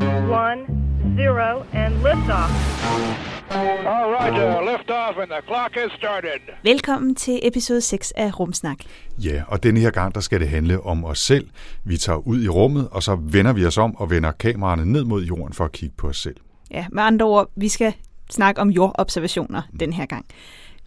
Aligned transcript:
One, 0.00 0.66
zero, 1.16 1.64
and 1.72 1.94
liftoff. 2.04 2.50
All 3.50 4.12
right, 4.12 4.32
uh, 4.32 4.72
lift 4.72 4.90
off 4.90 5.16
and 5.18 5.30
the 5.30 5.42
clock 5.46 5.74
has 5.74 5.92
started. 5.98 6.40
Velkommen 6.62 7.14
til 7.14 7.40
episode 7.42 7.80
6 7.80 8.12
af 8.16 8.40
Rumsnak. 8.40 8.78
Ja, 9.18 9.42
og 9.48 9.62
denne 9.62 9.80
her 9.80 9.90
gang, 9.90 10.14
der 10.14 10.20
skal 10.20 10.40
det 10.40 10.48
handle 10.48 10.80
om 10.82 11.04
os 11.04 11.18
selv. 11.18 11.48
Vi 11.84 11.96
tager 11.96 12.18
ud 12.18 12.42
i 12.42 12.48
rummet, 12.48 12.88
og 12.92 13.02
så 13.02 13.14
vender 13.14 13.52
vi 13.52 13.66
os 13.66 13.78
om 13.78 13.96
og 13.96 14.10
vender 14.10 14.32
kameraerne 14.32 14.92
ned 14.92 15.04
mod 15.04 15.24
jorden 15.24 15.52
for 15.52 15.64
at 15.64 15.72
kigge 15.72 15.94
på 15.98 16.08
os 16.08 16.16
selv. 16.16 16.36
Ja, 16.70 16.86
med 16.92 17.02
andre 17.02 17.26
ord, 17.26 17.50
vi 17.56 17.68
skal 17.68 17.92
snakke 18.30 18.60
om 18.60 18.68
jordobservationer 18.70 19.62
den 19.80 19.92
her 19.92 20.06
gang. 20.06 20.26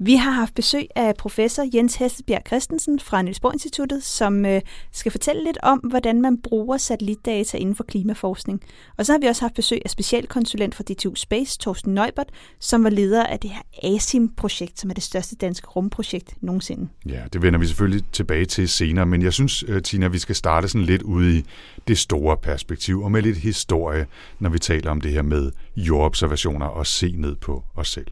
Vi 0.01 0.15
har 0.15 0.31
haft 0.31 0.55
besøg 0.55 0.87
af 0.95 1.15
professor 1.15 1.63
Jens 1.73 1.95
Hestebjerg 1.95 2.41
Christensen 2.47 2.99
fra 2.99 3.21
Niels 3.21 3.39
Bohr 3.39 3.51
Instituttet, 3.51 4.03
som 4.03 4.45
øh, 4.45 4.61
skal 4.91 5.11
fortælle 5.11 5.43
lidt 5.43 5.57
om, 5.63 5.79
hvordan 5.79 6.21
man 6.21 6.41
bruger 6.41 6.77
satellitdata 6.77 7.57
inden 7.57 7.75
for 7.75 7.83
klimaforskning. 7.83 8.61
Og 8.97 9.05
så 9.05 9.11
har 9.11 9.19
vi 9.19 9.25
også 9.25 9.41
haft 9.41 9.53
besøg 9.53 9.81
af 9.85 9.89
specialkonsulent 9.89 10.75
fra 10.75 10.83
DTU 10.83 11.15
Space, 11.15 11.57
Torsten 11.57 11.93
Neubert, 11.93 12.29
som 12.59 12.83
var 12.83 12.89
leder 12.89 13.25
af 13.25 13.39
det 13.39 13.49
her 13.49 13.61
ASIM-projekt, 13.83 14.79
som 14.79 14.89
er 14.89 14.93
det 14.93 15.03
største 15.03 15.35
danske 15.35 15.67
rumprojekt 15.67 16.35
nogensinde. 16.41 16.87
Ja, 17.05 17.21
det 17.33 17.41
vender 17.41 17.59
vi 17.59 17.67
selvfølgelig 17.67 18.03
tilbage 18.11 18.45
til 18.45 18.69
senere, 18.69 19.05
men 19.05 19.21
jeg 19.21 19.33
synes, 19.33 19.63
øh, 19.67 19.81
Tina, 19.81 20.07
vi 20.07 20.19
skal 20.19 20.35
starte 20.35 20.67
sådan 20.67 20.85
lidt 20.85 21.01
ude 21.01 21.37
i 21.37 21.45
det 21.87 21.97
store 21.97 22.37
perspektiv 22.37 23.01
og 23.01 23.11
med 23.11 23.21
lidt 23.21 23.37
historie, 23.37 24.05
når 24.39 24.49
vi 24.49 24.59
taler 24.59 24.91
om 24.91 25.01
det 25.01 25.11
her 25.11 25.21
med 25.21 25.51
jordobservationer 25.75 26.65
og 26.65 26.87
se 26.87 27.15
ned 27.17 27.35
på 27.35 27.63
os 27.75 27.87
selv. 27.87 28.07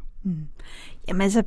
Jamen 1.08 1.22
altså, 1.22 1.44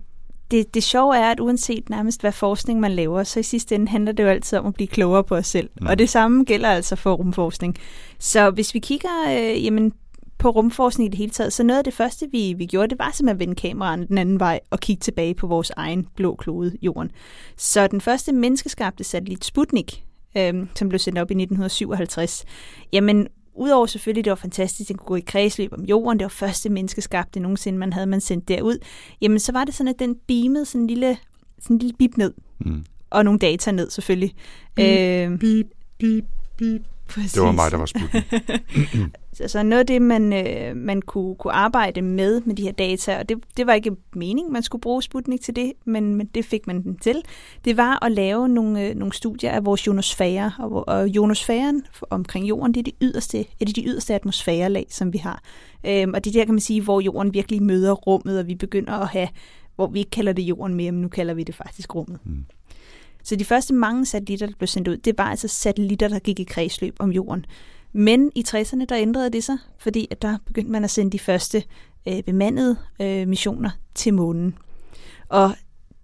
det, 0.50 0.74
det 0.74 0.82
sjove 0.82 1.16
er, 1.16 1.30
at 1.30 1.40
uanset 1.40 1.90
nærmest 1.90 2.20
hvad 2.20 2.32
forskning 2.32 2.80
man 2.80 2.92
laver, 2.92 3.22
så 3.22 3.40
i 3.40 3.42
sidste 3.42 3.74
ende 3.74 3.88
handler 3.88 4.12
det 4.12 4.22
jo 4.22 4.28
altid 4.28 4.58
om 4.58 4.66
at 4.66 4.74
blive 4.74 4.88
klogere 4.88 5.24
på 5.24 5.36
os 5.36 5.46
selv. 5.46 5.70
Mm. 5.80 5.86
Og 5.86 5.98
det 5.98 6.08
samme 6.08 6.44
gælder 6.44 6.68
altså 6.68 6.96
for 6.96 7.12
rumforskning. 7.12 7.76
Så 8.18 8.50
hvis 8.50 8.74
vi 8.74 8.78
kigger 8.78 9.10
øh, 9.28 9.64
jamen, 9.64 9.92
på 10.38 10.50
rumforskning 10.50 11.06
i 11.06 11.10
det 11.10 11.18
hele 11.18 11.30
taget, 11.30 11.52
så 11.52 11.62
noget 11.62 11.78
af 11.78 11.84
det 11.84 11.94
første, 11.94 12.26
vi, 12.32 12.54
vi 12.58 12.66
gjorde, 12.66 12.88
det 12.88 12.98
var 12.98 13.10
simpelthen 13.12 13.36
at 13.36 13.40
vende 13.40 13.54
kameraerne 13.54 14.06
den 14.06 14.18
anden 14.18 14.40
vej 14.40 14.60
og 14.70 14.80
kigge 14.80 15.00
tilbage 15.00 15.34
på 15.34 15.46
vores 15.46 15.70
egen 15.76 16.06
blå 16.16 16.34
klode, 16.34 16.76
jorden. 16.82 17.10
Så 17.56 17.86
den 17.86 18.00
første 18.00 18.32
menneskeskabte 18.32 19.04
satellit 19.04 19.44
Sputnik, 19.44 20.04
øh, 20.36 20.66
som 20.74 20.88
blev 20.88 20.98
sendt 20.98 21.18
op 21.18 21.30
i 21.30 21.34
1957, 21.34 22.44
jamen 22.92 23.28
Udover 23.60 23.86
selvfølgelig, 23.86 24.24
det 24.24 24.30
var 24.30 24.34
fantastisk, 24.36 24.86
at 24.86 24.88
den 24.88 24.96
kunne 24.98 25.06
gå 25.06 25.16
i 25.16 25.20
kredsløb 25.20 25.72
om 25.72 25.84
jorden, 25.84 26.18
det 26.18 26.24
var 26.24 26.28
første 26.28 26.68
menneskeskabte 26.70 27.40
nogensinde, 27.40 27.78
man 27.78 27.92
havde 27.92 28.06
man 28.06 28.20
sendt 28.20 28.48
derud, 28.48 28.78
jamen 29.20 29.38
så 29.38 29.52
var 29.52 29.64
det 29.64 29.74
sådan, 29.74 29.88
at 29.94 29.98
den 29.98 30.16
beamede 30.26 30.64
sådan 30.64 30.80
en 30.80 30.86
lille, 30.86 31.16
sådan 31.60 31.74
en 31.74 31.78
lille 31.78 31.96
bip 31.96 32.16
ned, 32.16 32.32
Mm. 32.58 32.84
og 33.10 33.24
nogle 33.24 33.38
data 33.38 33.70
ned 33.72 33.90
selvfølgelig. 33.90 34.34
Bip, 34.74 34.84
øh, 34.86 35.38
Bip, 35.38 35.66
bip, 35.98 36.24
bip. 36.58 36.82
Præcis. 37.10 37.32
Det 37.32 37.42
var 37.42 37.52
mig, 37.52 37.70
der 37.70 37.76
var 37.76 37.86
Sputnik. 37.86 38.24
Altså 39.40 39.62
noget 39.62 39.80
af 39.80 39.86
det, 39.86 40.02
man, 40.02 40.32
øh, 40.32 40.76
man 40.76 41.02
kunne, 41.02 41.34
kunne 41.34 41.52
arbejde 41.52 42.02
med, 42.02 42.40
med 42.40 42.54
de 42.54 42.62
her 42.62 42.72
data, 42.72 43.18
og 43.18 43.28
det, 43.28 43.38
det 43.56 43.66
var 43.66 43.72
ikke 43.72 43.96
meningen, 44.16 44.52
man 44.52 44.62
skulle 44.62 44.80
bruge 44.82 45.02
Sputnik 45.02 45.40
til 45.40 45.56
det, 45.56 45.72
men, 45.84 46.14
men 46.14 46.26
det 46.26 46.44
fik 46.44 46.66
man 46.66 46.82
den 46.82 46.96
til, 46.96 47.22
det 47.64 47.76
var 47.76 48.04
at 48.04 48.12
lave 48.12 48.48
nogle, 48.48 48.88
øh, 48.88 48.94
nogle 48.94 49.12
studier 49.12 49.50
af 49.50 49.64
vores 49.64 49.86
ionosfære, 49.86 50.52
og, 50.58 50.88
og 50.88 51.08
ionosfæren 51.08 51.82
omkring 52.10 52.48
jorden, 52.48 52.74
det 52.74 52.80
er 52.80 52.84
det 52.84 52.94
yderste, 53.00 53.40
et 53.40 53.68
af 53.68 53.74
de 53.74 53.84
yderste 53.84 54.14
atmosfærelag, 54.14 54.86
som 54.90 55.12
vi 55.12 55.18
har. 55.18 55.42
Øhm, 55.86 56.14
og 56.14 56.24
det 56.24 56.30
er 56.30 56.40
der, 56.40 56.44
kan 56.44 56.54
man 56.54 56.60
sige, 56.60 56.82
hvor 56.82 57.00
jorden 57.00 57.34
virkelig 57.34 57.62
møder 57.62 57.92
rummet, 57.92 58.38
og 58.38 58.46
vi 58.46 58.54
begynder 58.54 58.92
at 58.92 59.08
have, 59.08 59.28
hvor 59.76 59.86
vi 59.86 59.98
ikke 59.98 60.10
kalder 60.10 60.32
det 60.32 60.42
jorden 60.42 60.74
mere, 60.74 60.92
men 60.92 61.02
nu 61.02 61.08
kalder 61.08 61.34
vi 61.34 61.42
det 61.42 61.54
faktisk 61.54 61.94
rummet. 61.94 62.18
Mm. 62.24 62.44
Så 63.22 63.36
de 63.36 63.44
første 63.44 63.74
mange 63.74 64.06
satellitter, 64.06 64.46
der 64.46 64.54
blev 64.58 64.68
sendt 64.68 64.88
ud, 64.88 64.96
det 64.96 65.18
var 65.18 65.24
altså 65.24 65.48
satellitter, 65.48 66.08
der 66.08 66.18
gik 66.18 66.40
i 66.40 66.44
kredsløb 66.44 66.96
om 66.98 67.12
jorden. 67.12 67.46
Men 67.92 68.32
i 68.34 68.44
60'erne, 68.48 68.84
der 68.84 68.96
ændrede 68.96 69.30
det 69.30 69.44
sig, 69.44 69.58
fordi 69.78 70.08
at 70.10 70.22
der 70.22 70.38
begyndte 70.46 70.72
man 70.72 70.84
at 70.84 70.90
sende 70.90 71.12
de 71.12 71.18
første 71.18 71.62
øh, 72.08 72.22
bemandede 72.22 72.76
øh, 73.00 73.28
missioner 73.28 73.70
til 73.94 74.14
månen. 74.14 74.54
Og 75.28 75.52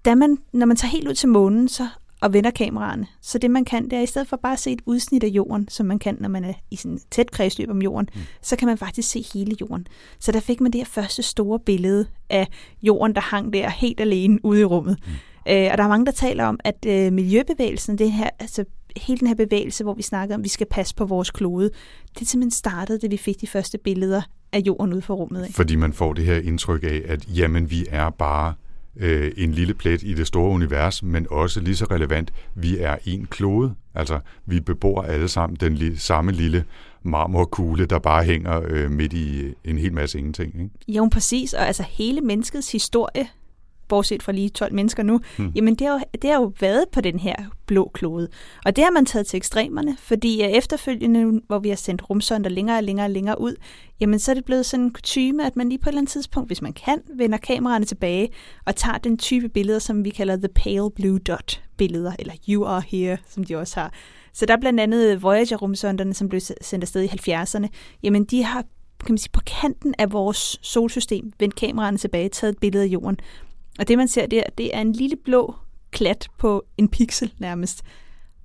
da 0.05 0.15
man, 0.15 0.39
når 0.53 0.67
man 0.67 0.77
tager 0.77 0.91
helt 0.91 1.09
ud 1.09 1.15
til 1.15 1.29
månen 1.29 1.69
så, 1.69 1.89
og 2.21 2.33
vender 2.33 2.51
kameraerne, 2.51 3.07
så 3.21 3.39
det 3.39 3.51
man 3.51 3.65
kan, 3.65 3.85
det 3.85 3.93
er 3.93 4.03
i 4.03 4.07
stedet 4.07 4.29
for 4.29 4.37
bare 4.37 4.53
at 4.53 4.59
se 4.59 4.73
et 4.73 4.83
udsnit 4.87 5.25
af 5.25 5.29
jorden, 5.29 5.69
som 5.69 5.87
man 5.87 5.99
kan, 5.99 6.17
når 6.21 6.29
man 6.29 6.45
er 6.45 6.53
i 6.71 6.77
sådan 6.77 6.95
et 6.95 7.03
tæt 7.11 7.31
kredsløb 7.31 7.71
om 7.71 7.83
jorden, 7.83 8.09
mm. 8.15 8.21
så 8.43 8.57
kan 8.57 8.69
man 8.69 8.79
faktisk 8.79 9.11
se 9.11 9.25
hele 9.35 9.57
jorden. 9.61 9.87
Så 10.19 10.33
der 10.33 10.41
fik 10.41 10.61
man 10.61 10.73
det 10.73 10.79
her 10.79 10.85
første 10.87 11.23
store 11.23 11.59
billede 11.59 12.07
af 12.31 12.49
jorden, 12.83 13.15
der 13.15 13.21
hang 13.21 13.53
der 13.53 13.71
helt 13.71 14.01
alene 14.01 14.45
ude 14.45 14.61
i 14.61 14.65
rummet. 14.65 14.99
Mm. 15.07 15.13
Øh, 15.49 15.69
og 15.73 15.79
der 15.79 15.85
er 15.85 15.89
mange, 15.89 16.07
der 16.07 16.13
taler 16.13 16.45
om, 16.45 16.61
at 16.65 16.87
øh, 16.87 17.13
miljøbevægelsen, 17.13 17.99
det 17.99 18.13
her, 18.13 18.31
altså 18.41 18.65
hele 18.97 19.19
den 19.19 19.29
her 19.29 19.35
bevægelse, 19.35 19.85
hvor 19.85 19.95
vi 19.95 20.03
snakker 20.03 20.35
om, 20.35 20.41
at 20.41 20.45
vi 20.45 20.49
skal 20.49 20.67
passe 20.71 20.95
på 20.95 21.05
vores 21.05 21.31
klode, 21.31 21.71
det 22.19 22.29
simpelthen 22.29 22.51
startede, 22.51 22.99
da 22.99 23.07
vi 23.07 23.17
fik 23.17 23.41
de 23.41 23.47
første 23.47 23.79
billeder 23.79 24.23
af 24.53 24.61
jorden 24.67 24.93
ude 24.93 25.03
for 25.03 25.15
rummet. 25.15 25.43
Ikke? 25.43 25.55
Fordi 25.57 25.77
man 25.77 25.93
får 25.93 26.13
det 26.13 26.25
her 26.25 26.37
indtryk 26.37 26.83
af, 26.83 27.03
at 27.05 27.37
jamen, 27.37 27.71
vi 27.71 27.87
er 27.91 28.11
bare 28.11 28.55
øh, 28.97 29.33
en 29.37 29.53
lille 29.53 29.75
plet 29.75 30.03
i 30.03 30.15
det 30.15 30.27
store 30.27 30.51
univers, 30.51 31.03
men 31.03 31.27
også 31.31 31.61
lige 31.61 31.77
så 31.77 31.85
relevant, 31.85 32.33
vi 32.55 32.79
er 32.79 32.97
en 33.05 33.27
klode. 33.27 33.75
Altså, 33.95 34.21
vi 34.47 34.61
bebor 34.61 35.03
alle 35.03 35.29
sammen 35.29 35.57
den 35.61 35.75
li- 35.75 35.99
samme 35.99 36.33
lille 36.33 36.65
marmorkugle, 37.03 37.87
der 37.87 37.99
bare 37.99 38.25
hænger 38.25 38.63
øh, 38.69 38.91
midt 38.91 39.13
i 39.13 39.55
en 39.65 39.79
hel 39.79 39.93
masse 39.93 40.19
ingenting. 40.19 40.55
Ikke? 40.55 40.71
Jo, 40.89 41.09
præcis. 41.13 41.53
Og 41.53 41.67
altså 41.67 41.83
hele 41.83 42.21
menneskets 42.21 42.73
historie, 42.73 43.29
bortset 43.89 44.23
fra 44.23 44.33
lige 44.33 44.49
12 44.49 44.75
mennesker 44.75 45.03
nu, 45.03 45.21
hmm. 45.39 45.53
jamen 45.55 45.75
det 45.75 45.87
har, 45.87 45.95
jo, 45.95 46.01
det 46.23 46.31
har 46.31 46.41
jo 46.41 46.53
været 46.61 46.85
på 46.93 47.01
den 47.01 47.19
her 47.19 47.35
blå 47.67 47.91
klode. 47.95 48.29
Og 48.65 48.77
det 48.77 48.85
har 48.85 48.91
man 48.91 49.07
taget 49.07 49.27
til 49.27 49.37
ekstremerne, 49.37 49.97
fordi 50.01 50.43
efterfølgende, 50.43 51.41
hvor 51.47 51.59
vi 51.59 51.69
har 51.69 51.77
sendt 51.77 52.11
rumsonder 52.11 52.51
længere 52.51 52.77
og 52.77 52.83
længere 52.83 53.07
og 53.07 53.11
længere 53.11 53.41
ud, 53.41 53.55
jamen 54.01 54.19
så 54.19 54.31
er 54.31 54.35
det 54.35 54.45
blevet 54.45 54.67
sådan 54.67 54.85
en 54.85 54.91
kutume, 54.91 55.47
at 55.47 55.57
man 55.57 55.69
lige 55.69 55.79
på 55.79 55.89
et 55.89 55.89
eller 55.89 56.01
andet 56.01 56.13
tidspunkt, 56.13 56.49
hvis 56.49 56.63
man 56.63 56.73
kan, 56.73 56.99
vender 57.15 57.39
kameraerne 57.39 57.85
tilbage 57.85 58.29
og 58.65 58.77
tager 58.77 58.99
den 58.99 59.19
type 59.19 59.49
billeder, 59.49 59.79
som 59.79 60.05
vi 60.05 60.11
kalder 60.11 60.37
the 60.37 60.49
pale 60.49 60.91
blue 60.91 61.19
dot 61.19 61.63
billeder, 61.77 62.13
eller 62.19 62.35
you 62.49 62.65
are 62.65 62.83
here, 62.89 63.19
som 63.29 63.45
de 63.45 63.57
også 63.57 63.81
har. 63.81 63.93
Så 64.33 64.47
der 64.47 64.57
er 64.57 64.61
blandt 64.61 64.81
andet 64.81 65.23
Voyager-rumsonderne, 65.23 66.15
som 66.15 66.29
blev 66.29 66.41
sendt 66.41 66.85
afsted 66.85 67.03
i 67.03 67.07
70'erne, 67.07 67.67
jamen 68.03 68.25
de 68.25 68.43
har 68.45 68.65
kan 69.05 69.13
man 69.13 69.19
sige, 69.19 69.31
på 69.33 69.41
kanten 69.47 69.95
af 69.99 70.13
vores 70.13 70.59
solsystem 70.63 71.33
vendt 71.39 71.55
kameraerne 71.55 71.99
tilbage, 71.99 72.29
taget 72.29 72.53
et 72.53 72.59
billede 72.59 72.85
af 72.85 72.89
jorden. 72.89 73.17
Og 73.79 73.89
det 73.89 73.99
man 73.99 74.09
ser 74.09 74.27
der, 74.27 74.43
det 74.59 74.77
er 74.77 74.81
en 74.81 74.93
lille 74.93 75.17
blå 75.25 75.55
klat 75.91 76.29
på 76.39 76.65
en 76.79 76.89
pixel 76.89 77.33
nærmest. 77.39 77.83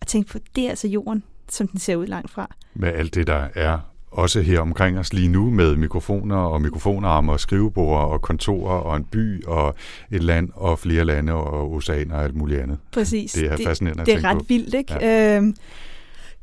Og 0.02 0.08
tænk 0.08 0.28
på, 0.28 0.38
det 0.56 0.66
er 0.66 0.70
altså 0.70 0.88
jorden, 0.88 1.24
som 1.50 1.68
den 1.68 1.80
ser 1.80 1.96
ud 1.96 2.08
langt 2.08 2.32
fra. 2.32 2.56
Med 2.74 2.90
alt 2.94 3.16
det, 3.16 3.28
der 3.28 3.48
er 3.56 3.80
også 4.12 4.42
her 4.42 4.60
omkring 4.60 5.00
os 5.00 5.14
lige 5.14 5.28
nu 5.28 5.50
med 5.50 5.76
mikrofoner 5.76 6.36
og 6.36 6.62
mikrofonarme 6.62 7.32
og 7.32 7.40
skrivebord 7.40 8.10
og 8.12 8.22
kontorer 8.22 8.74
og 8.80 8.98
en 8.98 9.04
by 9.06 9.44
og 9.46 9.76
et 10.12 10.24
land 10.24 10.50
og 10.54 10.80
flere 10.80 11.06
lande 11.06 11.34
og 11.34 11.72
oceaner 11.72 12.16
og 12.16 12.24
alt 12.24 12.36
muligt 12.36 12.62
andet. 12.62 12.78
Præcis. 12.92 13.32
Det 13.32 13.46
er 13.52 13.58
fascinerende 13.66 14.02
at 14.02 14.08
Det 14.08 14.16
er 14.16 14.24
ret 14.24 14.38
på. 14.38 14.46
vildt, 14.48 14.74
ikke? 14.74 14.94
Ja. 14.94 15.38
Øhm, 15.38 15.56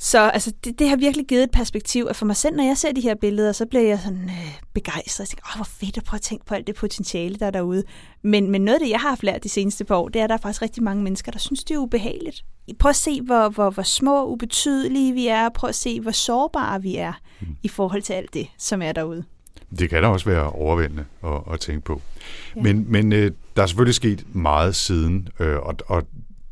så 0.01 0.19
altså, 0.19 0.53
det, 0.65 0.79
det 0.79 0.89
har 0.89 0.97
virkelig 0.97 1.27
givet 1.27 1.43
et 1.43 1.51
perspektiv, 1.51 2.07
at 2.11 2.17
for 2.17 2.27
mig 2.27 2.37
selv, 2.37 2.57
når 2.57 2.65
jeg 2.65 2.77
ser 2.77 2.93
de 2.93 3.01
her 3.01 3.15
billeder, 3.15 3.53
så 3.53 3.67
bliver 3.67 3.85
jeg 3.85 3.99
sådan 3.99 4.25
øh, 4.25 4.61
begejstret. 4.75 5.25
Jeg 5.25 5.29
tænker, 5.29 5.51
åh, 5.53 5.57
hvor 5.57 5.65
fedt 5.65 5.97
at 5.97 6.05
prøve 6.05 6.19
at 6.19 6.23
tænke 6.23 6.45
på 6.47 6.55
alt 6.55 6.67
det 6.67 6.75
potentiale, 6.75 7.37
der 7.37 7.47
er 7.47 7.51
derude. 7.51 7.85
Men, 8.23 8.51
men 8.51 8.65
noget 8.65 8.75
af 8.79 8.81
det, 8.81 8.91
jeg 8.91 9.01
har 9.01 9.09
haft 9.09 9.23
lært 9.23 9.45
de 9.45 9.49
seneste 9.49 9.85
par 9.85 9.97
år, 9.97 10.09
det 10.09 10.21
er, 10.21 10.25
at 10.25 10.31
der 10.31 10.37
er 10.37 10.41
faktisk 10.41 10.63
rigtig 10.63 10.83
mange 10.83 11.03
mennesker, 11.03 11.33
der 11.33 11.39
synes, 11.39 11.65
det 11.65 11.75
er 11.75 11.79
ubehageligt. 11.79 12.45
Prøv 12.79 12.91
at 12.91 12.97
se, 12.97 13.21
hvor, 13.23 13.49
hvor, 13.49 13.71
hvor 13.71 13.83
små 13.83 14.21
og 14.21 14.31
ubetydelige 14.31 15.13
vi 15.13 15.27
er. 15.27 15.49
Prøv 15.49 15.69
at 15.69 15.75
se, 15.75 16.01
hvor 16.01 16.11
sårbare 16.11 16.83
vi 16.83 16.97
er 16.97 17.13
mm. 17.41 17.47
i 17.63 17.69
forhold 17.69 18.03
til 18.03 18.13
alt 18.13 18.35
det, 18.35 18.47
som 18.59 18.83
er 18.83 18.93
derude. 18.93 19.25
Det 19.79 19.91
kan 19.91 20.03
da 20.03 20.09
også 20.09 20.27
være 20.27 20.51
overvældende 20.51 21.05
at, 21.25 21.41
at 21.53 21.61
tænke 21.61 21.81
på. 21.81 22.03
Ja. 22.57 22.63
Men, 22.63 22.93
men 22.93 23.13
øh, 23.13 23.33
der 23.57 23.63
er 23.63 23.67
selvfølgelig 23.67 23.95
sket 23.95 24.25
meget 24.35 24.77
siden, 24.77 25.29
øh, 25.41 25.57
og, 25.57 25.75
og 25.87 26.03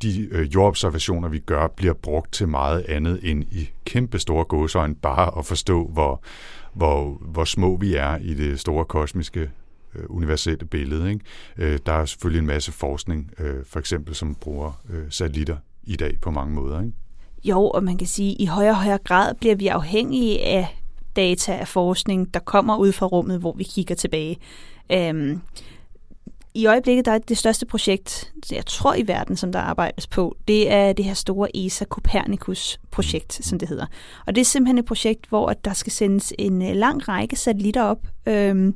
de 0.02 0.28
øh, 0.30 0.54
jordobservationer, 0.54 1.28
vi 1.28 1.38
gør, 1.38 1.68
bliver 1.68 1.94
brugt 1.94 2.32
til 2.32 2.48
meget 2.48 2.84
andet 2.88 3.20
end 3.22 3.42
i 3.42 3.70
kæmpe 3.84 4.18
store 4.18 4.44
gåsøjne, 4.44 4.94
bare 4.94 5.38
at 5.38 5.46
forstå, 5.46 5.86
hvor, 5.86 6.22
hvor, 6.72 7.18
hvor 7.20 7.44
små 7.44 7.76
vi 7.76 7.94
er 7.94 8.16
i 8.16 8.34
det 8.34 8.60
store 8.60 8.84
kosmiske 8.84 9.50
øh, 9.94 10.04
universelle 10.08 10.66
billede. 10.66 11.10
Ikke? 11.10 11.24
Øh, 11.56 11.78
der 11.86 11.92
er 11.92 12.04
selvfølgelig 12.04 12.40
en 12.40 12.46
masse 12.46 12.72
forskning, 12.72 13.30
øh, 13.38 13.64
for 13.64 13.78
eksempel 13.78 14.14
som 14.14 14.34
bruger 14.34 14.80
øh, 14.90 15.04
satellitter 15.10 15.56
i 15.84 15.96
dag 15.96 16.18
på 16.22 16.30
mange 16.30 16.54
måder. 16.54 16.80
Ikke? 16.80 16.92
Jo, 17.44 17.68
og 17.68 17.84
man 17.84 17.98
kan 17.98 18.06
sige, 18.06 18.32
at 18.32 18.40
i 18.40 18.44
højere 18.44 18.70
og 18.70 18.76
højere 18.76 18.98
grad 18.98 19.34
bliver 19.34 19.54
vi 19.54 19.66
afhængige 19.66 20.44
af 20.44 20.76
data 21.16 21.52
af 21.52 21.68
forskning, 21.68 22.34
der 22.34 22.40
kommer 22.40 22.76
ud 22.76 22.92
fra 22.92 23.06
rummet, 23.06 23.40
hvor 23.40 23.52
vi 23.52 23.64
kigger 23.64 23.94
tilbage. 23.94 24.38
Øhm, 24.92 25.40
i 26.56 26.66
øjeblikket 26.66 27.04
der 27.04 27.12
er 27.12 27.18
det 27.18 27.38
største 27.38 27.66
projekt, 27.66 28.32
jeg 28.50 28.66
tror 28.66 28.94
i 28.94 29.08
verden, 29.08 29.36
som 29.36 29.52
der 29.52 29.58
arbejdes 29.58 30.06
på, 30.06 30.36
det 30.48 30.72
er 30.72 30.92
det 30.92 31.04
her 31.04 31.14
store 31.14 31.56
ESA 31.56 31.84
Copernicus-projekt, 31.84 33.44
som 33.44 33.58
det 33.58 33.68
hedder. 33.68 33.86
Og 34.26 34.34
det 34.34 34.40
er 34.40 34.44
simpelthen 34.44 34.78
et 34.78 34.84
projekt, 34.84 35.26
hvor 35.28 35.48
at 35.48 35.64
der 35.64 35.72
skal 35.72 35.92
sendes 35.92 36.32
en 36.38 36.62
øh, 36.62 36.76
lang 36.76 37.08
række 37.08 37.36
satellitter 37.36 37.82
op, 37.82 37.98
øhm, 38.26 38.74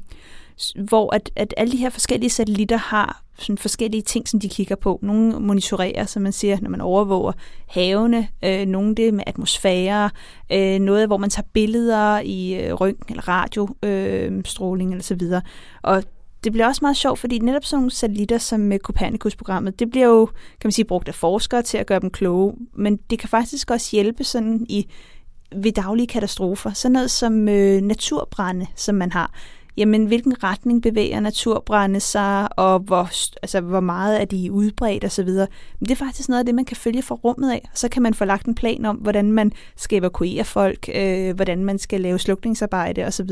hvor 0.75 1.15
at, 1.15 1.31
at 1.37 1.55
alle 1.57 1.73
de 1.73 1.77
her 1.77 1.91
forskellige 1.91 2.31
satellitter 2.31 2.77
har 2.77 3.23
sådan 3.39 3.59
forskellige 3.59 4.03
ting, 4.03 4.29
som 4.29 4.41
de 4.41 4.49
kigger 4.49 4.77
på. 4.77 4.99
Nogle 5.03 5.41
monitorerer, 5.41 6.07
som 6.07 6.23
man 6.23 6.33
siger, 6.33 6.59
når 6.61 6.71
man 6.71 6.81
overvåger 6.81 7.33
havene, 7.69 8.29
øh, 8.45 8.67
nogle 8.67 8.95
det 8.95 9.15
med 9.15 9.25
atmosfære, 9.27 10.11
øh, 10.53 10.79
noget, 10.79 11.07
hvor 11.07 11.17
man 11.17 11.31
tager 11.31 11.47
billeder 11.53 12.21
i 12.21 12.55
øh, 12.55 12.73
røntgen 12.73 13.13
eller 13.13 13.29
radiostråling 13.29 14.91
øh, 14.91 14.93
eller 14.93 15.03
så 15.03 15.15
videre. 15.15 15.43
Og 15.83 16.03
det 16.45 16.53
bliver 16.53 16.67
også 16.67 16.79
meget 16.83 16.97
sjovt, 16.97 17.19
fordi 17.19 17.39
netop 17.39 17.65
sådan 17.65 17.79
nogle 17.81 17.91
satellitter 17.91 18.39
som 18.39 18.61
med 18.61 18.79
Copernicus-programmet, 18.79 19.79
det 19.79 19.91
bliver 19.91 20.07
jo, 20.07 20.27
kan 20.27 20.65
man 20.65 20.73
sige, 20.73 20.85
brugt 20.85 21.09
af 21.09 21.15
forskere 21.15 21.63
til 21.63 21.79
at 21.79 21.87
gøre 21.87 22.01
dem 22.01 22.11
kloge, 22.11 22.55
men 22.75 22.97
det 22.97 23.19
kan 23.19 23.29
faktisk 23.29 23.71
også 23.71 23.89
hjælpe 23.93 24.25
sådan 24.25 24.67
i 24.69 24.87
ved 25.57 25.73
daglige 25.73 26.07
katastrofer. 26.07 26.73
Sådan 26.73 26.93
noget 26.93 27.11
som 27.11 27.49
øh, 27.49 27.81
naturbrænde, 27.81 28.67
som 28.77 28.95
man 28.95 29.13
har 29.13 29.35
jamen 29.81 30.07
hvilken 30.07 30.45
retning 30.45 30.83
bevæger 30.83 31.21
naturbrænde 31.21 32.01
sig, 32.01 32.59
og 32.59 32.79
hvor, 32.79 33.11
altså, 33.43 33.61
hvor 33.61 33.81
meget 33.81 34.21
er 34.21 34.25
de 34.25 34.53
udbredt 34.53 35.05
osv. 35.05 35.29
Men 35.29 35.49
det 35.81 35.91
er 35.91 35.95
faktisk 35.95 36.29
noget 36.29 36.39
af 36.39 36.47
det, 36.47 36.55
man 36.55 36.65
kan 36.65 36.77
følge 36.77 37.03
fra 37.03 37.15
rummet 37.15 37.53
af. 37.53 37.71
Så 37.75 37.89
kan 37.89 38.03
man 38.03 38.15
få 38.15 38.25
lagt 38.25 38.47
en 38.47 38.55
plan 38.55 38.85
om, 38.85 38.97
hvordan 38.97 39.33
man 39.33 39.53
skal 39.77 39.99
evakuere 39.99 40.45
folk, 40.45 40.89
øh, 40.95 41.35
hvordan 41.35 41.65
man 41.65 41.79
skal 41.79 42.01
lave 42.01 42.19
slukningsarbejde 42.19 43.05
osv. 43.05 43.31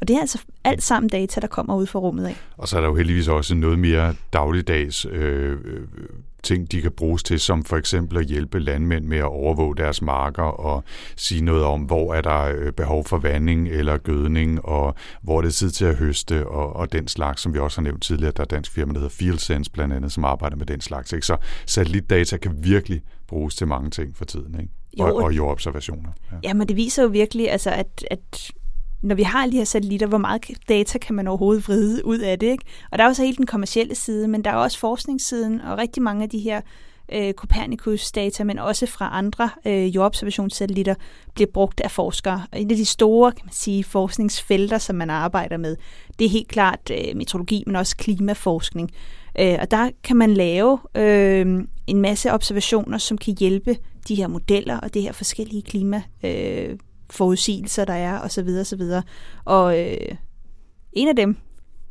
Og 0.00 0.08
det 0.08 0.16
er 0.16 0.20
altså 0.20 0.38
alt 0.64 0.82
sammen 0.82 1.08
data, 1.08 1.40
der 1.40 1.46
kommer 1.46 1.76
ud 1.76 1.86
fra 1.86 1.98
rummet 1.98 2.26
af. 2.26 2.36
Og 2.56 2.68
så 2.68 2.76
er 2.76 2.80
der 2.80 2.88
jo 2.88 2.94
heldigvis 2.94 3.28
også 3.28 3.54
noget 3.54 3.78
mere 3.78 4.14
dagligdags 4.32 5.06
øh, 5.06 5.52
øh 5.64 5.80
ting, 6.44 6.72
de 6.72 6.82
kan 6.82 6.92
bruges 6.92 7.22
til, 7.22 7.40
som 7.40 7.64
for 7.64 7.76
eksempel 7.76 8.18
at 8.18 8.26
hjælpe 8.26 8.58
landmænd 8.58 9.04
med 9.04 9.18
at 9.18 9.24
overvåge 9.24 9.76
deres 9.76 10.02
marker 10.02 10.42
og 10.42 10.84
sige 11.16 11.44
noget 11.44 11.64
om, 11.64 11.80
hvor 11.80 12.14
er 12.14 12.20
der 12.20 12.42
øh, 12.56 12.72
behov 12.72 13.04
for 13.04 13.18
vanding 13.18 13.68
eller 13.68 13.96
gødning, 13.96 14.64
og 14.64 14.94
hvor 15.22 15.38
er 15.38 15.42
det 15.42 15.54
tid 15.54 15.70
til 15.70 15.84
at 15.84 15.96
høste, 15.96 16.46
og, 16.46 16.76
og 16.76 16.92
den 16.92 17.08
slags, 17.08 17.42
som 17.42 17.54
vi 17.54 17.58
også 17.58 17.80
har 17.80 17.82
nævnt 17.82 18.02
tidligere. 18.02 18.32
Der 18.36 18.42
er 18.42 18.46
dansk 18.46 18.72
firma, 18.72 18.92
der 18.92 18.98
hedder 18.98 19.14
FieldSense 19.14 19.70
blandt 19.70 19.94
andet, 19.94 20.12
som 20.12 20.24
arbejder 20.24 20.56
med 20.56 20.66
den 20.66 20.80
slags. 20.80 21.12
Ikke? 21.12 21.26
Så 21.26 21.36
satellitdata 21.66 22.36
kan 22.36 22.54
virkelig 22.58 23.02
bruges 23.28 23.54
til 23.54 23.68
mange 23.68 23.90
ting 23.90 24.16
for 24.16 24.24
tiden, 24.24 24.60
ikke? 24.60 24.72
Jo, 24.98 25.04
og, 25.04 25.14
og 25.14 25.36
jordobservationer. 25.36 26.10
Ja. 26.32 26.36
ja, 26.42 26.54
men 26.54 26.68
det 26.68 26.76
viser 26.76 27.02
jo 27.02 27.08
virkelig, 27.08 27.50
altså, 27.50 27.70
at, 27.70 28.04
at 28.10 28.50
når 29.04 29.14
vi 29.14 29.22
har 29.22 29.42
alle 29.42 29.52
de 29.52 29.56
her 29.56 29.64
satellitter, 29.64 30.06
hvor 30.06 30.18
meget 30.18 30.50
data 30.68 30.98
kan 30.98 31.14
man 31.14 31.28
overhovedet 31.28 31.68
vride 31.68 32.06
ud 32.06 32.18
af 32.18 32.38
det? 32.38 32.46
Ikke? 32.46 32.64
Og 32.90 32.98
der 32.98 33.04
er 33.04 33.08
også 33.08 33.24
hele 33.24 33.36
den 33.36 33.46
kommercielle 33.46 33.94
side, 33.94 34.28
men 34.28 34.44
der 34.44 34.50
er 34.50 34.56
også 34.56 34.78
forskningssiden, 34.78 35.60
og 35.60 35.78
rigtig 35.78 36.02
mange 36.02 36.22
af 36.22 36.28
de 36.28 36.38
her 36.38 36.60
øh, 37.12 37.32
Copernicus-data, 37.32 38.44
men 38.44 38.58
også 38.58 38.86
fra 38.86 39.08
andre 39.12 39.50
øh, 39.66 39.94
jordobservationssatellitter, 39.94 40.94
bliver 41.34 41.50
brugt 41.54 41.80
af 41.80 41.90
forskere. 41.90 42.42
Og 42.52 42.60
en 42.60 42.70
af 42.70 42.76
de 42.76 42.84
store 42.84 43.32
kan 43.32 43.42
man 43.44 43.52
sige, 43.52 43.84
forskningsfelter, 43.84 44.78
som 44.78 44.96
man 44.96 45.10
arbejder 45.10 45.56
med, 45.56 45.76
det 46.18 46.24
er 46.24 46.30
helt 46.30 46.48
klart 46.48 46.90
øh, 46.90 47.16
meteorologi, 47.16 47.62
men 47.66 47.76
også 47.76 47.96
klimaforskning. 47.96 48.90
Øh, 49.40 49.56
og 49.60 49.70
der 49.70 49.90
kan 50.04 50.16
man 50.16 50.34
lave 50.34 50.78
øh, 50.94 51.64
en 51.86 52.00
masse 52.00 52.32
observationer, 52.32 52.98
som 52.98 53.18
kan 53.18 53.36
hjælpe 53.38 53.76
de 54.08 54.14
her 54.14 54.26
modeller 54.26 54.80
og 54.80 54.94
det 54.94 55.02
her 55.02 55.12
forskellige 55.12 55.62
klima 55.62 56.02
øh, 56.24 56.76
forudsigelser, 57.14 57.84
der 57.84 57.94
er, 57.94 58.18
og 58.18 58.30
så 58.30 58.42
videre, 58.42 58.64
så 58.64 58.76
videre. 58.76 59.02
Og 59.44 59.80
øh, 59.80 59.96
en 60.92 61.08
af 61.08 61.16
dem, 61.16 61.36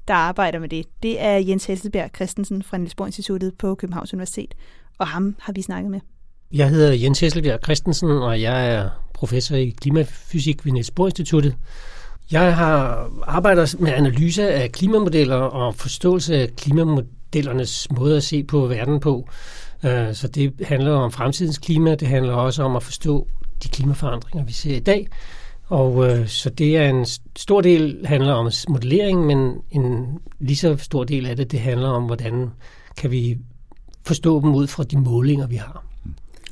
der 0.08 0.14
arbejder 0.14 0.60
med 0.60 0.70
det, 0.70 0.86
det 1.04 1.22
er 1.22 1.38
Jens 1.38 1.66
Hesselberg 1.66 2.10
Christensen 2.16 2.64
fra 2.64 2.78
Niels 2.78 2.96
Bohr 2.96 3.08
Instituttet 3.08 3.54
på 3.58 3.76
Københavns 3.76 4.14
Universitet, 4.14 4.54
og 4.98 5.08
ham 5.08 5.36
har 5.40 5.54
vi 5.54 5.62
snakket 5.62 5.92
med. 5.92 6.00
Jeg 6.54 6.70
hedder 6.70 6.94
Jens 6.94 7.20
Hesselberg 7.20 7.60
Christensen, 7.64 8.10
og 8.10 8.42
jeg 8.42 8.74
er 8.74 8.90
professor 9.14 9.56
i 9.56 9.70
klimafysik 9.70 10.66
ved 10.66 10.72
Niels 10.72 10.92
Bohr 10.92 11.08
Instituttet. 11.08 11.56
Jeg 12.32 12.56
har 12.56 13.10
arbejdet 13.24 13.80
med 13.80 13.92
analyse 13.92 14.52
af 14.52 14.72
klimamodeller 14.72 15.36
og 15.36 15.76
forståelse 15.76 16.36
af 16.36 16.56
klimamodellernes 16.56 17.88
måde 17.92 18.18
at 18.18 18.24
se 18.24 18.44
på 18.44 18.68
verden 18.68 19.00
på. 19.00 19.30
Øh, 19.86 20.14
så 20.14 20.28
det 20.28 20.54
handler 20.66 20.92
om 20.92 21.12
fremtidens 21.12 21.58
klima, 21.58 21.96
det 21.96 22.08
handler 22.08 22.34
også 22.34 22.64
om 22.64 22.76
at 22.76 22.84
forstå 22.84 23.28
de 23.64 23.70
klimaforandringer, 23.70 24.46
vi 24.46 24.54
ser 24.54 24.76
i 24.76 24.80
dag. 24.80 25.08
Og 25.68 26.10
øh, 26.10 26.28
så 26.28 26.50
det 26.50 26.78
er 26.78 26.90
en 26.90 27.06
stor 27.36 27.62
del 27.62 28.06
handler 28.06 28.34
om 28.34 28.52
modellering, 28.70 29.26
men 29.26 29.62
en 29.72 30.06
lige 30.40 30.58
så 30.58 30.78
stor 30.78 31.04
del 31.04 31.26
af 31.26 31.36
det, 31.36 31.52
det 31.52 31.60
handler 31.60 31.90
om, 31.90 32.04
hvordan 32.04 32.50
kan 32.98 33.12
vi 33.12 33.38
forstå 34.06 34.42
dem 34.42 34.56
ud 34.56 34.68
fra 34.68 34.84
de 34.84 34.98
målinger, 34.98 35.48
vi 35.48 35.56
har. 35.56 35.86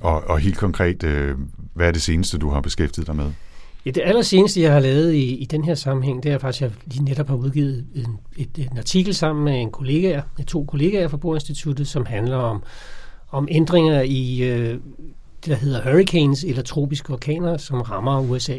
Og, 0.02 0.24
og 0.24 0.40
helt 0.40 0.58
konkret, 0.58 1.04
øh, 1.04 1.38
hvad 1.74 1.88
er 1.88 1.92
det 1.92 2.02
seneste, 2.02 2.38
du 2.38 2.50
har 2.50 2.62
beskæftiget 2.62 3.08
dig 3.08 3.16
med? 3.16 3.32
Ja, 3.86 3.92
det 3.92 4.02
allerseneste, 4.06 4.62
jeg 4.62 4.74
har 4.74 4.80
lavet 4.80 5.14
i, 5.14 5.36
i 5.36 5.46
den 5.46 5.64
her 5.64 5.76
sammenhæng, 5.76 6.24
det 6.24 6.32
er 6.32 6.38
faktisk, 6.38 6.62
at 6.62 6.72
jeg 6.72 6.94
lige 6.94 7.04
netop 7.04 7.28
har 7.28 7.36
udgivet 7.36 7.86
en, 7.96 8.18
et, 8.38 8.50
en 8.72 8.78
artikel 8.78 9.16
sammen 9.16 9.46
med 9.46 9.62
en 9.62 9.72
kollega, 9.72 10.22
med 10.38 10.46
to 10.46 10.66
kollegaer 10.66 11.08
fra 11.08 11.18
Borinstituttet, 11.18 11.88
som 11.88 12.06
handler 12.06 12.38
om, 12.38 12.64
om 13.30 13.48
ændringer 13.52 14.02
i 14.02 14.42
øh, 14.42 14.80
der 15.46 15.56
hedder 15.56 15.92
hurricanes, 15.92 16.44
eller 16.44 16.62
tropiske 16.62 17.14
orkaner, 17.14 17.58
som 17.58 17.82
rammer 17.82 18.22
USA. 18.22 18.58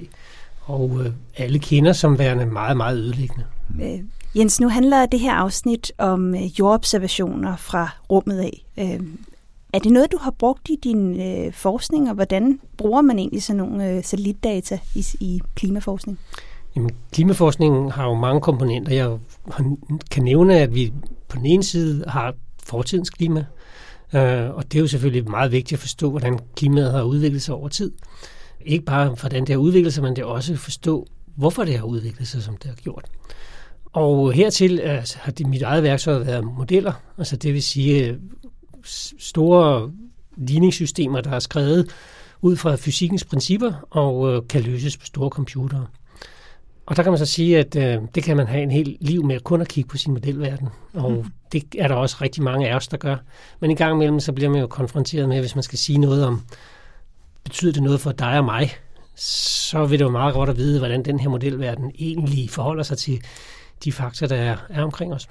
Og 0.64 1.00
øh, 1.00 1.12
alle 1.36 1.58
kender 1.58 1.92
som 1.92 2.18
værende 2.18 2.46
meget, 2.46 2.76
meget 2.76 2.98
ødelæggende. 2.98 3.44
Øh, 3.82 4.00
Jens, 4.36 4.60
nu 4.60 4.68
handler 4.68 5.06
det 5.06 5.20
her 5.20 5.32
afsnit 5.32 5.92
om 5.98 6.34
øh, 6.34 6.44
jordobservationer 6.58 7.56
fra 7.56 7.88
rummet 8.10 8.38
af. 8.38 8.64
Øh, 8.78 9.00
er 9.72 9.78
det 9.78 9.92
noget, 9.92 10.12
du 10.12 10.18
har 10.20 10.30
brugt 10.30 10.68
i 10.68 10.76
din 10.84 11.20
øh, 11.20 11.52
forskning, 11.52 12.08
og 12.08 12.14
hvordan 12.14 12.60
bruger 12.76 13.02
man 13.02 13.18
egentlig 13.18 13.42
sådan 13.42 13.58
nogle 13.58 13.90
øh, 13.90 14.04
satellitdata 14.04 14.78
i, 14.94 15.06
i 15.20 15.40
klimaforskning? 15.54 16.18
Jamen, 16.76 16.90
klimaforskningen 17.12 17.90
har 17.90 18.04
jo 18.04 18.14
mange 18.14 18.40
komponenter. 18.40 18.92
Jeg 18.92 19.18
kan 20.10 20.22
nævne, 20.22 20.58
at 20.58 20.74
vi 20.74 20.92
på 21.28 21.36
den 21.36 21.46
ene 21.46 21.62
side 21.62 22.04
har 22.08 22.34
fortidens 22.62 23.10
klima, 23.10 23.44
Øh, 24.14 24.50
og 24.50 24.72
det 24.72 24.78
er 24.78 24.80
jo 24.80 24.86
selvfølgelig 24.86 25.30
meget 25.30 25.52
vigtigt 25.52 25.72
at 25.72 25.78
forstå, 25.78 26.10
hvordan 26.10 26.38
klimaet 26.56 26.92
har 26.92 27.02
udviklet 27.02 27.42
sig 27.42 27.54
over 27.54 27.68
tid. 27.68 27.92
Ikke 28.64 28.84
bare 28.84 29.08
hvordan 29.08 29.40
det 29.40 29.48
har 29.48 29.56
udviklet 29.56 29.94
sig, 29.94 30.02
men 30.02 30.16
det 30.16 30.22
er 30.22 30.26
også 30.26 30.52
at 30.52 30.58
forstå, 30.58 31.06
hvorfor 31.36 31.64
det 31.64 31.78
har 31.78 31.84
udviklet 31.84 32.28
sig, 32.28 32.42
som 32.42 32.56
det 32.56 32.66
har 32.66 32.74
gjort. 32.74 33.04
Og 33.92 34.32
hertil 34.32 34.80
altså, 34.80 35.18
har 35.20 35.32
det 35.32 35.46
mit 35.46 35.62
eget 35.62 35.82
værktøj 35.82 36.18
været 36.18 36.44
modeller, 36.44 36.92
altså 37.18 37.36
det 37.36 37.54
vil 37.54 37.62
sige 37.62 38.06
øh, 38.06 38.16
store 39.18 39.92
ligningssystemer, 40.36 41.20
der 41.20 41.30
er 41.30 41.38
skrevet 41.38 41.90
ud 42.40 42.56
fra 42.56 42.76
fysikkens 42.76 43.24
principper 43.24 43.72
og 43.90 44.34
øh, 44.34 44.42
kan 44.48 44.62
løses 44.62 44.96
på 44.96 45.06
store 45.06 45.30
computere. 45.30 45.86
Og 46.86 46.96
der 46.96 47.02
kan 47.02 47.12
man 47.12 47.18
så 47.18 47.26
sige, 47.26 47.58
at 47.58 47.76
øh, 47.76 48.02
det 48.14 48.22
kan 48.22 48.36
man 48.36 48.46
have 48.46 48.62
en 48.62 48.70
hel 48.70 48.96
liv 49.00 49.24
med 49.24 49.40
kun 49.40 49.60
at 49.60 49.68
kigge 49.68 49.88
på 49.88 49.96
sin 49.96 50.12
modelverden. 50.12 50.68
Og 50.94 51.12
mm. 51.12 51.24
det 51.52 51.64
er 51.78 51.88
der 51.88 51.94
også 51.94 52.16
rigtig 52.20 52.42
mange 52.42 52.68
af 52.68 52.76
os, 52.76 52.88
der 52.88 52.96
gør. 52.96 53.16
Men 53.60 53.70
en 53.70 53.76
gang 53.76 53.94
imellem, 53.94 54.20
så 54.20 54.32
bliver 54.32 54.50
man 54.50 54.60
jo 54.60 54.66
konfronteret 54.66 55.28
med, 55.28 55.40
hvis 55.40 55.54
man 55.54 55.62
skal 55.62 55.78
sige 55.78 55.98
noget 55.98 56.26
om, 56.26 56.42
betyder 57.44 57.72
det 57.72 57.82
noget 57.82 58.00
for 58.00 58.12
dig 58.12 58.38
og 58.38 58.44
mig, 58.44 58.70
så 59.16 59.86
vil 59.86 59.98
det 59.98 60.04
jo 60.04 60.10
meget 60.10 60.34
godt 60.34 60.50
at 60.50 60.56
vide, 60.56 60.78
hvordan 60.78 61.04
den 61.04 61.20
her 61.20 61.28
modelverden 61.28 61.92
egentlig 61.98 62.50
forholder 62.50 62.82
sig 62.82 62.98
til 62.98 63.24
de 63.84 63.92
faktorer, 63.92 64.28
der 64.28 64.36
er, 64.36 64.56
er 64.70 64.82
omkring 64.82 65.14
os. 65.14 65.28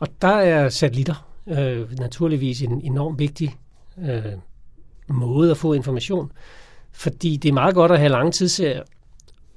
Og 0.00 0.08
der 0.22 0.28
er 0.28 0.68
satellitter 0.68 1.28
øh, 1.46 1.98
naturligvis 1.98 2.62
en 2.62 2.80
enormt 2.80 3.18
vigtig 3.18 3.56
øh, 3.98 4.22
måde 5.08 5.50
at 5.50 5.56
få 5.56 5.72
information, 5.72 6.32
fordi 6.92 7.36
det 7.36 7.48
er 7.48 7.52
meget 7.52 7.74
godt 7.74 7.92
at 7.92 7.98
have 7.98 8.10
lange 8.10 8.32
tidsserier, 8.32 8.82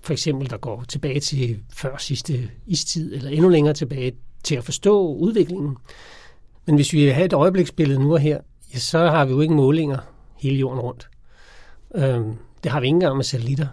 for 0.08 0.14
eksempel, 0.14 0.50
der 0.50 0.58
går 0.58 0.84
tilbage 0.88 1.20
til 1.20 1.60
før 1.74 1.98
sidste 1.98 2.50
istid, 2.66 3.16
eller 3.16 3.30
endnu 3.30 3.50
længere 3.50 3.74
tilbage, 3.74 4.14
til 4.44 4.56
at 4.56 4.64
forstå 4.64 5.08
udviklingen. 5.08 5.78
Men 6.66 6.76
hvis 6.76 6.94
vi 6.94 7.04
vil 7.04 7.14
have 7.14 7.26
et 7.26 7.34
øjebliksbillede 7.34 8.00
nu 8.00 8.14
og 8.14 8.20
her, 8.20 8.40
ja, 8.74 8.80
så 8.80 9.00
har 9.00 9.26
vi 9.26 9.32
jo 9.32 9.42
ikke 9.42 9.54
målinger 9.54 9.98
hele 10.38 10.58
jorden 10.58 10.80
rundt. 10.80 11.10
Øhm, 11.96 12.34
det 12.64 12.72
har 12.72 12.80
vi 12.80 12.86
ikke 12.88 12.96
engang 12.96 13.16
med 13.16 13.24
satellitter. 13.24 13.68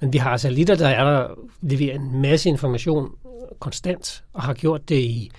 Men 0.00 0.12
vi 0.12 0.18
har 0.18 0.36
satellitter, 0.36 0.74
der 0.74 0.88
er 0.88 1.04
der, 1.04 1.34
leverer 1.62 1.94
en 1.94 2.22
masse 2.22 2.48
information 2.48 3.10
konstant, 3.60 4.24
og 4.32 4.42
har 4.42 4.54
gjort 4.54 4.88
det 4.88 4.98
i, 4.98 5.30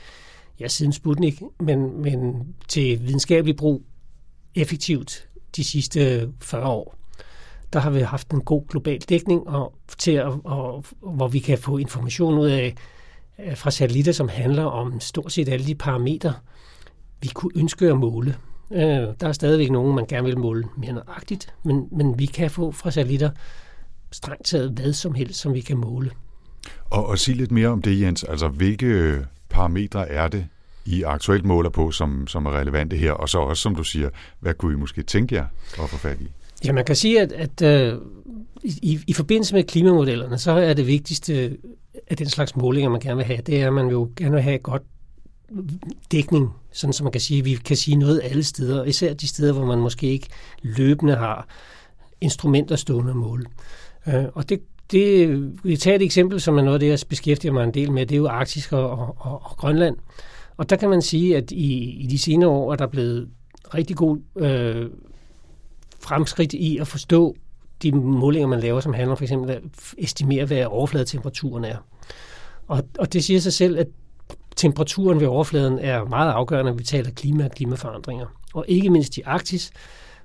ja, 0.60 0.68
siden 0.68 0.94
Sputnik, 0.94 1.42
men, 1.60 2.02
men 2.02 2.48
til 2.68 3.02
videnskabelig 3.02 3.56
brug 3.56 3.84
effektivt 4.56 5.30
de 5.56 5.64
sidste 5.64 6.30
40 6.42 6.68
år 6.68 6.98
der 7.74 7.80
har 7.80 7.90
vi 7.90 8.00
haft 8.00 8.32
en 8.32 8.42
god 8.42 8.68
global 8.68 9.00
dækning, 9.00 9.48
og 9.48 9.74
til 9.98 10.12
at, 10.12 10.34
og, 10.44 10.86
hvor 11.02 11.28
vi 11.28 11.40
kan 11.40 11.58
få 11.58 11.78
information 11.78 12.38
ud 12.38 12.48
af 12.48 12.76
øh, 13.46 13.58
fra 13.58 13.72
satellitter, 13.72 14.12
som 14.12 14.30
handler 14.30 14.64
om 14.64 15.00
stort 15.00 15.32
set 15.32 15.50
alle 15.50 15.68
de 15.68 15.76
parametre, 15.76 16.34
vi 17.22 17.28
kunne 17.28 17.52
ønske 17.56 17.90
at 17.90 17.98
måle. 17.98 18.36
Øh, 18.72 18.80
der 19.20 19.28
er 19.28 19.32
stadigvæk 19.32 19.72
nogen, 19.72 19.96
man 19.96 20.06
gerne 20.06 20.28
vil 20.28 20.40
måle 20.40 20.64
mere 20.78 20.94
nøjagtigt, 20.94 21.54
men, 21.64 21.88
men 21.92 22.20
vi 22.20 22.26
kan 22.26 22.52
få 22.52 22.72
fra 22.72 22.92
satellitter 22.92 23.30
strengt 24.12 24.46
taget 24.46 24.72
hvad 24.72 24.94
som 24.94 25.14
helst, 25.14 25.40
som 25.40 25.54
vi 25.54 25.62
kan 25.62 25.78
måle. 25.78 26.12
Og, 26.90 27.06
og 27.06 27.20
sig 27.20 27.36
lidt 27.36 27.52
mere 27.52 27.68
om 27.68 27.82
det, 27.82 28.02
Jens. 28.02 28.24
Altså, 28.24 28.48
hvilke 28.48 29.18
parametre 29.50 30.10
er 30.10 30.28
det, 30.28 30.48
I 30.86 31.04
aktuelt 31.04 31.46
måler 31.46 31.70
på, 31.70 31.92
som, 31.92 32.28
som 32.28 32.46
er 32.46 32.52
relevante 32.52 32.96
her, 32.96 33.12
og 33.12 33.30
så 33.30 33.40
også, 33.40 33.62
som 33.62 33.76
du 33.76 33.84
siger, 33.84 34.10
hvad 34.40 34.54
kunne 34.54 34.74
I 34.74 34.76
måske 34.76 35.04
tænke 35.04 35.36
jer 35.36 35.46
at 35.84 35.90
få 35.90 35.98
fat 35.98 36.22
i? 36.22 36.32
Ja, 36.66 36.72
man 36.72 36.86
kan 36.86 36.96
sige, 36.96 37.22
at, 37.22 37.32
at 37.32 37.62
øh, 37.62 38.00
i, 38.64 39.00
i 39.08 39.14
forbindelse 39.14 39.56
med 39.56 39.64
klimamodellerne, 39.64 40.38
så 40.38 40.52
er 40.52 40.74
det 40.74 40.88
vigtigste 40.88 41.58
af 42.08 42.18
den 42.18 42.30
slags 42.30 42.56
målinger, 42.56 42.90
man 42.90 43.00
gerne 43.00 43.16
vil 43.16 43.26
have, 43.26 43.42
det 43.46 43.62
er, 43.62 43.68
at 43.68 43.74
man 43.74 43.88
jo 43.88 44.12
gerne 44.16 44.34
vil 44.34 44.42
have 44.42 44.58
godt 44.58 44.82
dækning, 46.12 46.50
sådan 46.72 46.94
som 46.94 47.04
man 47.04 47.12
kan 47.12 47.22
sige, 47.22 47.40
at 47.40 47.46
vi 47.46 47.54
kan 47.54 47.78
sige 47.78 47.98
noget 47.98 48.22
alle 48.24 48.44
steder, 48.44 48.84
især 48.84 49.14
de 49.14 49.28
steder, 49.28 49.54
hvor 49.54 49.66
man 49.66 49.80
måske 49.80 50.08
ikke 50.08 50.28
løbende 50.62 51.16
har 51.16 51.48
instrumenter 52.22 52.76
stående 52.76 53.10
at 53.10 53.18
måle. 53.18 53.46
Øh, 54.08 54.26
og 54.34 54.50
det, 54.50 54.62
det, 54.92 55.64
vi 55.64 55.78
tager 55.78 55.96
et 55.96 56.02
eksempel, 56.02 56.42
som 56.42 56.58
er 56.58 56.62
noget 56.62 56.76
af 56.76 56.80
det, 56.80 56.90
jeg 56.90 57.00
beskæftiger 57.10 57.54
mig 57.54 57.64
en 57.64 57.74
del 57.74 57.92
med, 57.92 58.06
det 58.06 58.16
er 58.16 58.20
jo 58.20 58.28
Arktis 58.28 58.72
og, 58.72 58.90
og, 58.90 59.16
og 59.18 59.58
Grønland. 59.58 59.98
Og 60.58 60.70
der 60.70 60.76
kan 60.76 60.90
man 60.90 61.02
sige, 61.02 61.38
at 61.38 61.52
i, 61.52 61.92
i 62.04 62.08
de 62.08 62.18
senere 62.18 62.50
år 62.50 62.72
er 62.72 62.76
der 62.76 62.88
blevet 62.88 63.30
rigtig 63.74 63.96
god 63.96 64.18
øh, 64.38 64.90
fremskridt 66.00 66.54
i 66.54 66.78
at 66.78 66.88
forstå 66.88 67.36
de 67.82 67.92
målinger, 67.92 68.48
man 68.48 68.60
laver, 68.60 68.80
som 68.80 68.94
handler 68.94 69.16
for 69.16 69.24
eksempel 69.24 69.52
at 69.52 69.62
estimere, 69.98 70.46
hvad 70.46 70.66
overfladetemperaturen 70.66 71.66
er. 71.66 71.78
Og, 72.68 72.84
og 73.00 73.14
det 73.14 73.24
siger 73.24 73.40
sig 73.40 73.54
selv, 73.54 73.80
at 73.80 73.88
temperaturen 74.56 75.20
ved 75.20 75.28
overfladen 75.28 75.80
er 75.80 76.06
meget 76.06 76.32
afgørende, 76.32 76.72
når 76.72 76.78
vi 76.78 76.84
taler 76.84 77.12
klima 77.12 77.46
og 77.46 77.52
klimaforandringer. 77.52 78.26
Og 78.54 78.66
ikke 78.68 78.90
mindst 78.90 79.18
i 79.18 79.22
Arktis. 79.26 79.72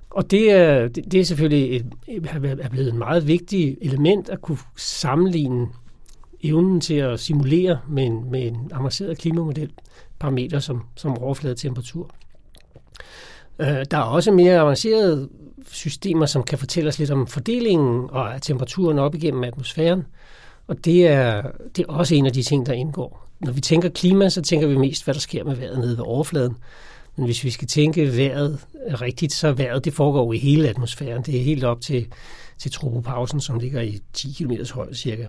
Og 0.09 0.31
det 0.31 0.51
er, 0.51 0.87
det 0.87 1.13
er 1.13 1.23
selvfølgelig 1.23 1.75
et, 1.75 1.85
er 2.61 2.69
blevet 2.69 2.87
et 2.87 2.95
meget 2.95 3.27
vigtigt 3.27 3.77
element 3.81 4.29
at 4.29 4.41
kunne 4.41 4.57
sammenligne 4.77 5.67
evnen 6.43 6.81
til 6.81 6.93
at 6.93 7.19
simulere 7.19 7.79
med 7.89 8.03
en, 8.03 8.31
med 8.31 8.47
en 8.47 8.71
avanceret 8.73 9.17
klimamodel 9.17 9.71
parametre 10.19 10.61
som, 10.61 10.81
som 10.95 11.17
overfladetemperatur. 11.17 12.09
Øh, 13.59 13.85
der 13.91 13.97
er 13.97 14.01
også 14.01 14.31
mere 14.31 14.59
avancerede 14.59 15.29
systemer, 15.71 16.25
som 16.25 16.43
kan 16.43 16.57
fortælle 16.57 16.87
os 16.87 16.99
lidt 16.99 17.11
om 17.11 17.27
fordelingen 17.27 18.09
og 18.09 18.41
temperaturen 18.41 18.99
op 18.99 19.15
igennem 19.15 19.43
atmosfæren. 19.43 20.05
Og 20.67 20.85
det 20.85 21.07
er, 21.07 21.41
det 21.75 21.85
er 21.89 21.91
også 21.93 22.15
en 22.15 22.25
af 22.25 22.33
de 22.33 22.43
ting, 22.43 22.65
der 22.65 22.73
indgår. 22.73 23.29
Når 23.39 23.51
vi 23.51 23.61
tænker 23.61 23.89
klima, 23.89 24.29
så 24.29 24.41
tænker 24.41 24.67
vi 24.67 24.77
mest, 24.77 25.03
hvad 25.03 25.13
der 25.13 25.19
sker 25.19 25.43
med 25.43 25.55
vejret 25.55 25.79
nede 25.79 25.97
ved 25.97 26.03
overfladen. 26.05 26.57
Men 27.15 27.25
hvis 27.25 27.43
vi 27.43 27.49
skal 27.49 27.67
tænke 27.67 28.17
vejret 28.17 28.59
rigtigt, 29.01 29.33
så 29.33 29.51
vejret 29.51 29.85
det 29.85 29.93
foregår 29.93 30.33
i 30.33 30.37
hele 30.37 30.69
atmosfæren. 30.69 31.23
Det 31.23 31.39
er 31.39 31.43
helt 31.43 31.63
op 31.63 31.81
til, 31.81 32.07
til 32.57 32.71
tropopausen, 32.71 33.41
som 33.41 33.59
ligger 33.59 33.81
i 33.81 33.99
10 34.13 34.35
km 34.37 34.53
højde 34.73 34.95
cirka. 34.95 35.25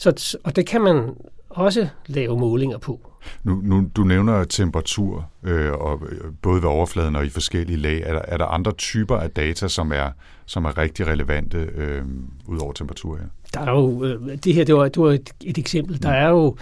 Så, 0.00 0.38
og 0.44 0.56
det 0.56 0.66
kan 0.66 0.80
man 0.80 1.14
også 1.48 1.88
lave 2.06 2.38
målinger 2.38 2.78
på. 2.78 3.00
Nu, 3.44 3.60
nu 3.64 3.90
du 3.96 4.04
nævner 4.04 4.44
temperatur, 4.44 5.30
øh, 5.42 5.72
og 5.72 6.00
øh, 6.08 6.32
både 6.42 6.62
ved 6.62 6.68
overfladen 6.68 7.16
og 7.16 7.26
i 7.26 7.28
forskellige 7.28 7.76
lag. 7.76 8.02
Er 8.02 8.12
der, 8.12 8.22
er 8.24 8.36
der 8.36 8.44
andre 8.44 8.72
typer 8.72 9.16
af 9.16 9.30
data, 9.30 9.68
som 9.68 9.92
er, 9.92 10.10
som 10.46 10.64
er 10.64 10.78
rigtig 10.78 11.06
relevante 11.06 11.58
øh, 11.58 12.02
ud 12.46 12.58
over 12.58 12.72
temperatur 12.72 13.16
her? 13.16 13.24
Der 13.54 13.60
er 13.60 13.70
jo, 13.70 14.04
øh, 14.04 14.38
det 14.44 14.54
her 14.54 14.64
det 14.64 14.74
var, 14.74 14.88
det 14.88 15.02
var 15.02 15.10
et, 15.10 15.30
et 15.44 15.58
eksempel. 15.58 16.02
Der 16.02 16.10
er 16.10 16.28
jo 16.28 16.56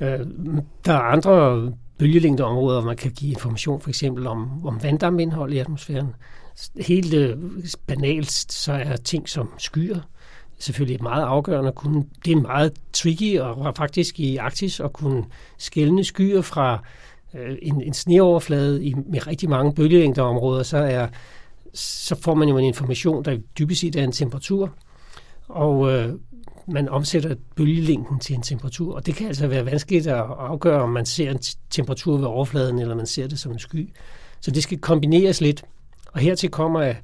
øh, 0.00 0.18
der 0.86 0.92
er 0.92 1.00
andre 1.00 1.72
bølgelængdeområder, 1.98 2.80
hvor 2.80 2.86
man 2.86 2.96
kan 2.96 3.10
give 3.10 3.30
information 3.30 3.80
for 3.80 3.88
eksempel 3.88 4.26
om, 4.26 4.66
om 4.66 4.82
vanddamindhold 4.82 5.52
i 5.52 5.58
atmosfæren. 5.58 6.14
Helt 6.80 7.14
øh, 7.14 7.36
banalt, 7.86 8.32
så 8.32 8.72
er 8.72 8.96
ting 8.96 9.28
som 9.28 9.50
skyer, 9.58 10.00
selvfølgelig 10.60 11.02
meget 11.02 11.22
afgørende 11.22 11.68
at 11.68 11.74
kunne. 11.74 12.04
Det 12.24 12.32
er 12.32 12.40
meget 12.40 12.72
tricky 12.92 13.38
og 13.38 13.76
faktisk 13.76 14.20
i 14.20 14.36
Arktis 14.36 14.80
at 14.80 14.92
kunne 14.92 15.24
skælne 15.58 16.04
skyer 16.04 16.42
fra 16.42 16.84
øh, 17.34 17.56
en, 17.62 17.82
en 17.82 17.94
sneoverflade 17.94 18.84
i, 18.84 18.94
med 18.94 19.26
rigtig 19.26 19.48
mange 19.48 19.74
bølgelængdeområder, 19.74 20.62
så, 20.62 20.76
er, 20.76 21.08
så 21.74 22.14
får 22.20 22.34
man 22.34 22.48
jo 22.48 22.58
en 22.58 22.64
information, 22.64 23.24
der 23.24 23.38
dybest 23.58 23.80
set 23.80 23.96
er 23.96 24.04
en 24.04 24.12
temperatur, 24.12 24.74
og 25.48 25.92
øh, 25.92 26.14
man 26.66 26.88
omsætter 26.88 27.34
bølgelængden 27.56 28.20
til 28.20 28.36
en 28.36 28.42
temperatur, 28.42 28.94
og 28.94 29.06
det 29.06 29.14
kan 29.14 29.26
altså 29.26 29.46
være 29.46 29.66
vanskeligt 29.66 30.06
at 30.06 30.24
afgøre, 30.38 30.82
om 30.82 30.88
man 30.88 31.06
ser 31.06 31.30
en 31.30 31.38
temperatur 31.70 32.16
ved 32.16 32.26
overfladen, 32.26 32.78
eller 32.78 32.94
man 32.94 33.06
ser 33.06 33.26
det 33.26 33.38
som 33.38 33.52
en 33.52 33.58
sky. 33.58 33.88
Så 34.40 34.50
det 34.50 34.62
skal 34.62 34.78
kombineres 34.78 35.40
lidt, 35.40 35.64
og 36.12 36.20
hertil 36.20 36.50
kommer, 36.50 36.80
at, 36.80 36.96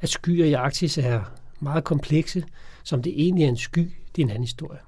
at 0.00 0.08
skyer 0.08 0.44
i 0.44 0.52
Arktis 0.52 0.98
er 0.98 1.20
meget 1.60 1.84
komplekse, 1.84 2.44
som 2.84 3.02
det 3.02 3.12
egentlig 3.16 3.44
er 3.44 3.48
en 3.48 3.56
sky, 3.56 3.92
det 4.16 4.22
er 4.22 4.26
en 4.26 4.30
anden 4.30 4.44
historie. 4.44 4.78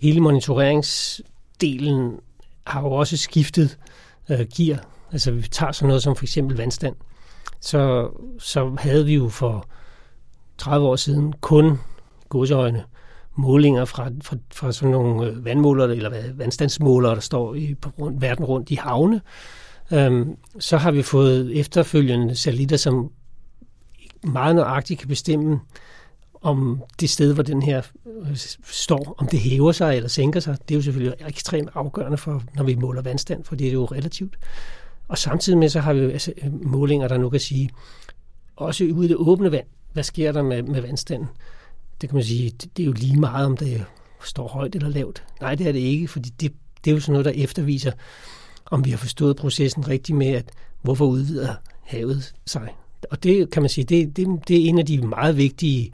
Hele 0.00 0.20
monitoreringsdelen 0.20 2.20
har 2.66 2.82
jo 2.82 2.92
også 2.92 3.16
skiftet 3.16 3.78
øh, 4.30 4.46
gear. 4.56 4.84
Altså 5.12 5.30
vi 5.30 5.42
tager 5.42 5.72
sådan 5.72 5.88
noget 5.88 6.02
som 6.02 6.16
for 6.16 6.24
eksempel 6.24 6.56
vandstand. 6.56 6.96
Så, 7.60 8.10
så 8.38 8.76
havde 8.78 9.06
vi 9.06 9.14
jo 9.14 9.28
for 9.28 9.68
30 10.58 10.86
år 10.86 10.96
siden 10.96 11.34
kun 11.40 11.78
godsøjne 12.28 12.84
målinger 13.34 13.84
fra, 13.84 14.10
fra, 14.22 14.36
fra 14.54 14.72
sådan 14.72 14.90
nogle 14.90 15.26
øh, 15.26 15.44
vandmålere 15.44 15.96
eller 15.96 16.32
vandstandsmålere, 16.34 17.14
der 17.14 17.20
står 17.20 17.54
i, 17.54 17.74
på 17.74 17.90
rundt, 17.98 18.22
verden 18.22 18.44
rundt 18.44 18.70
i 18.70 18.74
havne. 18.74 19.20
Øhm, 19.92 20.36
så 20.58 20.76
har 20.76 20.90
vi 20.90 21.02
fået 21.02 21.60
efterfølgende 21.60 22.34
satellitter, 22.34 22.76
som 22.76 23.10
meget 24.24 24.56
nøjagtigt 24.56 25.00
kan 25.00 25.08
bestemme, 25.08 25.60
om 26.46 26.82
det 27.00 27.10
sted, 27.10 27.34
hvor 27.34 27.42
den 27.42 27.62
her 27.62 27.82
øh, 28.22 28.36
står, 28.64 29.14
om 29.18 29.28
det 29.28 29.40
hæver 29.40 29.72
sig 29.72 29.96
eller 29.96 30.08
sænker 30.08 30.40
sig, 30.40 30.56
det 30.68 30.74
er 30.74 30.78
jo 30.78 30.82
selvfølgelig 30.82 31.26
ekstremt 31.28 31.70
afgørende 31.74 32.18
for, 32.18 32.42
når 32.54 32.64
vi 32.64 32.74
måler 32.74 33.02
vandstand, 33.02 33.44
for 33.44 33.56
det 33.56 33.68
er 33.68 33.72
jo 33.72 33.84
relativt. 33.84 34.36
Og 35.08 35.18
samtidig 35.18 35.58
med, 35.58 35.68
så 35.68 35.80
har 35.80 35.92
vi 35.92 36.00
jo 36.00 36.10
altså, 36.10 36.32
øh, 36.42 36.64
målinger, 36.64 37.08
der 37.08 37.18
nu 37.18 37.30
kan 37.30 37.40
sige, 37.40 37.70
også 38.56 38.84
ude 38.84 39.06
i 39.06 39.08
det 39.08 39.16
åbne 39.16 39.52
vand, 39.52 39.66
hvad 39.92 40.04
sker 40.04 40.32
der 40.32 40.42
med, 40.42 40.62
med 40.62 40.80
vandstanden? 40.80 41.28
Det 42.00 42.08
kan 42.08 42.16
man 42.16 42.24
sige, 42.24 42.50
det, 42.50 42.76
det 42.76 42.82
er 42.82 42.86
jo 42.86 42.92
lige 42.92 43.20
meget, 43.20 43.46
om 43.46 43.56
det 43.56 43.84
står 44.24 44.48
højt 44.48 44.74
eller 44.74 44.88
lavt. 44.88 45.24
Nej, 45.40 45.54
det 45.54 45.68
er 45.68 45.72
det 45.72 45.80
ikke, 45.80 46.08
fordi 46.08 46.28
det, 46.40 46.52
det 46.84 46.90
er 46.90 46.94
jo 46.94 47.00
sådan 47.00 47.12
noget, 47.12 47.24
der 47.24 47.42
efterviser, 47.42 47.92
om 48.66 48.84
vi 48.84 48.90
har 48.90 48.98
forstået 48.98 49.36
processen 49.36 49.88
rigtigt 49.88 50.18
med, 50.18 50.26
at 50.26 50.50
hvorfor 50.82 51.06
udvider 51.06 51.54
havet 51.82 52.34
sig. 52.46 52.74
Og 53.10 53.22
det 53.22 53.50
kan 53.50 53.62
man 53.62 53.68
sige, 53.68 53.84
det, 53.84 54.16
det, 54.16 54.28
det 54.48 54.56
er 54.56 54.68
en 54.68 54.78
af 54.78 54.86
de 54.86 54.98
meget 54.98 55.36
vigtige 55.36 55.92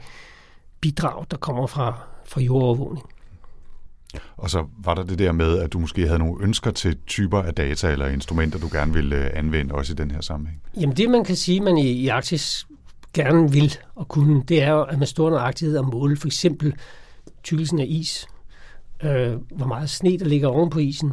bidrag, 0.83 1.25
der 1.31 1.37
kommer 1.37 1.67
fra, 1.67 1.99
fra 2.25 2.41
jordovervågning. 2.41 3.05
Og 4.37 4.49
så 4.49 4.65
var 4.77 4.93
der 4.93 5.03
det 5.03 5.19
der 5.19 5.31
med, 5.31 5.59
at 5.59 5.73
du 5.73 5.79
måske 5.79 6.07
havde 6.07 6.19
nogle 6.19 6.43
ønsker 6.43 6.71
til 6.71 6.97
typer 7.07 7.41
af 7.41 7.53
data 7.53 7.91
eller 7.91 8.07
instrumenter, 8.07 8.59
du 8.59 8.69
gerne 8.71 8.93
ville 8.93 9.15
øh, 9.15 9.29
anvende 9.33 9.75
også 9.75 9.93
i 9.93 9.95
den 9.95 10.11
her 10.11 10.21
sammenhæng. 10.21 10.61
Jamen 10.81 10.97
det, 10.97 11.09
man 11.09 11.23
kan 11.23 11.35
sige, 11.35 11.61
man 11.61 11.77
i, 11.77 11.91
i 11.91 12.07
Arktis 12.07 12.67
gerne 13.13 13.51
vil 13.51 13.77
og 13.95 14.07
kunne, 14.07 14.43
det 14.47 14.63
er 14.63 14.69
jo, 14.71 14.83
at 14.83 14.97
man 14.97 15.07
står 15.07 15.29
nøjagtighed 15.29 15.77
at 15.77 15.85
måle 15.85 16.17
for 16.17 16.27
eksempel 16.27 16.73
tykkelsen 17.43 17.79
af 17.79 17.85
is, 17.89 18.27
øh, 19.03 19.35
hvor 19.51 19.65
meget 19.65 19.89
sne, 19.89 20.17
der 20.17 20.25
ligger 20.25 20.47
oven 20.47 20.69
på 20.69 20.79
isen. 20.79 21.11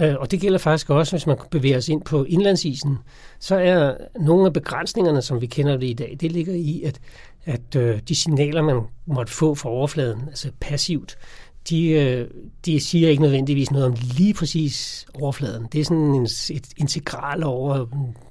Øh, 0.00 0.14
og 0.18 0.30
det 0.30 0.40
gælder 0.40 0.58
faktisk 0.58 0.90
også, 0.90 1.12
hvis 1.12 1.26
man 1.26 1.36
bevæger 1.50 1.76
os 1.76 1.88
ind 1.88 2.02
på 2.02 2.24
indlandsisen, 2.24 2.98
så 3.38 3.56
er 3.56 3.94
nogle 4.20 4.46
af 4.46 4.52
begrænsningerne, 4.52 5.22
som 5.22 5.40
vi 5.40 5.46
kender 5.46 5.76
det 5.76 5.86
i 5.86 5.92
dag, 5.92 6.16
det 6.20 6.32
ligger 6.32 6.54
i, 6.54 6.82
at 6.82 7.00
at 7.44 7.76
øh, 7.76 8.00
de 8.08 8.14
signaler, 8.14 8.62
man 8.62 8.80
måtte 9.06 9.32
få 9.32 9.54
fra 9.54 9.70
overfladen, 9.70 10.22
altså 10.28 10.50
passivt, 10.60 11.18
de, 11.70 11.88
øh, 11.88 12.28
de 12.64 12.80
siger 12.80 13.08
ikke 13.08 13.22
nødvendigvis 13.22 13.70
noget 13.70 13.86
om 13.86 13.94
lige 14.16 14.34
præcis 14.34 15.06
overfladen. 15.14 15.66
Det 15.72 15.80
er 15.80 15.84
sådan 15.84 16.14
en, 16.14 16.24
et 16.24 16.68
integral 16.76 17.44
over 17.44 17.86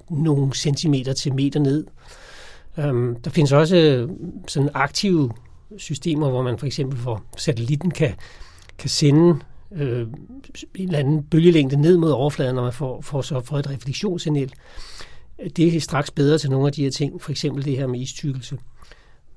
nogle 0.09 0.53
centimeter 0.53 1.13
til 1.13 1.33
meter 1.33 1.59
ned. 1.59 1.85
Øhm, 2.77 3.15
der 3.15 3.29
findes 3.29 3.51
også 3.51 3.75
øh, 3.77 4.09
sådan 4.47 4.69
aktive 4.73 5.31
systemer, 5.77 6.29
hvor 6.29 6.41
man 6.41 6.57
for 6.57 6.65
eksempel 6.65 6.99
for 6.99 7.23
satellitten 7.37 7.91
kan, 7.91 8.13
kan 8.77 8.89
sende 8.89 9.39
øh, 9.75 10.07
en 10.75 10.85
eller 10.85 10.99
anden 10.99 11.23
bølgelængde 11.23 11.81
ned 11.81 11.97
mod 11.97 12.11
overfladen, 12.11 12.55
når 12.55 12.63
man 12.63 12.73
får, 12.73 13.01
får 13.01 13.21
så 13.21 13.41
får 13.41 13.59
et 13.59 13.69
refleksionssignal. 13.69 14.51
Det 15.55 15.75
er 15.75 15.79
straks 15.79 16.11
bedre 16.11 16.37
til 16.37 16.49
nogle 16.49 16.67
af 16.67 16.73
de 16.73 16.83
her 16.83 16.91
ting, 16.91 17.21
for 17.21 17.31
eksempel 17.31 17.65
det 17.65 17.77
her 17.77 17.87
med 17.87 17.99
istykkelse. 17.99 18.57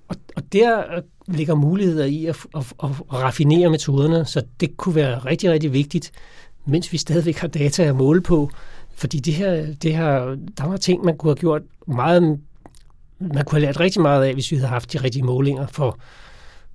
Og, 0.09 0.17
og 0.37 0.53
der 0.53 0.79
øh, 0.97 1.03
ligger 1.29 1.55
muligheder 1.55 2.05
i 2.05 2.27
at, 2.27 2.37
at, 2.57 2.73
at, 2.83 2.91
raffinere 3.13 3.71
metoderne, 3.71 4.25
så 4.25 4.43
det 4.61 4.77
kunne 4.77 4.95
være 4.95 5.19
rigtig, 5.19 5.51
rigtig 5.51 5.73
vigtigt, 5.73 6.11
mens 6.67 6.93
vi 6.93 6.99
stadigvæk 6.99 7.37
har 7.37 7.49
data 7.49 7.83
at 7.83 7.97
måle 7.97 8.21
på. 8.21 8.51
Fordi 8.95 9.19
det 9.19 9.35
her, 9.35 9.75
det 9.75 9.97
her, 9.97 10.37
der 10.59 10.67
var 10.67 10.77
ting, 10.77 11.05
man 11.05 11.17
kunne 11.17 11.31
have 11.31 11.37
gjort 11.37 11.63
meget, 11.87 12.23
man 13.19 13.45
kunne 13.45 13.61
have 13.61 13.67
lært 13.67 13.81
rigtig 13.81 14.03
meget 14.03 14.25
af, 14.25 14.35
hvis 14.35 14.51
vi 14.51 14.57
havde 14.57 14.69
haft 14.69 14.93
de 14.93 14.99
rigtige 14.99 15.25
målinger 15.25 15.67
for, 15.67 15.99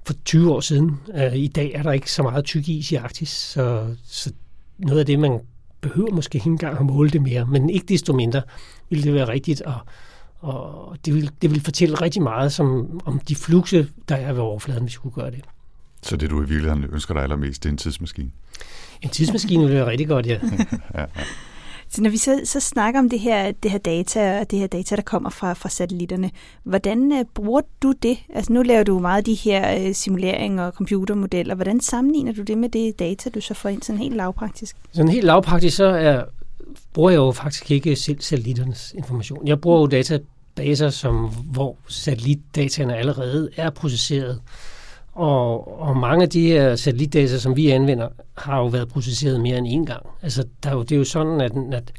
for 0.06 0.14
20 0.26 0.54
år 0.54 0.60
siden. 0.60 1.00
Øh, 1.16 1.36
I 1.36 1.48
dag 1.48 1.72
er 1.76 1.84
der 1.84 1.92
ikke 1.92 2.12
så 2.12 2.24
meget 2.24 2.46
tyk 2.46 2.70
is 2.70 2.92
i 2.92 2.96
Arktis, 2.96 3.30
så, 3.30 3.96
så 4.06 4.32
noget 4.78 5.00
af 5.00 5.06
det, 5.06 5.20
man 5.20 5.40
behøver 5.82 6.12
måske 6.12 6.36
ikke 6.36 6.50
engang 6.50 6.80
at 6.80 6.86
måle 6.86 7.10
det 7.10 7.22
mere, 7.22 7.46
men 7.46 7.70
ikke 7.70 7.86
desto 7.86 8.14
mindre 8.14 8.42
ville 8.90 9.04
det 9.04 9.14
være 9.14 9.28
rigtigt 9.28 9.62
at 9.62 9.74
og 10.48 10.98
det 11.06 11.14
vil, 11.14 11.32
det 11.42 11.52
vil 11.52 11.62
fortælle 11.62 11.96
rigtig 11.96 12.22
meget 12.22 12.54
som, 12.54 13.00
om 13.06 13.20
de 13.20 13.36
flukse, 13.36 13.88
der 14.10 14.16
er 14.16 14.34
ved 14.34 14.42
overfladen, 14.42 14.84
hvis 14.84 14.92
vi 14.92 14.94
skulle 14.94 15.16
gøre 15.16 15.32
det. 15.32 15.42
Så 16.02 16.18
det, 16.18 16.30
du 16.30 16.42
i 16.42 16.46
virkeligheden 16.46 16.86
ønsker 16.94 17.14
dig 17.14 17.24
allermest, 17.24 17.64
det 17.64 17.70
er 17.70 17.74
en 17.74 17.78
tidsmaskine? 17.78 18.32
En 19.02 19.10
tidsmaskine 19.10 19.66
vil 19.66 19.74
være 19.74 19.86
rigtig 19.86 20.08
godt, 20.08 20.26
ja. 20.26 20.40
ja, 20.96 21.02
ja. 21.02 21.06
Så 21.90 22.02
når 22.02 22.10
vi 22.10 22.18
så, 22.18 22.42
så 22.44 22.60
snakker 22.60 23.00
om 23.00 23.10
det 23.10 23.20
her, 23.20 23.52
det 23.52 23.72
her 23.72 23.78
data, 23.78 24.40
og 24.40 24.52
det 24.52 24.60
her 24.60 24.68
data, 24.68 24.96
der 24.96 25.02
kommer 25.02 25.30
fra, 25.30 25.54
fra 25.54 25.70
satellitterne, 25.70 26.32
hvordan 26.64 27.12
uh, 27.12 27.22
bruger 27.34 27.62
du 27.84 27.94
det? 28.04 28.18
Altså 28.34 28.54
nu 28.54 28.62
laver 28.62 28.84
du 28.84 29.00
meget 29.00 29.26
de 29.26 29.34
her 29.34 29.88
uh, 29.88 29.94
simuleringer 29.94 30.64
og 30.64 30.74
computermodeller. 30.74 31.56
Hvordan 31.56 31.82
sammenligner 31.82 32.34
du 32.34 32.42
det 32.42 32.58
med 32.58 32.70
det 32.70 33.00
data, 33.00 33.30
du 33.30 33.42
så 33.42 33.54
får 33.54 33.70
ind 33.70 33.82
sådan 33.82 34.02
helt 34.02 34.16
lavpraktisk? 34.16 34.76
Sådan 34.92 35.12
helt 35.12 35.26
lavpraktisk, 35.26 35.78
så 35.78 35.86
er, 35.86 36.24
bruger 36.94 37.10
jeg 37.10 37.18
jo 37.18 37.32
faktisk 37.32 37.72
ikke 37.72 37.96
selv 37.96 38.22
satellitternes 38.22 38.94
information. 38.98 39.48
Jeg 39.48 39.62
bruger 39.62 39.80
jo 39.80 39.86
data, 40.58 40.90
som, 40.90 41.28
hvor 41.28 41.78
satellitdataene 41.88 42.98
allerede 42.98 43.50
er 43.58 43.70
processeret. 43.70 44.42
Og, 45.14 45.82
og 45.82 45.98
mange 45.98 46.24
af 46.24 46.30
de 46.30 46.48
her 46.48 46.76
satellitdata, 46.76 47.38
som 47.38 47.56
vi 47.56 47.70
anvender, 47.70 48.08
har 48.38 48.58
jo 48.58 48.66
været 48.66 48.88
processeret 48.88 49.42
mere 49.42 49.58
end 49.58 49.68
én 49.68 49.86
gang. 49.94 50.06
Altså, 50.22 50.46
der 50.64 50.70
er 50.70 50.74
jo, 50.74 50.82
det 50.82 50.92
er 50.92 50.98
jo 50.98 51.04
sådan, 51.04 51.42
at, 51.42 51.52
at, 51.72 51.92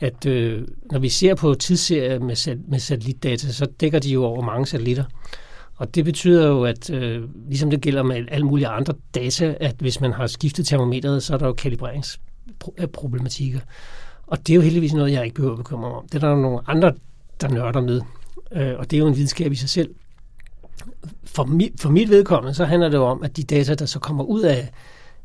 at 0.00 0.26
øh, 0.26 0.62
når 0.90 0.98
vi 0.98 1.08
ser 1.08 1.34
på 1.34 1.54
tidsserier 1.54 2.18
med, 2.18 2.56
med 2.68 2.78
satellitdata, 2.78 3.52
så 3.52 3.66
dækker 3.80 3.98
de 3.98 4.10
jo 4.10 4.24
over 4.24 4.42
mange 4.42 4.66
satellitter. 4.66 5.04
Og 5.76 5.94
det 5.94 6.04
betyder 6.04 6.48
jo, 6.48 6.64
at 6.64 6.90
øh, 6.90 7.22
ligesom 7.48 7.70
det 7.70 7.80
gælder 7.80 8.02
med 8.02 8.24
alle 8.30 8.46
mulige 8.46 8.68
andre 8.68 8.94
data, 9.14 9.54
at 9.60 9.74
hvis 9.78 10.00
man 10.00 10.12
har 10.12 10.26
skiftet 10.26 10.66
termometeret, 10.66 11.22
så 11.22 11.34
er 11.34 11.38
der 11.38 11.46
jo 11.46 11.52
kalibreringsproblematikker. 11.52 13.60
Og 14.26 14.38
det 14.38 14.52
er 14.52 14.54
jo 14.54 14.60
heldigvis 14.60 14.94
noget, 14.94 15.12
jeg 15.12 15.24
ikke 15.24 15.34
behøver 15.34 15.54
at 15.54 15.58
bekymre 15.58 15.88
mig 15.88 15.98
om. 15.98 16.08
Det 16.08 16.22
er 16.22 16.28
der 16.28 16.36
nogle 16.36 16.60
andre, 16.66 16.92
der 17.40 17.48
nørder 17.48 17.80
med. 17.80 18.00
Øh, 18.52 18.74
og 18.78 18.90
det 18.90 18.96
er 18.96 19.00
jo 19.00 19.06
en 19.06 19.16
videnskab 19.16 19.52
i 19.52 19.56
sig 19.56 19.68
selv 19.68 19.94
for, 21.24 21.44
mi, 21.44 21.70
for 21.80 21.90
mit 21.90 22.10
vedkommende, 22.10 22.54
så 22.54 22.64
handler 22.64 22.88
det 22.88 22.96
jo 22.96 23.04
om, 23.04 23.22
at 23.22 23.36
de 23.36 23.42
data, 23.42 23.74
der 23.74 23.86
så 23.86 23.98
kommer 23.98 24.24
ud 24.24 24.42
af, 24.42 24.70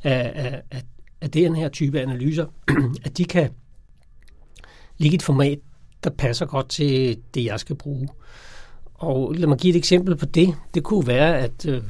af, 0.03 0.31
af, 0.71 0.83
af, 1.21 1.31
den 1.31 1.55
her 1.55 1.69
type 1.69 2.01
analyser, 2.01 2.45
at 3.05 3.17
de 3.17 3.25
kan 3.25 3.49
ligge 4.97 5.13
i 5.13 5.15
et 5.15 5.23
format, 5.23 5.59
der 6.03 6.09
passer 6.09 6.45
godt 6.45 6.69
til 6.69 7.17
det, 7.33 7.45
jeg 7.45 7.59
skal 7.59 7.75
bruge. 7.75 8.07
Og 8.93 9.33
lad 9.33 9.47
mig 9.47 9.57
give 9.57 9.71
et 9.71 9.77
eksempel 9.77 10.15
på 10.15 10.25
det. 10.25 10.55
Det 10.73 10.83
kunne 10.83 11.07
være, 11.07 11.37
at 11.37 11.65
øh, 11.65 11.83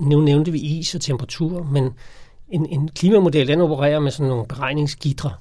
nu 0.00 0.20
nævnte 0.20 0.52
vi 0.52 0.58
is 0.58 0.94
og 0.94 1.00
temperatur, 1.00 1.62
men 1.62 1.90
en, 2.48 2.66
en 2.66 2.88
klimamodel, 2.88 3.48
den 3.48 3.60
opererer 3.60 4.00
med 4.00 4.10
sådan 4.10 4.28
nogle 4.28 4.46
beregningsgitre, 4.46 5.32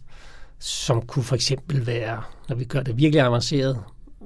som 0.59 1.01
kunne 1.01 1.23
for 1.23 1.35
eksempel 1.35 1.88
være, 1.88 2.21
når 2.50 2.55
vi 2.55 2.63
gør 2.63 2.81
det 2.81 2.97
virkelig 2.97 3.21
avanceret, 3.21 3.79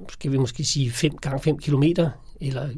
skal 0.08 0.32
vi 0.32 0.38
måske 0.38 0.64
sige 0.64 0.90
5 0.90 1.16
gange 1.16 1.42
5 1.42 1.58
km, 1.58 1.82
eller 2.40 2.68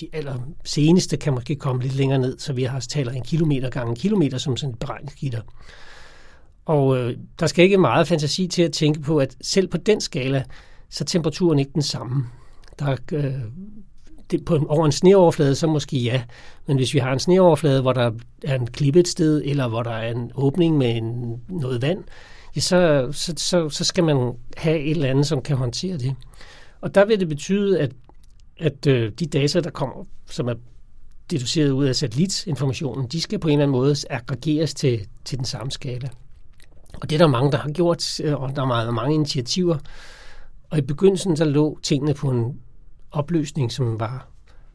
de 0.00 0.08
aller 0.12 0.34
seneste 0.64 1.16
kan 1.16 1.32
måske 1.32 1.56
komme 1.56 1.82
lidt 1.82 1.94
længere 1.94 2.18
ned, 2.18 2.38
så 2.38 2.52
vi 2.52 2.62
har 2.62 2.80
taler 2.80 3.12
en 3.12 3.22
kilometer 3.22 3.70
gange 3.70 3.90
en 3.90 3.96
kilometer 3.96 4.38
som 4.38 4.56
sådan 4.56 4.72
et 4.72 4.78
beregningsgitter. 4.78 5.40
Og 6.64 6.98
øh, 6.98 7.16
der 7.40 7.46
skal 7.46 7.64
ikke 7.64 7.78
meget 7.78 8.08
fantasi 8.08 8.46
til 8.46 8.62
at 8.62 8.72
tænke 8.72 9.00
på, 9.00 9.18
at 9.18 9.36
selv 9.40 9.68
på 9.68 9.76
den 9.76 10.00
skala, 10.00 10.44
så 10.90 11.04
er 11.04 11.06
temperaturen 11.06 11.58
ikke 11.58 11.72
den 11.74 11.82
samme. 11.82 12.26
Der, 12.78 12.96
øh, 13.12 13.32
det, 14.30 14.44
på 14.44 14.56
en, 14.56 14.66
over 14.66 14.86
en 14.86 14.92
sneoverflade, 14.92 15.54
så 15.54 15.66
måske 15.66 15.98
ja. 15.98 16.22
Men 16.66 16.76
hvis 16.76 16.94
vi 16.94 16.98
har 16.98 17.12
en 17.12 17.18
sneoverflade, 17.18 17.82
hvor 17.82 17.92
der 17.92 18.10
er 18.44 18.54
en 18.54 18.66
klippe 18.66 19.00
et 19.00 19.08
sted, 19.08 19.42
eller 19.44 19.68
hvor 19.68 19.82
der 19.82 19.90
er 19.90 20.10
en 20.10 20.30
åbning 20.34 20.78
med 20.78 20.96
en, 20.96 21.40
noget 21.48 21.82
vand, 21.82 22.04
ja, 22.56 22.60
så, 22.60 23.08
så, 23.12 23.34
så, 23.36 23.68
så 23.68 23.84
skal 23.84 24.04
man 24.04 24.32
have 24.56 24.78
et 24.78 24.90
eller 24.90 25.08
andet, 25.08 25.26
som 25.26 25.42
kan 25.42 25.56
håndtere 25.56 25.98
det. 25.98 26.14
Og 26.80 26.94
der 26.94 27.04
vil 27.04 27.20
det 27.20 27.28
betyde, 27.28 27.80
at 27.80 27.92
at 28.58 28.86
øh, 28.86 29.12
de 29.12 29.26
data, 29.26 29.60
der 29.60 29.70
kommer, 29.70 30.04
som 30.26 30.48
er 30.48 30.54
deduceret 31.30 31.70
ud 31.70 31.84
af 31.84 31.96
satellitinformationen, 31.96 33.06
de 33.06 33.20
skal 33.20 33.38
på 33.38 33.48
en 33.48 33.52
eller 33.52 33.62
anden 33.62 33.72
måde 33.72 33.94
aggregeres 34.10 34.74
til, 34.74 35.06
til 35.24 35.38
den 35.38 35.44
samme 35.44 35.70
skala. 35.70 36.08
Og 36.94 37.10
det 37.10 37.16
er 37.16 37.18
der 37.18 37.26
mange, 37.26 37.52
der 37.52 37.58
har 37.58 37.70
gjort, 37.70 38.20
øh, 38.20 38.42
og 38.42 38.56
der 38.56 38.62
er 38.62 38.66
meget, 38.66 38.94
mange 38.94 39.14
initiativer. 39.14 39.78
Og 40.70 40.78
i 40.78 40.80
begyndelsen 40.80 41.36
så 41.36 41.44
lå 41.44 41.78
tingene 41.82 42.14
på 42.14 42.30
en 42.30 42.60
opløsning, 43.10 43.72
som 43.72 44.00
var 44.00 44.28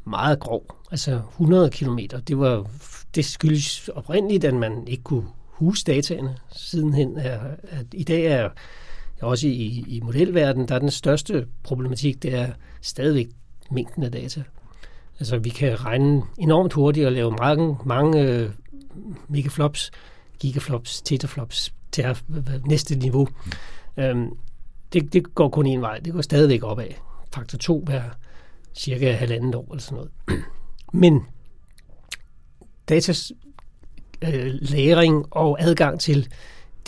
meget 0.05 0.39
grov, 0.39 0.65
altså 0.91 1.21
100 1.31 1.69
km. 1.69 1.99
Det, 2.27 2.39
var, 2.39 2.67
det 3.15 3.25
skyldes 3.25 3.87
oprindeligt, 3.87 4.43
at 4.43 4.53
man 4.53 4.87
ikke 4.87 5.03
kunne 5.03 5.27
huse 5.63 5.83
dataene. 5.83 6.35
Sidenhen 6.51 7.17
er, 7.17 7.39
at 7.69 7.85
i 7.93 8.03
dag 8.03 8.25
er 8.25 8.49
også 9.21 9.47
i, 9.47 9.85
i 9.87 9.99
modelverdenen, 10.03 10.67
der 10.67 10.75
er 10.75 10.79
den 10.79 10.91
største 10.91 11.47
problematik, 11.63 12.23
det 12.23 12.33
er 12.33 12.47
stadigvæk 12.81 13.27
mængden 13.71 14.03
af 14.03 14.11
data. 14.11 14.43
Altså 15.19 15.37
vi 15.37 15.49
kan 15.49 15.85
regne 15.85 16.21
enormt 16.37 16.73
hurtigt 16.73 17.05
og 17.05 17.11
lave 17.11 17.31
mange, 17.31 17.77
mange 17.85 18.21
øh, 18.21 18.49
megaflops, 19.27 19.91
gigaflops, 20.39 21.01
tetaflops 21.01 21.73
til 21.91 22.05
næste 22.65 22.95
niveau. 22.95 23.27
Mm. 23.97 24.03
Øhm, 24.03 24.37
det, 24.93 25.13
det 25.13 25.35
går 25.35 25.49
kun 25.49 25.65
en 25.65 25.81
vej. 25.81 25.99
Det 25.99 26.13
går 26.13 26.21
stadigvæk 26.21 26.63
opad. 26.63 26.87
Faktor 27.33 27.57
2 27.57 27.79
hver 27.85 28.03
cirka 28.73 29.11
halvandet 29.11 29.55
år 29.55 29.67
eller 29.71 29.81
sådan 29.81 29.95
noget. 29.95 30.11
Men 31.03 31.25
datas 32.89 33.31
øh, 34.23 34.53
læring 34.61 35.25
og 35.31 35.57
adgang 35.59 35.99
til, 35.99 36.27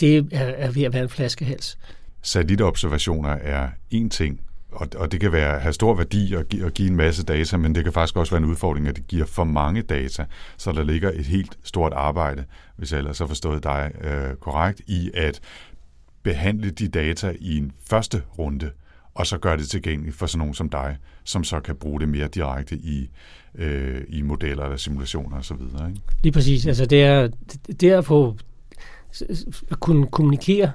det 0.00 0.28
er, 0.32 0.44
er 0.44 0.70
ved 0.70 0.82
at 0.82 0.92
være 0.92 1.02
en 1.02 1.08
flaskehals. 1.08 1.78
Satellitobservationer 2.22 3.30
er 3.30 3.68
en 3.90 4.10
ting, 4.10 4.40
og, 4.72 4.88
og 4.96 5.12
det 5.12 5.20
kan 5.20 5.32
være 5.32 5.60
have 5.60 5.72
stor 5.72 5.94
værdi 5.94 6.34
at 6.34 6.48
give, 6.48 6.66
at 6.66 6.74
give 6.74 6.88
en 6.88 6.96
masse 6.96 7.24
data, 7.24 7.56
men 7.56 7.74
det 7.74 7.84
kan 7.84 7.92
faktisk 7.92 8.16
også 8.16 8.32
være 8.32 8.42
en 8.42 8.50
udfordring, 8.50 8.88
at 8.88 8.96
det 8.96 9.06
giver 9.06 9.26
for 9.26 9.44
mange 9.44 9.82
data, 9.82 10.24
så 10.56 10.72
der 10.72 10.82
ligger 10.82 11.10
et 11.10 11.26
helt 11.26 11.58
stort 11.62 11.92
arbejde, 11.92 12.44
hvis 12.76 12.92
jeg 12.92 12.98
ellers 12.98 13.18
har 13.18 13.26
forstået 13.26 13.62
dig 13.62 13.92
øh, 14.00 14.34
korrekt, 14.34 14.80
i 14.86 15.10
at 15.14 15.40
behandle 16.22 16.70
de 16.70 16.88
data 16.88 17.34
i 17.38 17.58
en 17.58 17.72
første 17.90 18.22
runde, 18.38 18.70
og 19.16 19.26
så 19.26 19.38
gøre 19.38 19.56
det 19.56 19.68
tilgængeligt 19.68 20.16
for 20.16 20.26
sådan 20.26 20.38
nogen 20.38 20.54
som 20.54 20.68
dig, 20.68 20.96
som 21.24 21.44
så 21.44 21.60
kan 21.60 21.76
bruge 21.76 22.00
det 22.00 22.08
mere 22.08 22.28
direkte 22.28 22.76
i, 22.76 23.10
øh, 23.54 24.02
i 24.08 24.22
modeller 24.22 24.64
eller 24.64 24.76
simulationer 24.76 25.38
osv. 25.38 25.54
Ikke? 25.54 26.00
Lige 26.22 26.32
præcis. 26.32 26.66
Altså 26.66 26.86
det 26.86 27.02
er, 27.02 27.28
det 27.80 27.82
er 27.82 28.00
på 28.00 28.36
at 29.70 29.80
kunne 29.80 30.06
kommunikere 30.06 30.70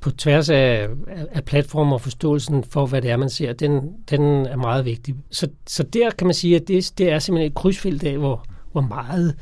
på 0.00 0.10
tværs 0.10 0.50
af, 0.50 0.88
af 1.08 1.44
platformer 1.44 1.92
og 1.92 2.00
forståelsen 2.00 2.64
for, 2.64 2.86
hvad 2.86 3.02
det 3.02 3.10
er, 3.10 3.16
man 3.16 3.30
ser, 3.30 3.52
den, 3.52 3.92
den 4.10 4.22
er 4.22 4.56
meget 4.56 4.84
vigtig. 4.84 5.14
Så, 5.30 5.48
så 5.66 5.82
der 5.82 6.10
kan 6.10 6.26
man 6.26 6.34
sige, 6.34 6.56
at 6.56 6.68
det, 6.68 6.92
det 6.98 7.12
er 7.12 7.18
simpelthen 7.18 7.50
et 7.50 7.54
krydsfelt 7.54 8.04
af, 8.04 8.18
hvor, 8.18 8.44
hvor, 8.72 8.80
meget, 8.80 9.34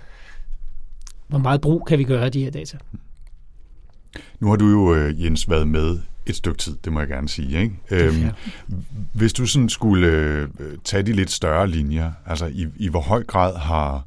hvor 1.29 1.39
meget 1.39 1.61
brug 1.61 1.87
kan 1.87 1.99
vi 1.99 2.05
gøre 2.05 2.25
af 2.25 2.33
de 2.33 2.45
her 2.45 2.51
data. 2.51 2.79
Nu 4.41 4.49
har 4.49 4.57
du 4.57 4.69
jo, 4.69 4.95
øh, 4.95 5.25
Jens, 5.25 5.51
været 5.51 5.69
med 5.69 5.99
et 6.27 6.37
stykke 6.37 6.59
tid, 6.59 6.77
det 6.85 6.93
må 6.93 7.01
jeg 7.01 7.09
gerne 7.09 7.29
sige. 7.29 7.63
Ikke? 7.63 7.75
Øhm, 7.91 8.31
hvis 9.13 9.33
du 9.33 9.47
sådan 9.47 9.69
skulle 9.69 10.07
øh, 10.07 10.49
tage 10.85 11.03
de 11.03 11.13
lidt 11.13 11.31
større 11.31 11.69
linjer, 11.69 12.13
altså 12.27 12.47
i, 12.47 12.67
i 12.77 12.89
hvor 12.89 13.01
høj 13.01 13.25
grad 13.25 13.57
har 13.57 14.07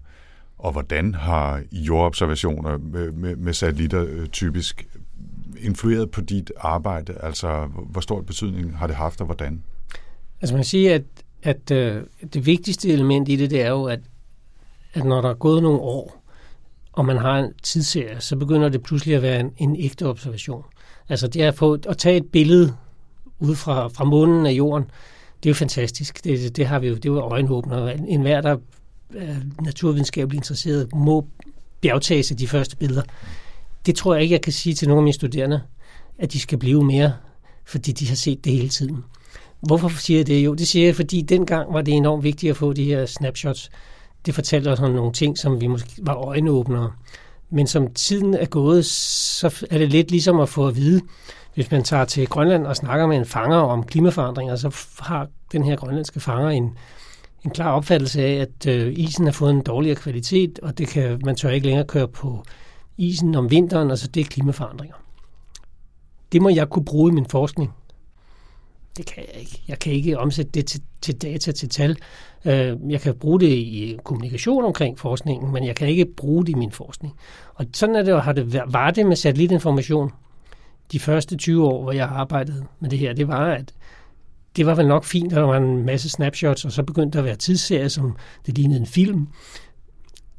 og 0.57 0.71
hvordan 0.71 1.15
har 1.15 1.63
jordobservationer 1.71 2.77
med, 2.77 3.11
med, 3.11 3.35
med 3.35 3.53
satellitter 3.53 4.05
øh, 4.07 4.27
typisk 4.27 4.87
influeret 5.59 6.11
på 6.11 6.21
dit 6.21 6.51
arbejde? 6.57 7.13
Altså, 7.23 7.65
hvor 7.65 8.01
stor 8.01 8.21
betydning 8.21 8.77
har 8.77 8.87
det 8.87 8.95
haft, 8.95 9.21
og 9.21 9.25
hvordan? 9.25 9.63
Altså 10.41 10.53
man 10.53 10.59
kan 10.59 10.65
sige, 10.65 10.93
at, 10.93 11.03
at 11.43 11.71
øh, 11.71 12.03
det 12.33 12.45
vigtigste 12.45 12.89
element 12.89 13.29
i 13.29 13.35
det, 13.35 13.51
det 13.51 13.61
er 13.61 13.69
jo, 13.69 13.83
at, 13.83 13.99
at 14.93 15.05
når 15.05 15.21
der 15.21 15.29
er 15.29 15.33
gået 15.33 15.63
nogle 15.63 15.79
år, 15.79 16.23
og 16.91 17.05
man 17.05 17.17
har 17.17 17.39
en 17.39 17.53
tidsserie, 17.63 18.21
så 18.21 18.35
begynder 18.35 18.69
det 18.69 18.83
pludselig 18.83 19.15
at 19.15 19.21
være 19.21 19.39
en, 19.39 19.51
en 19.57 19.75
ægte 19.75 20.05
observation. 20.05 20.63
Altså 21.09 21.27
det 21.27 21.43
er 21.43 21.47
at, 21.47 21.55
få, 21.55 21.77
at 21.87 21.97
tage 21.97 22.17
et 22.17 22.25
billede 22.25 22.73
ud 23.39 23.55
fra, 23.55 23.87
fra 23.87 24.03
månen 24.03 24.45
af 24.45 24.51
jorden, 24.51 24.83
det 25.43 25.49
er 25.49 25.51
jo 25.51 25.55
fantastisk. 25.55 26.23
Det, 26.23 26.57
det 26.57 26.67
har 26.67 26.79
vi 26.79 26.87
jo, 26.87 26.95
det 26.95 27.05
er 27.05 27.13
jo 27.13 27.19
øjenåbner. 27.19 27.87
En 27.87 28.21
hver, 28.21 28.41
der 28.41 28.57
er 29.15 29.35
naturvidenskabeligt 29.61 30.39
interesseret, 30.39 30.95
må 30.95 31.27
bjergtage 31.81 32.23
sig 32.23 32.39
de 32.39 32.47
første 32.47 32.77
billeder 32.77 33.01
det 33.87 33.95
tror 33.95 34.13
jeg 34.13 34.23
ikke, 34.23 34.33
jeg 34.33 34.41
kan 34.41 34.53
sige 34.53 34.75
til 34.75 34.87
nogle 34.87 34.99
af 34.99 35.03
mine 35.03 35.13
studerende, 35.13 35.61
at 36.17 36.33
de 36.33 36.39
skal 36.39 36.57
blive 36.57 36.83
mere, 36.83 37.13
fordi 37.65 37.91
de 37.91 38.07
har 38.07 38.15
set 38.15 38.45
det 38.45 38.53
hele 38.53 38.69
tiden. 38.69 39.03
Hvorfor 39.59 39.89
siger 39.89 40.19
jeg 40.19 40.27
det? 40.27 40.45
Jo, 40.45 40.53
det 40.53 40.67
siger 40.67 40.85
jeg, 40.85 40.95
fordi 40.95 41.21
dengang 41.21 41.73
var 41.73 41.81
det 41.81 41.93
enormt 41.93 42.23
vigtigt 42.23 42.49
at 42.49 42.57
få 42.57 42.73
de 42.73 42.83
her 42.83 43.05
snapshots. 43.05 43.69
Det 44.25 44.35
fortalte 44.35 44.69
os 44.69 44.79
om 44.79 44.91
nogle 44.91 45.13
ting, 45.13 45.37
som 45.37 45.61
vi 45.61 45.67
måske 45.67 45.93
var 46.01 46.13
øjenåbnere. 46.13 46.91
Men 47.49 47.67
som 47.67 47.93
tiden 47.93 48.33
er 48.33 48.45
gået, 48.45 48.85
så 48.85 49.65
er 49.69 49.77
det 49.77 49.89
lidt 49.89 50.11
ligesom 50.11 50.39
at 50.39 50.49
få 50.49 50.67
at 50.67 50.75
vide, 50.75 51.01
hvis 51.53 51.71
man 51.71 51.83
tager 51.83 52.05
til 52.05 52.27
Grønland 52.27 52.67
og 52.67 52.75
snakker 52.75 53.07
med 53.07 53.17
en 53.17 53.25
fanger 53.25 53.57
om 53.57 53.83
klimaforandringer, 53.83 54.55
så 54.55 54.75
har 54.99 55.27
den 55.51 55.63
her 55.63 55.75
grønlandske 55.75 56.19
fanger 56.19 56.49
en, 56.49 56.77
en 57.45 57.51
klar 57.51 57.71
opfattelse 57.71 58.23
af, 58.23 58.33
at 58.33 58.67
øh, 58.67 58.93
isen 58.95 59.25
har 59.25 59.31
fået 59.31 59.51
en 59.51 59.61
dårligere 59.61 59.95
kvalitet, 59.95 60.59
og 60.59 60.77
det 60.77 60.87
kan 60.87 61.21
man 61.25 61.35
tør 61.35 61.49
ikke 61.49 61.67
længere 61.67 61.87
køre 61.87 62.07
på 62.07 62.43
isen 62.97 63.35
om 63.35 63.51
vinteren, 63.51 63.87
og 63.87 63.91
altså 63.91 64.07
det 64.07 64.21
er 64.21 64.25
klimaforandringer. 64.25 64.95
Det 66.31 66.41
må 66.41 66.49
jeg 66.49 66.69
kunne 66.69 66.85
bruge 66.85 67.11
i 67.11 67.13
min 67.13 67.25
forskning. 67.25 67.73
Det 68.97 69.05
kan 69.05 69.23
jeg 69.33 69.41
ikke. 69.41 69.61
Jeg 69.67 69.79
kan 69.79 69.93
ikke 69.93 70.19
omsætte 70.19 70.51
det 70.51 70.65
til, 70.65 70.81
til 71.01 71.21
data, 71.21 71.51
til 71.51 71.69
tal. 71.69 71.97
Øh, 72.45 72.77
jeg 72.89 73.01
kan 73.01 73.15
bruge 73.15 73.39
det 73.39 73.47
i 73.47 73.97
kommunikation 74.03 74.65
omkring 74.65 74.99
forskningen, 74.99 75.53
men 75.53 75.65
jeg 75.65 75.75
kan 75.75 75.87
ikke 75.87 76.05
bruge 76.05 76.45
det 76.45 76.51
i 76.51 76.55
min 76.55 76.71
forskning. 76.71 77.13
Og 77.55 77.65
sådan 77.73 77.95
er 77.95 78.03
det, 78.03 78.13
og 78.13 78.23
har 78.23 78.33
det, 78.33 78.61
var 78.67 78.91
det 78.91 79.05
med 79.05 79.15
satellitinformation 79.15 80.11
de 80.91 80.99
første 80.99 81.37
20 81.37 81.67
år, 81.67 81.81
hvor 81.81 81.91
jeg 81.91 82.07
arbejdede 82.07 82.65
med 82.79 82.89
det 82.89 82.99
her, 82.99 83.13
det 83.13 83.27
var, 83.27 83.45
at 83.45 83.73
det 84.55 84.65
var 84.65 84.75
vel 84.75 84.87
nok 84.87 85.03
fint, 85.03 85.33
at 85.33 85.37
der 85.37 85.43
var 85.43 85.57
en 85.57 85.85
masse 85.85 86.09
snapshots, 86.09 86.65
og 86.65 86.71
så 86.71 86.83
begyndte 86.83 87.15
der 87.15 87.19
at 87.19 87.25
være 87.25 87.35
tidsserier, 87.35 87.87
som 87.87 88.15
det 88.45 88.57
lignede 88.57 88.79
en 88.79 88.85
film. 88.85 89.27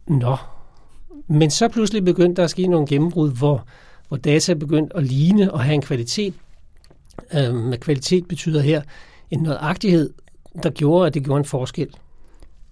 Nå. 0.06 0.36
Men 1.26 1.50
så 1.50 1.68
pludselig 1.68 2.04
begyndte 2.04 2.36
der 2.36 2.44
at 2.44 2.50
ske 2.50 2.66
nogle 2.66 2.86
gennembrud, 2.86 3.32
hvor, 3.32 3.66
hvor 4.08 4.16
data 4.16 4.54
begyndte 4.54 4.96
at 4.96 5.02
ligne 5.02 5.52
og 5.52 5.60
have 5.60 5.74
en 5.74 5.82
kvalitet. 5.82 6.34
Øh, 7.34 7.54
med 7.54 7.78
kvalitet 7.78 8.28
betyder 8.28 8.60
her 8.60 8.82
en 9.30 9.42
nødagtighed, 9.42 10.10
der 10.62 10.70
gjorde, 10.70 11.06
at 11.06 11.14
det 11.14 11.24
gjorde 11.24 11.38
en 11.38 11.44
forskel. 11.44 11.88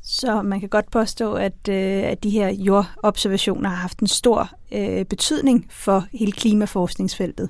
Så 0.02 0.42
man 0.42 0.61
kan 0.61 0.68
godt 0.68 0.90
påstå, 0.90 1.35
at, 1.35 1.68
øh, 1.68 2.02
at 2.02 2.22
de 2.22 2.30
her 2.30 2.48
jordobservationer 2.48 3.68
har 3.68 3.76
haft 3.76 3.98
en 3.98 4.06
stor 4.06 4.50
øh, 4.72 5.04
betydning 5.04 5.66
for 5.70 6.04
hele 6.12 6.32
klimaforskningsfeltet. 6.32 7.48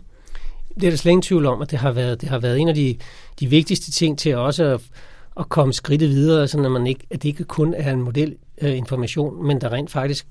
Det 0.75 0.85
er 0.85 0.91
der 0.91 0.97
slet 0.97 1.11
ingen 1.11 1.23
tvivl 1.23 1.47
om, 1.47 1.63
at 1.63 1.71
det 1.71 1.79
har 1.79 1.93
været, 1.93 2.21
det 2.21 2.29
har 2.29 2.39
været 2.39 2.59
en 2.59 2.69
af 2.69 2.75
de, 2.75 2.97
de 3.41 3.47
vigtigste 3.47 3.93
ting 3.93 4.19
til 4.19 4.37
også 4.37 4.65
at, 4.65 4.81
at 5.41 5.49
komme 5.49 5.73
skridtet 5.73 6.09
videre, 6.09 6.49
så 6.49 6.59
når 6.59 6.69
man 6.69 6.87
ikke, 6.87 7.07
at 7.11 7.23
det 7.23 7.29
ikke 7.29 7.45
kun 7.45 7.75
er 7.75 7.93
en 7.93 8.03
modelinformation, 8.03 9.39
øh, 9.39 9.45
men 9.45 9.61
der 9.61 9.73
rent 9.73 9.91
faktisk, 9.91 10.27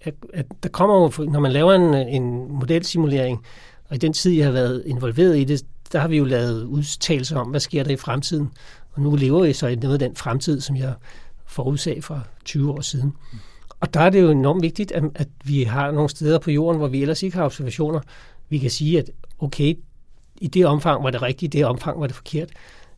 at, 0.00 0.14
at 0.32 0.46
der 0.62 0.68
kommer 0.68 1.24
når 1.30 1.40
man 1.40 1.52
laver 1.52 1.72
en, 1.72 1.94
en 1.94 2.52
modelsimulering, 2.52 3.44
og 3.88 3.96
i 3.96 3.98
den 3.98 4.12
tid, 4.12 4.32
jeg 4.32 4.44
har 4.44 4.52
været 4.52 4.82
involveret 4.86 5.38
i 5.38 5.44
det, 5.44 5.64
der 5.94 6.00
har 6.00 6.08
vi 6.08 6.16
jo 6.16 6.24
lavet 6.24 6.64
udtalelser 6.64 7.38
om, 7.38 7.48
hvad 7.48 7.60
sker 7.60 7.82
der 7.82 7.90
i 7.90 7.96
fremtiden. 7.96 8.52
Og 8.92 9.02
nu 9.02 9.14
lever 9.14 9.44
jeg 9.44 9.56
så 9.56 9.66
i 9.66 9.76
noget 9.76 9.92
af 9.92 9.98
den 9.98 10.16
fremtid, 10.16 10.60
som 10.60 10.76
jeg 10.76 10.94
forudsag 11.46 12.04
for 12.04 12.26
20 12.44 12.72
år 12.72 12.80
siden. 12.80 13.12
Og 13.80 13.94
der 13.94 14.00
er 14.00 14.10
det 14.10 14.22
jo 14.22 14.30
enormt 14.30 14.62
vigtigt, 14.62 14.92
at, 14.92 15.04
at 15.14 15.28
vi 15.44 15.62
har 15.62 15.90
nogle 15.90 16.08
steder 16.08 16.38
på 16.38 16.50
jorden, 16.50 16.78
hvor 16.78 16.88
vi 16.88 17.02
ellers 17.02 17.22
ikke 17.22 17.36
har 17.36 17.44
observationer. 17.44 18.00
Vi 18.48 18.58
kan 18.58 18.70
sige, 18.70 18.98
at 18.98 19.10
okay, 19.38 19.74
i 20.40 20.46
det 20.46 20.66
omfang 20.66 21.04
var 21.04 21.10
det 21.10 21.22
rigtigt, 21.22 21.54
i 21.54 21.58
det 21.58 21.66
omfang 21.66 22.00
var 22.00 22.06
det 22.06 22.16
forkert. 22.16 22.48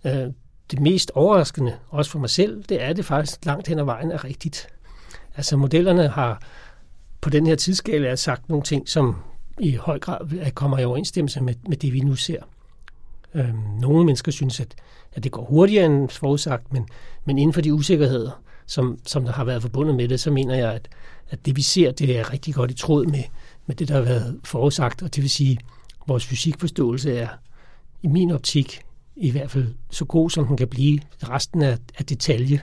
Øh, 0.05 0.27
det 0.71 0.81
mest 0.81 1.11
overraskende, 1.15 1.77
også 1.89 2.11
for 2.11 2.19
mig 2.19 2.31
selv, 2.31 2.65
det 2.65 2.83
er, 2.83 2.87
at 2.87 2.97
det 2.97 3.05
faktisk 3.05 3.45
langt 3.45 3.69
hen 3.69 3.79
ad 3.79 3.85
vejen 3.85 4.13
er 4.13 4.25
rigtigt. 4.25 4.69
Altså 5.37 5.57
modellerne 5.57 6.09
har 6.09 6.43
på 7.21 7.31
den 7.31 7.47
her 7.47 7.55
tidsskala 7.55 8.17
sagt 8.17 8.49
nogle 8.49 8.65
ting, 8.65 8.89
som 8.89 9.17
i 9.59 9.75
høj 9.75 9.99
grad 9.99 10.51
kommer 10.51 10.79
i 10.79 10.85
overensstemmelse 10.85 11.41
med, 11.41 11.55
med 11.69 11.77
det, 11.77 11.93
vi 11.93 12.01
nu 12.01 12.15
ser. 12.15 12.43
Øhm, 13.37 13.57
nogle 13.81 14.05
mennesker 14.05 14.33
synes, 14.33 14.61
at, 14.61 14.75
at 15.13 15.25
det 15.25 15.33
går 15.33 15.45
hurtigere 15.45 15.87
end 15.87 16.09
forudsagt, 16.09 16.73
men, 16.73 16.89
men 17.25 17.39
inden 17.39 17.53
for 17.53 17.61
de 17.61 17.75
usikkerheder, 17.75 18.43
som, 18.67 18.99
som 19.07 19.25
der 19.25 19.33
har 19.33 19.45
været 19.45 19.63
forbundet 19.63 19.95
med 19.95 20.09
det, 20.09 20.21
så 20.21 20.31
mener 20.31 20.55
jeg, 20.55 20.73
at, 20.73 20.89
at 21.31 21.47
det 21.47 21.57
vi 21.57 21.63
ser, 21.63 21.91
det 21.91 22.19
er 22.19 22.33
rigtig 22.33 22.55
godt 22.55 22.71
i 22.71 22.75
tråd 22.75 23.07
med, 23.07 23.23
med 23.67 23.77
det, 23.77 23.89
der 23.89 23.95
har 23.95 24.03
været 24.03 24.41
forudsagt, 24.45 25.03
og 25.03 25.15
det 25.15 25.23
vil 25.23 25.31
sige, 25.31 25.53
at 25.53 26.09
vores 26.09 26.27
fysikforståelse 26.27 27.17
er 27.19 27.29
i 28.03 28.07
min 28.07 28.31
optik 28.31 28.81
i 29.17 29.31
hvert 29.31 29.51
fald 29.51 29.75
så 29.91 30.05
god, 30.05 30.31
som 30.31 30.47
den 30.47 30.57
kan 30.57 30.69
blive. 30.69 31.01
Resten 31.23 31.63
er, 31.63 31.77
er 31.99 32.05
detalje. 32.05 32.61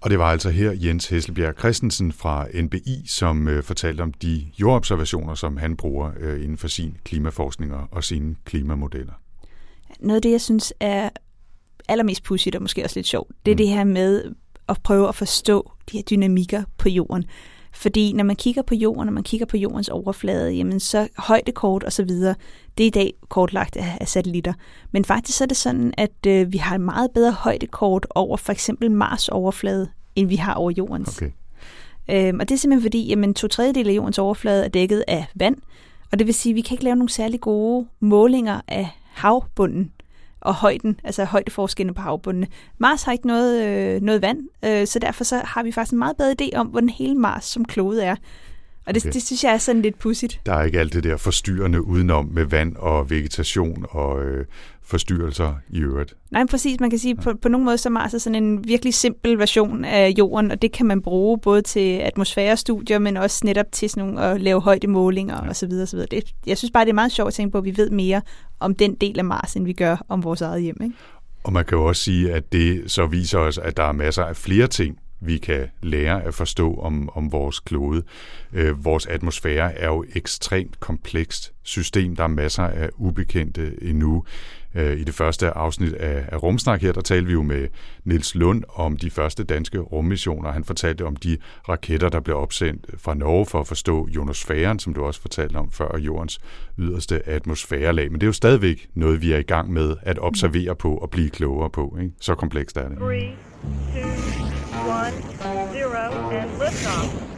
Og 0.00 0.10
det 0.10 0.18
var 0.18 0.24
altså 0.24 0.50
her 0.50 0.72
Jens 0.72 1.08
Hesselbjerg 1.08 1.54
Christensen 1.58 2.12
fra 2.12 2.46
NBI, 2.54 3.04
som 3.06 3.48
øh, 3.48 3.62
fortalte 3.62 4.02
om 4.02 4.12
de 4.12 4.46
jordobservationer, 4.60 5.34
som 5.34 5.56
han 5.56 5.76
bruger 5.76 6.12
øh, 6.20 6.42
inden 6.42 6.58
for 6.58 6.68
sin 6.68 6.96
klimaforskning 7.04 7.72
og 7.90 8.04
sine 8.04 8.36
klimamodeller. 8.44 9.12
Noget 10.00 10.16
af 10.16 10.22
det, 10.22 10.30
jeg 10.30 10.40
synes 10.40 10.74
er 10.80 11.10
allermest 11.88 12.22
pudsigt 12.22 12.56
og 12.56 12.62
måske 12.62 12.84
også 12.84 12.98
lidt 12.98 13.06
sjovt, 13.06 13.30
det 13.46 13.50
er 13.50 13.54
mm. 13.54 13.56
det 13.56 13.68
her 13.68 13.84
med 13.84 14.32
at 14.68 14.82
prøve 14.82 15.08
at 15.08 15.14
forstå 15.14 15.72
de 15.92 15.96
her 15.96 16.02
dynamikker 16.02 16.62
på 16.78 16.88
jorden. 16.88 17.24
Fordi 17.72 18.12
når 18.12 18.24
man 18.24 18.36
kigger 18.36 18.62
på 18.62 18.74
jorden, 18.74 19.06
når 19.06 19.12
man 19.12 19.22
kigger 19.22 19.46
på 19.46 19.56
jordens 19.56 19.88
overflade, 19.88 20.52
jamen 20.52 20.80
så 20.80 21.08
højdekort 21.18 21.84
og 21.84 21.92
så 21.92 22.04
videre, 22.04 22.34
det 22.78 22.84
er 22.84 22.86
i 22.86 22.90
dag 22.90 23.12
kortlagt 23.28 23.76
af, 23.76 23.98
af 24.00 24.08
satellitter. 24.08 24.52
Men 24.92 25.04
faktisk 25.04 25.38
så 25.38 25.44
er 25.44 25.48
det 25.48 25.56
sådan, 25.56 25.94
at 25.96 26.26
øh, 26.26 26.52
vi 26.52 26.58
har 26.58 26.74
et 26.74 26.80
meget 26.80 27.10
bedre 27.10 27.32
højdekort 27.32 28.06
over 28.10 28.36
for 28.36 28.52
eksempel 28.52 28.90
Mars 28.90 29.28
overflade, 29.28 29.88
end 30.16 30.28
vi 30.28 30.36
har 30.36 30.54
over 30.54 30.70
jordens. 30.70 31.16
Okay. 31.16 31.30
Øhm, 32.10 32.40
og 32.40 32.48
det 32.48 32.54
er 32.54 32.58
simpelthen 32.58 32.82
fordi, 32.82 33.08
jamen 33.08 33.34
to 33.34 33.48
tredjedel 33.48 33.88
af 33.88 33.92
jordens 33.92 34.18
overflade 34.18 34.64
er 34.64 34.68
dækket 34.68 35.04
af 35.08 35.26
vand, 35.34 35.56
og 36.12 36.18
det 36.18 36.26
vil 36.26 36.34
sige, 36.34 36.52
at 36.52 36.56
vi 36.56 36.60
kan 36.60 36.74
ikke 36.74 36.84
lave 36.84 36.96
nogle 36.96 37.10
særlig 37.10 37.40
gode 37.40 37.86
målinger 38.00 38.60
af 38.68 38.88
havbunden 39.18 39.92
og 40.40 40.54
højden, 40.54 41.00
altså 41.04 41.24
højdeforskellene 41.24 41.94
på 41.94 42.02
havbundene. 42.02 42.46
Mars 42.78 43.02
har 43.02 43.12
ikke 43.12 43.26
noget, 43.26 43.66
øh, 43.66 44.02
noget 44.02 44.22
vand, 44.22 44.38
øh, 44.64 44.86
så 44.86 44.98
derfor 44.98 45.24
så 45.24 45.42
har 45.44 45.62
vi 45.62 45.72
faktisk 45.72 45.92
en 45.92 45.98
meget 45.98 46.16
bedre 46.16 46.34
idé 46.42 46.56
om, 46.58 46.66
hvordan 46.66 46.88
hele 46.88 47.14
Mars 47.14 47.44
som 47.44 47.64
klode 47.64 48.02
er. 48.02 48.16
Og 48.88 48.94
det, 48.94 49.02
okay. 49.02 49.12
det 49.12 49.22
synes 49.22 49.44
jeg 49.44 49.52
er 49.52 49.58
sådan 49.58 49.82
lidt 49.82 49.98
pudsigt. 49.98 50.40
Der 50.46 50.54
er 50.54 50.64
ikke 50.64 50.80
alt 50.80 50.92
det 50.92 51.04
der 51.04 51.16
forstyrrende 51.16 51.82
udenom 51.82 52.24
med 52.32 52.44
vand 52.44 52.76
og 52.76 53.10
vegetation 53.10 53.86
og 53.90 54.24
øh, 54.24 54.46
forstyrrelser 54.82 55.54
i 55.70 55.80
øvrigt. 55.80 56.14
Nej, 56.30 56.46
præcis. 56.50 56.80
Man 56.80 56.90
kan 56.90 56.98
sige, 56.98 57.14
ja. 57.18 57.22
på, 57.22 57.38
på 57.42 57.48
nogle 57.48 57.64
måder 57.64 57.76
så 57.76 57.88
er 57.88 57.90
Mars 57.90 58.22
sådan 58.22 58.44
en 58.44 58.68
virkelig 58.68 58.94
simpel 58.94 59.38
version 59.38 59.84
af 59.84 60.14
jorden, 60.18 60.50
og 60.50 60.62
det 60.62 60.72
kan 60.72 60.86
man 60.86 61.02
bruge 61.02 61.38
både 61.38 61.62
til 61.62 61.98
atmosfærestudier, 61.98 62.98
men 62.98 63.16
også 63.16 63.40
netop 63.44 63.66
til 63.72 63.90
sådan 63.90 64.04
nogle 64.04 64.22
at 64.22 64.40
lave 64.40 64.60
højdemålinger 64.60 65.44
ja. 65.44 65.50
osv. 65.50 65.72
osv. 65.82 65.98
Det, 65.98 66.24
jeg 66.46 66.58
synes 66.58 66.70
bare, 66.70 66.84
det 66.84 66.90
er 66.90 66.94
meget 66.94 67.12
sjovt 67.12 67.28
at 67.28 67.34
tænke 67.34 67.52
på, 67.52 67.58
at 67.58 67.64
vi 67.64 67.76
ved 67.76 67.90
mere 67.90 68.22
om 68.60 68.74
den 68.74 68.94
del 68.94 69.18
af 69.18 69.24
Mars, 69.24 69.54
end 69.54 69.64
vi 69.64 69.72
gør 69.72 70.04
om 70.08 70.24
vores 70.24 70.40
eget 70.40 70.62
hjem. 70.62 70.76
Ikke? 70.82 70.94
Og 71.44 71.52
man 71.52 71.64
kan 71.64 71.78
jo 71.78 71.84
også 71.84 72.02
sige, 72.02 72.32
at 72.32 72.52
det 72.52 72.90
så 72.90 73.06
viser 73.06 73.38
os, 73.38 73.58
at 73.58 73.76
der 73.76 73.82
er 73.84 73.92
masser 73.92 74.24
af 74.24 74.36
flere 74.36 74.66
ting, 74.66 74.98
vi 75.20 75.38
kan 75.38 75.66
lære 75.82 76.22
at 76.22 76.34
forstå 76.34 76.74
om, 76.74 77.10
om 77.14 77.32
vores 77.32 77.60
klode. 77.60 78.02
Øh, 78.52 78.84
vores 78.84 79.06
atmosfære 79.06 79.74
er 79.74 79.86
jo 79.86 80.04
ekstremt 80.14 80.80
komplekst 80.80 81.52
system. 81.62 82.16
Der 82.16 82.24
er 82.24 82.28
masser 82.28 82.62
af 82.62 82.90
ubekendte 82.96 83.82
endnu. 83.82 84.24
Øh, 84.74 85.00
I 85.00 85.04
det 85.04 85.14
første 85.14 85.50
afsnit 85.50 85.92
af, 85.92 86.24
af 86.32 86.42
Rumsnak 86.42 86.82
her, 86.82 86.92
der 86.92 87.00
talte 87.00 87.26
vi 87.26 87.32
jo 87.32 87.42
med 87.42 87.68
Nils 88.04 88.34
Lund 88.34 88.64
om 88.68 88.96
de 88.96 89.10
første 89.10 89.44
danske 89.44 89.78
rummissioner. 89.78 90.52
Han 90.52 90.64
fortalte 90.64 91.04
om 91.04 91.16
de 91.16 91.38
raketter, 91.68 92.08
der 92.08 92.20
blev 92.20 92.36
opsendt 92.36 92.86
fra 92.98 93.14
Norge 93.14 93.46
for 93.46 93.60
at 93.60 93.66
forstå 93.66 94.08
jonosfæren, 94.08 94.78
som 94.78 94.94
du 94.94 95.04
også 95.04 95.20
fortalte 95.20 95.56
om 95.56 95.70
før, 95.70 95.98
jordens 95.98 96.40
yderste 96.78 97.28
atmosfærelag. 97.28 98.10
Men 98.10 98.20
det 98.20 98.26
er 98.26 98.28
jo 98.28 98.32
stadigvæk 98.32 98.88
noget, 98.94 99.22
vi 99.22 99.32
er 99.32 99.38
i 99.38 99.42
gang 99.42 99.72
med 99.72 99.96
at 100.02 100.18
observere 100.18 100.74
på 100.76 100.96
og 100.96 101.10
blive 101.10 101.30
klogere 101.30 101.70
på. 101.70 101.96
Ikke? 102.00 102.12
Så 102.20 102.34
komplekst 102.34 102.76
er 102.76 102.88
det. 102.88 102.98
Three, 102.98 103.30
two, 103.94 104.08
one, 104.88 105.14
zero, 105.72 106.30
and 106.30 106.50
liftoff. 106.50 107.37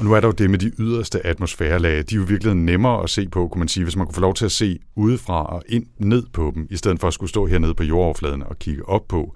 Og 0.00 0.06
nu 0.06 0.12
er 0.12 0.20
der 0.20 0.28
jo 0.28 0.32
det 0.32 0.50
med 0.50 0.58
de 0.58 0.72
yderste 0.78 1.26
atmosfærelag. 1.26 1.92
De 1.92 2.14
er 2.14 2.16
jo 2.16 2.22
virkelig 2.22 2.54
nemmere 2.54 3.02
at 3.02 3.10
se 3.10 3.28
på, 3.28 3.48
kunne 3.48 3.58
man 3.58 3.68
sige, 3.68 3.84
hvis 3.84 3.96
man 3.96 4.06
kunne 4.06 4.14
få 4.14 4.20
lov 4.20 4.34
til 4.34 4.44
at 4.44 4.52
se 4.52 4.78
udefra 4.96 5.44
og 5.44 5.62
ind 5.68 5.86
ned 5.98 6.22
på 6.32 6.52
dem, 6.54 6.66
i 6.70 6.76
stedet 6.76 7.00
for 7.00 7.08
at 7.08 7.14
skulle 7.14 7.30
stå 7.30 7.46
hernede 7.46 7.74
på 7.74 7.82
jordoverfladen 7.82 8.42
og 8.42 8.58
kigge 8.58 8.88
op 8.88 9.08
på. 9.08 9.34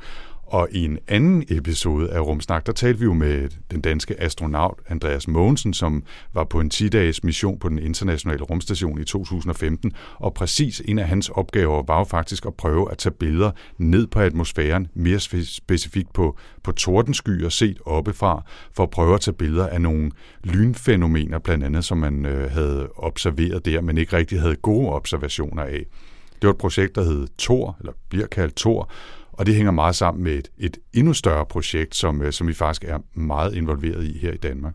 Og 0.55 0.69
i 0.71 0.85
en 0.85 0.99
anden 1.09 1.45
episode 1.49 2.11
af 2.11 2.21
Rumsnak, 2.21 2.67
der 2.67 2.73
talte 2.73 2.99
vi 2.99 3.05
jo 3.05 3.13
med 3.13 3.49
den 3.71 3.81
danske 3.81 4.23
astronaut 4.23 4.79
Andreas 4.89 5.29
Mogensen, 5.29 5.75
som 5.75 6.03
var 6.35 6.45
på 6.45 6.61
en 6.61 6.71
10-dages 6.75 7.25
mission 7.25 7.59
på 7.59 7.69
den 7.69 7.79
internationale 7.79 8.43
rumstation 8.43 9.01
i 9.01 9.05
2015. 9.05 9.93
Og 10.15 10.35
præcis 10.35 10.83
en 10.85 10.99
af 10.99 11.09
hans 11.09 11.29
opgaver 11.29 11.83
var 11.83 11.99
jo 11.99 12.05
faktisk 12.05 12.47
at 12.47 12.55
prøve 12.55 12.91
at 12.91 12.99
tage 12.99 13.13
billeder 13.13 13.51
ned 13.79 14.07
på 14.07 14.21
atmosfæren, 14.21 14.87
mere 14.95 15.21
specifikt 15.45 16.13
på, 16.13 16.39
på 16.63 16.73
tordenskyer 16.73 17.49
set 17.49 17.79
oppefra, 17.87 18.43
for 18.73 18.83
at 18.83 18.91
prøve 18.91 19.15
at 19.15 19.21
tage 19.21 19.35
billeder 19.35 19.67
af 19.67 19.81
nogle 19.81 20.11
lynfænomener, 20.45 21.39
blandt 21.39 21.65
andet, 21.65 21.85
som 21.85 21.99
man 21.99 22.27
øh, 22.27 22.51
havde 22.51 22.89
observeret 22.97 23.65
der, 23.65 23.81
men 23.81 23.99
ikke 23.99 24.17
rigtig 24.17 24.41
havde 24.41 24.57
gode 24.57 24.89
observationer 24.89 25.63
af. 25.63 25.87
Det 26.35 26.49
var 26.49 26.51
et 26.51 26.59
projekt, 26.59 26.95
der 26.95 27.05
hed 27.05 27.27
Tor, 27.39 27.77
eller 27.81 27.93
bliver 28.09 28.27
kaldt 28.27 28.55
Tor, 28.55 28.91
og 29.39 29.47
det 29.47 29.55
hænger 29.55 29.73
meget 29.73 29.97
sammen 29.97 30.25
med 30.25 30.33
et, 30.33 30.49
et 30.59 30.79
endnu 30.93 31.13
større 31.13 31.47
projekt, 31.47 31.97
som, 31.97 32.23
øh, 32.23 32.33
som 32.33 32.49
vi 32.49 32.55
faktisk 32.55 32.85
er 32.85 32.99
meget 33.15 33.55
involveret 33.55 34.05
i 34.05 34.19
her 34.19 34.33
i 34.33 34.37
Danmark. 34.37 34.75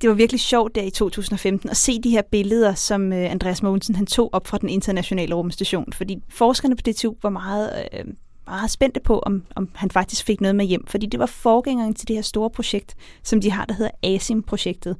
Det 0.00 0.08
var 0.08 0.14
virkelig 0.14 0.40
sjovt 0.40 0.74
der 0.74 0.82
i 0.82 0.90
2015 0.90 1.70
at 1.70 1.76
se 1.76 2.00
de 2.02 2.10
her 2.10 2.22
billeder, 2.30 2.74
som 2.74 3.12
øh, 3.12 3.30
Andreas 3.30 3.62
Mogensen 3.62 3.94
han 3.94 4.06
tog 4.06 4.30
op 4.32 4.46
fra 4.46 4.58
den 4.58 4.68
internationale 4.68 5.34
rumstation. 5.34 5.92
Fordi 5.92 6.22
forskerne 6.28 6.76
på 6.76 6.82
DTU 6.82 7.14
var 7.22 7.30
meget, 7.30 7.88
øh, 7.92 8.04
meget 8.46 8.70
spændte 8.70 9.00
på, 9.00 9.18
om, 9.18 9.42
om 9.56 9.68
han 9.74 9.90
faktisk 9.90 10.24
fik 10.24 10.40
noget 10.40 10.56
med 10.56 10.64
hjem. 10.64 10.86
Fordi 10.86 11.06
det 11.06 11.20
var 11.20 11.26
forgængeren 11.26 11.94
til 11.94 12.08
det 12.08 12.16
her 12.16 12.22
store 12.22 12.50
projekt, 12.50 12.94
som 13.22 13.40
de 13.40 13.50
har, 13.50 13.64
der 13.64 13.74
hedder 13.74 13.90
ASIM-projektet. 14.02 14.96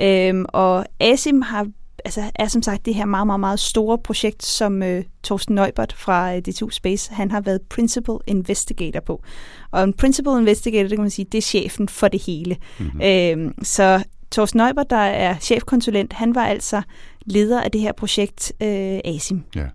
Øhm, 0.00 0.44
og 0.48 0.86
ASIM 1.00 1.42
har 1.42 1.66
altså, 2.04 2.30
er 2.34 2.48
som 2.48 2.62
sagt 2.62 2.86
det 2.86 2.94
her 2.94 3.04
meget, 3.04 3.26
meget, 3.26 3.40
meget 3.40 3.60
store 3.60 3.98
projekt, 3.98 4.44
som 4.44 4.82
øh, 4.82 5.04
Torsten 5.22 5.54
Neubert 5.54 5.92
fra 5.92 6.34
øh, 6.34 6.42
DTU 6.42 6.70
Space, 6.70 7.12
han 7.12 7.30
har 7.30 7.40
været 7.40 7.62
principal 7.62 8.16
investigator 8.26 9.00
på. 9.00 9.22
Og 9.70 9.84
en 9.84 9.92
principal 9.92 10.38
investigator, 10.40 10.88
det 10.88 10.96
kan 10.96 11.02
man 11.02 11.10
sige, 11.10 11.26
det 11.32 11.38
er 11.38 11.42
chefen 11.42 11.88
for 11.88 12.08
det 12.08 12.22
hele. 12.22 12.56
Mm-hmm. 12.78 13.00
Øhm, 13.02 13.64
så 13.64 14.04
Torsten 14.30 14.58
Neubert, 14.58 14.90
der 14.90 14.96
er 14.96 15.38
chefkonsulent, 15.38 16.12
han 16.12 16.34
var 16.34 16.46
altså 16.46 16.82
leder 17.28 17.60
af 17.60 17.70
det 17.70 17.80
her 17.80 17.92
projekt 17.92 18.52
øh, 18.62 18.98
ASIM. 19.04 19.42
Ja. 19.56 19.66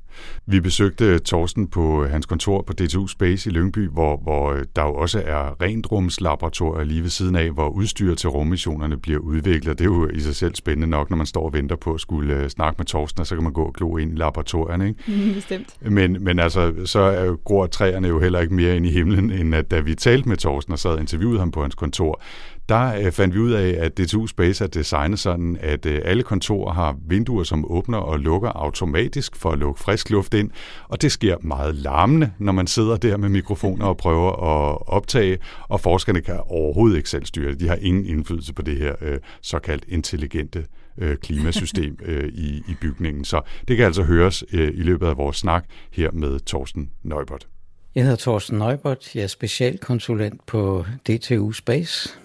Vi 0.45 0.59
besøgte 0.59 1.19
Torsten 1.19 1.67
på 1.67 2.05
hans 2.05 2.25
kontor 2.25 2.61
på 2.61 2.73
DTU 2.73 3.07
Space 3.07 3.49
i 3.49 3.53
Lyngby, 3.53 3.89
hvor, 3.89 4.17
hvor 4.17 4.57
der 4.75 4.83
jo 4.83 4.93
også 4.93 5.23
er 5.25 5.61
rentrumslaboratorier 5.61 6.83
lige 6.83 7.01
ved 7.01 7.09
siden 7.09 7.35
af, 7.35 7.51
hvor 7.51 7.69
udstyr 7.69 8.15
til 8.15 8.29
rummissionerne 8.29 8.97
bliver 8.97 9.19
udviklet. 9.19 9.79
Det 9.79 9.85
er 9.85 9.89
jo 9.89 10.09
i 10.09 10.19
sig 10.19 10.35
selv 10.35 10.55
spændende 10.55 10.87
nok, 10.87 11.09
når 11.09 11.17
man 11.17 11.25
står 11.25 11.45
og 11.45 11.53
venter 11.53 11.75
på 11.75 11.93
at 11.93 12.01
skulle 12.01 12.33
øh, 12.33 12.49
snakke 12.49 12.75
med 12.77 12.85
Torsten, 12.85 13.21
og 13.21 13.27
så 13.27 13.35
kan 13.35 13.43
man 13.43 13.53
gå 13.53 13.63
og 13.63 13.73
glo 13.73 13.97
ind 13.97 14.13
i 14.13 14.15
laboratorierne. 14.15 14.87
Ikke? 14.87 15.27
Mm, 15.27 15.33
bestemt. 15.33 15.75
Men, 15.81 16.23
men 16.23 16.39
altså, 16.39 16.73
så 16.85 16.99
er 16.99 17.25
jo, 17.25 17.37
gror 17.43 17.67
træerne 17.67 18.07
jo 18.07 18.19
heller 18.19 18.39
ikke 18.39 18.53
mere 18.53 18.75
ind 18.75 18.85
i 18.85 18.89
himlen, 18.89 19.31
end 19.31 19.55
at 19.55 19.71
da 19.71 19.79
vi 19.79 19.95
talte 19.95 20.29
med 20.29 20.37
Torsten 20.37 20.73
og 20.73 20.79
sad 20.79 20.91
og 20.91 20.99
interviewede 20.99 21.39
ham 21.39 21.51
på 21.51 21.61
hans 21.61 21.75
kontor, 21.75 22.21
der 22.69 22.95
øh, 23.05 23.11
fandt 23.11 23.35
vi 23.35 23.39
ud 23.39 23.51
af, 23.51 23.77
at 23.79 23.97
DTU 23.97 24.27
Space 24.27 24.63
er 24.63 24.67
designet 24.67 25.19
sådan, 25.19 25.57
at 25.61 25.85
øh, 25.85 26.01
alle 26.05 26.23
kontorer 26.23 26.73
har 26.73 26.97
vinduer, 27.07 27.43
som 27.43 27.71
åbner 27.71 27.97
og 27.97 28.19
lukker 28.19 28.49
automatisk 28.49 29.35
for 29.35 29.51
at 29.51 29.59
lukke 29.59 29.79
frisk 29.79 30.09
luft 30.09 30.33
ind, 30.33 30.51
og 30.87 31.01
det 31.01 31.11
sker 31.11 31.37
meget 31.41 31.75
larmende, 31.75 32.31
når 32.39 32.51
man 32.51 32.67
sidder 32.67 32.97
der 32.97 33.17
med 33.17 33.29
mikrofoner 33.29 33.85
og 33.85 33.97
prøver 33.97 34.31
at 34.31 34.77
optage, 34.87 35.37
og 35.67 35.79
forskerne 35.79 36.21
kan 36.21 36.39
overhovedet 36.39 36.97
ikke 36.97 37.09
selv 37.09 37.25
styre 37.25 37.51
det. 37.51 37.59
De 37.59 37.67
har 37.67 37.77
ingen 37.81 38.05
indflydelse 38.05 38.53
på 38.53 38.61
det 38.61 38.77
her 38.77 38.95
øh, 39.01 39.19
såkaldt 39.41 39.85
intelligente 39.87 40.65
øh, 40.97 41.17
klimasystem 41.17 41.97
øh, 42.05 42.29
i, 42.33 42.63
i 42.67 42.75
bygningen. 42.81 43.25
Så 43.25 43.41
det 43.67 43.77
kan 43.77 43.85
altså 43.85 44.03
høres 44.03 44.43
øh, 44.53 44.67
i 44.67 44.83
løbet 44.83 45.07
af 45.07 45.17
vores 45.17 45.37
snak 45.37 45.65
her 45.91 46.11
med 46.11 46.39
Torsten 46.39 46.91
Neubert. 47.03 47.47
Jeg 47.95 48.03
hedder 48.03 48.17
Torsten 48.17 48.57
Neubert, 48.57 49.15
jeg 49.15 49.23
er 49.23 49.27
specialkonsulent 49.27 50.45
på 50.45 50.85
DTU 51.07 51.51
Space, 51.51 52.19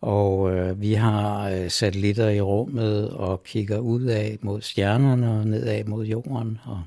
og 0.00 0.50
øh, 0.56 0.80
vi 0.80 0.92
har 0.92 1.50
øh, 1.50 1.70
satellitter 1.70 2.28
i 2.28 2.40
rummet 2.40 3.10
og 3.10 3.42
kigger 3.42 3.78
ud 3.78 4.02
af 4.02 4.38
mod 4.40 4.60
stjernerne 4.60 5.30
og 5.30 5.46
nedad 5.46 5.84
mod 5.84 6.06
jorden 6.06 6.58
og, 6.64 6.82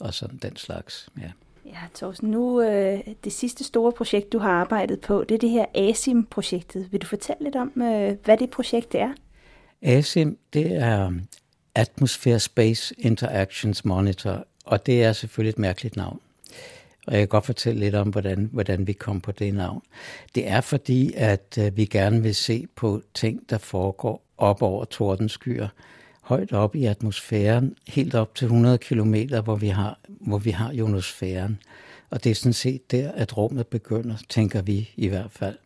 og 0.00 0.14
sådan 0.14 0.38
den 0.42 0.56
slags. 0.56 1.08
Ja. 1.20 1.30
Ja, 1.66 1.78
Thorsten, 1.94 2.30
nu 2.30 2.62
øh, 2.62 3.00
det 3.24 3.32
sidste 3.32 3.64
store 3.64 3.92
projekt, 3.92 4.32
du 4.32 4.38
har 4.38 4.50
arbejdet 4.50 5.00
på, 5.00 5.24
det 5.24 5.34
er 5.34 5.38
det 5.38 5.50
her 5.50 5.64
ASIM-projektet. 5.74 6.92
Vil 6.92 7.02
du 7.02 7.06
fortælle 7.06 7.44
lidt 7.44 7.56
om, 7.56 7.82
øh, 7.82 8.16
hvad 8.24 8.36
det 8.36 8.50
projekt 8.50 8.94
er? 8.94 9.12
ASIM, 9.82 10.38
det 10.52 10.76
er 10.76 11.12
Atmosphere 11.74 12.38
Space 12.38 12.94
Interactions 12.98 13.84
Monitor, 13.84 14.46
og 14.64 14.86
det 14.86 15.04
er 15.04 15.12
selvfølgelig 15.12 15.50
et 15.50 15.58
mærkeligt 15.58 15.96
navn. 15.96 16.20
Og 17.08 17.14
jeg 17.14 17.20
kan 17.20 17.28
godt 17.28 17.46
fortælle 17.46 17.80
lidt 17.80 17.94
om, 17.94 18.08
hvordan, 18.08 18.48
hvordan 18.52 18.86
vi 18.86 18.92
kom 18.92 19.20
på 19.20 19.32
det 19.32 19.54
navn. 19.54 19.82
Det 20.34 20.48
er 20.48 20.60
fordi, 20.60 21.12
at 21.16 21.58
øh, 21.60 21.76
vi 21.76 21.84
gerne 21.84 22.22
vil 22.22 22.34
se 22.34 22.66
på 22.76 23.02
ting, 23.14 23.40
der 23.50 23.58
foregår 23.58 24.24
op 24.38 24.62
over 24.62 24.84
tordenskyer, 24.84 25.68
højt 26.22 26.52
op 26.52 26.74
i 26.74 26.84
atmosfæren, 26.84 27.74
helt 27.88 28.14
op 28.14 28.34
til 28.34 28.44
100 28.44 28.78
km, 28.78 29.14
hvor 29.44 29.56
vi 29.56 29.68
har, 29.68 29.98
hvor 30.08 30.38
vi 30.38 30.50
har 30.50 30.72
ionosfæren. 30.72 31.58
Og 32.10 32.24
det 32.24 32.30
er 32.30 32.34
sådan 32.34 32.52
set 32.52 32.90
der, 32.90 33.12
at 33.12 33.36
rummet 33.36 33.66
begynder, 33.66 34.16
tænker 34.28 34.62
vi 34.62 34.90
i 34.96 35.08
hvert 35.08 35.30
fald. 35.30 35.56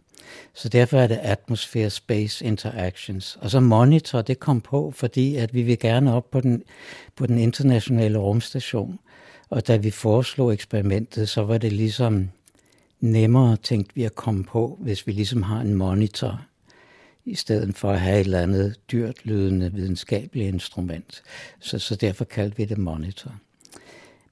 Så 0.54 0.68
derfor 0.68 0.98
er 0.98 1.06
det 1.06 1.18
Atmosphere 1.22 1.90
Space 1.90 2.44
Interactions. 2.44 3.38
Og 3.40 3.50
så 3.50 3.60
Monitor, 3.60 4.22
det 4.22 4.38
kom 4.38 4.60
på, 4.60 4.90
fordi 4.90 5.36
at 5.36 5.54
vi 5.54 5.62
vil 5.62 5.78
gerne 5.78 6.14
op 6.14 6.30
på 6.30 6.40
den, 6.40 6.62
på 7.16 7.26
den 7.26 7.38
internationale 7.38 8.18
rumstation. 8.18 8.98
Og 9.52 9.66
da 9.66 9.76
vi 9.76 9.90
foreslog 9.90 10.52
eksperimentet, 10.52 11.28
så 11.28 11.42
var 11.42 11.58
det 11.58 11.72
ligesom 11.72 12.28
nemmere, 13.00 13.56
tænkte 13.56 13.94
vi, 13.94 14.02
at 14.02 14.14
komme 14.14 14.44
på, 14.44 14.78
hvis 14.80 15.06
vi 15.06 15.12
ligesom 15.12 15.42
har 15.42 15.60
en 15.60 15.74
monitor, 15.74 16.40
i 17.24 17.34
stedet 17.34 17.76
for 17.76 17.90
at 17.90 18.00
have 18.00 18.20
et 18.20 18.24
eller 18.24 18.40
andet 18.40 18.76
dyrt 18.92 19.26
lydende 19.26 19.72
videnskabeligt 19.72 20.54
instrument. 20.54 21.22
Så, 21.60 21.78
så 21.78 21.96
derfor 21.96 22.24
kaldte 22.24 22.56
vi 22.56 22.64
det 22.64 22.78
monitor. 22.78 23.34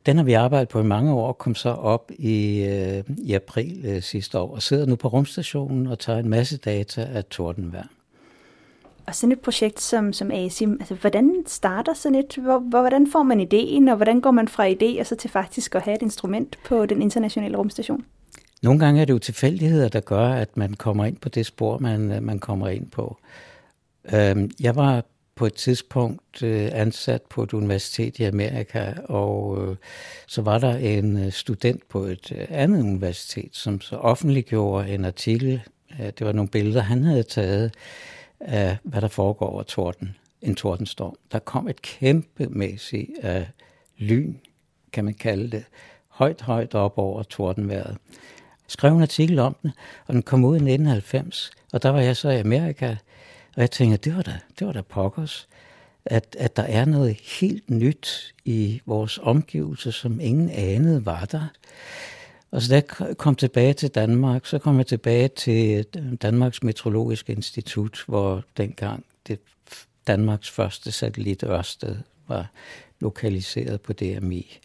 Den 0.06 0.16
har 0.16 0.24
vi 0.24 0.32
arbejdet 0.32 0.68
på 0.68 0.80
i 0.80 0.84
mange 0.84 1.12
år, 1.12 1.32
kom 1.32 1.54
så 1.54 1.70
op 1.70 2.10
i, 2.18 2.60
øh, 2.60 3.04
i 3.18 3.34
april 3.34 3.80
øh, 3.84 4.02
sidste 4.02 4.38
år, 4.38 4.54
og 4.54 4.62
sidder 4.62 4.86
nu 4.86 4.96
på 4.96 5.08
rumstationen 5.08 5.86
og 5.86 5.98
tager 5.98 6.18
en 6.18 6.28
masse 6.28 6.56
data 6.56 7.02
af 7.02 7.24
tordenvejr. 7.24 7.86
Og 9.06 9.14
sådan 9.14 9.32
et 9.32 9.40
projekt 9.40 9.80
som, 9.80 10.12
som 10.12 10.30
ASIM, 10.30 10.76
altså 10.80 10.94
hvordan 10.94 11.42
starter 11.46 11.94
sådan 11.94 12.18
et, 12.18 12.36
hvor, 12.36 12.58
hvordan 12.58 13.06
får 13.12 13.22
man 13.22 13.40
ideen, 13.40 13.88
og 13.88 13.96
hvordan 13.96 14.20
går 14.20 14.30
man 14.30 14.48
fra 14.48 14.70
idé 14.70 15.00
og 15.00 15.06
så 15.06 15.16
til 15.16 15.30
faktisk 15.30 15.74
at 15.74 15.82
have 15.82 15.94
et 15.94 16.02
instrument 16.02 16.58
på 16.64 16.86
den 16.86 17.02
internationale 17.02 17.56
rumstation? 17.56 18.04
Nogle 18.62 18.80
gange 18.80 19.00
er 19.00 19.04
det 19.04 19.12
jo 19.12 19.18
tilfældigheder, 19.18 19.88
der 19.88 20.00
gør, 20.00 20.28
at 20.28 20.56
man 20.56 20.74
kommer 20.74 21.04
ind 21.04 21.16
på 21.16 21.28
det 21.28 21.46
spor, 21.46 21.78
man, 21.78 22.22
man 22.22 22.38
kommer 22.38 22.68
ind 22.68 22.90
på. 22.90 23.16
Øhm, 24.14 24.50
jeg 24.60 24.76
var 24.76 25.04
på 25.34 25.46
et 25.46 25.54
tidspunkt 25.54 26.42
øh, 26.42 26.68
ansat 26.72 27.22
på 27.22 27.42
et 27.42 27.52
universitet 27.52 28.18
i 28.18 28.24
Amerika, 28.24 28.92
og 29.04 29.58
øh, 29.62 29.76
så 30.26 30.42
var 30.42 30.58
der 30.58 30.76
en 30.76 31.24
øh, 31.24 31.32
student 31.32 31.88
på 31.88 31.98
et 32.02 32.32
andet 32.50 32.82
universitet, 32.82 33.50
som 33.52 33.80
så 33.80 33.96
offentliggjorde 33.96 34.88
en 34.88 35.04
artikel. 35.04 35.60
Det 35.98 36.26
var 36.26 36.32
nogle 36.32 36.48
billeder, 36.48 36.80
han 36.80 37.04
havde 37.04 37.22
taget 37.22 37.74
af, 38.40 38.76
hvad 38.82 39.00
der 39.00 39.08
foregår 39.08 39.46
over 39.46 39.62
torden, 39.62 40.16
en 40.42 40.54
tordenstorm. 40.54 41.16
Der 41.32 41.38
kom 41.38 41.68
et 41.68 41.82
kæmpemæssigt 41.82 43.10
uh, 43.24 43.42
lyn, 43.98 44.34
kan 44.92 45.04
man 45.04 45.14
kalde 45.14 45.50
det, 45.50 45.64
højt, 46.08 46.40
højt 46.40 46.74
op 46.74 46.98
over 46.98 47.22
tordenværet. 47.22 47.96
Jeg 48.10 48.72
skrev 48.72 48.96
en 48.96 49.02
artikel 49.02 49.38
om 49.38 49.56
den, 49.62 49.70
og 50.06 50.14
den 50.14 50.22
kom 50.22 50.44
ud 50.44 50.54
i 50.54 50.56
1990, 50.56 51.50
og 51.72 51.82
der 51.82 51.90
var 51.90 52.00
jeg 52.00 52.16
så 52.16 52.30
i 52.30 52.40
Amerika, 52.40 52.96
og 53.56 53.60
jeg 53.60 53.70
tænkte, 53.70 53.96
det 53.96 54.16
var 54.16 54.22
da, 54.22 54.38
det 54.58 54.66
var 54.66 54.72
da 54.72 54.82
pokkers, 54.82 55.48
at, 56.04 56.36
at 56.38 56.56
der 56.56 56.62
er 56.62 56.84
noget 56.84 57.16
helt 57.40 57.70
nyt 57.70 58.34
i 58.44 58.80
vores 58.86 59.18
omgivelser, 59.22 59.90
som 59.90 60.20
ingen 60.20 60.50
anede 60.50 61.06
var 61.06 61.24
der. 61.24 61.46
Og 62.50 62.62
så 62.62 62.68
da 62.68 62.74
jeg 62.74 63.16
kom 63.16 63.34
tilbage 63.34 63.72
til 63.72 63.88
Danmark, 63.88 64.46
så 64.46 64.58
kom 64.58 64.78
jeg 64.78 64.86
tilbage 64.86 65.28
til 65.28 65.84
øh, 65.96 66.12
Danmarks 66.22 66.62
Meteorologiske 66.62 67.32
Institut, 67.32 68.04
hvor 68.06 68.44
dengang 68.56 69.04
det 69.26 69.38
Danmarks 70.06 70.50
første 70.50 70.92
satellit 70.92 71.42
Ørsted 71.42 71.96
var 72.28 72.50
lokaliseret 73.00 73.80
på 73.80 73.92
DMI. 73.92 74.58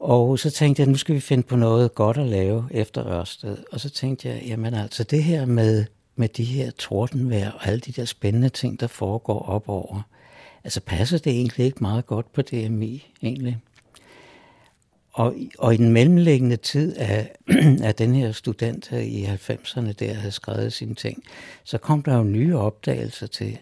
Og 0.00 0.38
så 0.38 0.50
tænkte 0.50 0.80
jeg, 0.80 0.86
at 0.86 0.90
nu 0.90 0.96
skal 0.96 1.14
vi 1.14 1.20
finde 1.20 1.42
på 1.42 1.56
noget 1.56 1.94
godt 1.94 2.16
at 2.16 2.26
lave 2.26 2.68
efter 2.70 3.06
Ørsted. 3.06 3.56
Og 3.72 3.80
så 3.80 3.90
tænkte 3.90 4.28
jeg, 4.28 4.42
jamen 4.46 4.74
altså 4.74 5.04
det 5.04 5.24
her 5.24 5.46
med, 5.46 5.84
med 6.16 6.28
de 6.28 6.44
her 6.44 6.70
tordenvejr 6.70 7.50
og 7.50 7.66
alle 7.66 7.80
de 7.80 7.92
der 7.92 8.04
spændende 8.04 8.48
ting, 8.48 8.80
der 8.80 8.86
foregår 8.86 9.42
op 9.42 9.68
over, 9.68 10.02
altså 10.64 10.80
passer 10.80 11.18
det 11.18 11.32
egentlig 11.32 11.66
ikke 11.66 11.78
meget 11.80 12.06
godt 12.06 12.32
på 12.32 12.42
DMI 12.42 13.06
egentlig? 13.22 13.58
Og, 15.18 15.34
og 15.58 15.74
i 15.74 15.76
den 15.76 15.92
mellemliggende 15.92 16.56
tid 16.56 16.96
af, 16.96 17.36
af 17.88 17.94
den 17.94 18.14
her 18.14 18.32
student 18.32 18.88
her 18.88 18.98
i 18.98 19.24
90'erne, 19.24 19.92
der 19.92 20.14
havde 20.14 20.32
skrevet 20.32 20.72
sine 20.72 20.94
ting, 20.94 21.22
så 21.64 21.78
kom 21.78 22.02
der 22.02 22.16
jo 22.16 22.22
nye 22.22 22.56
opdagelser 22.56 23.26
til. 23.26 23.58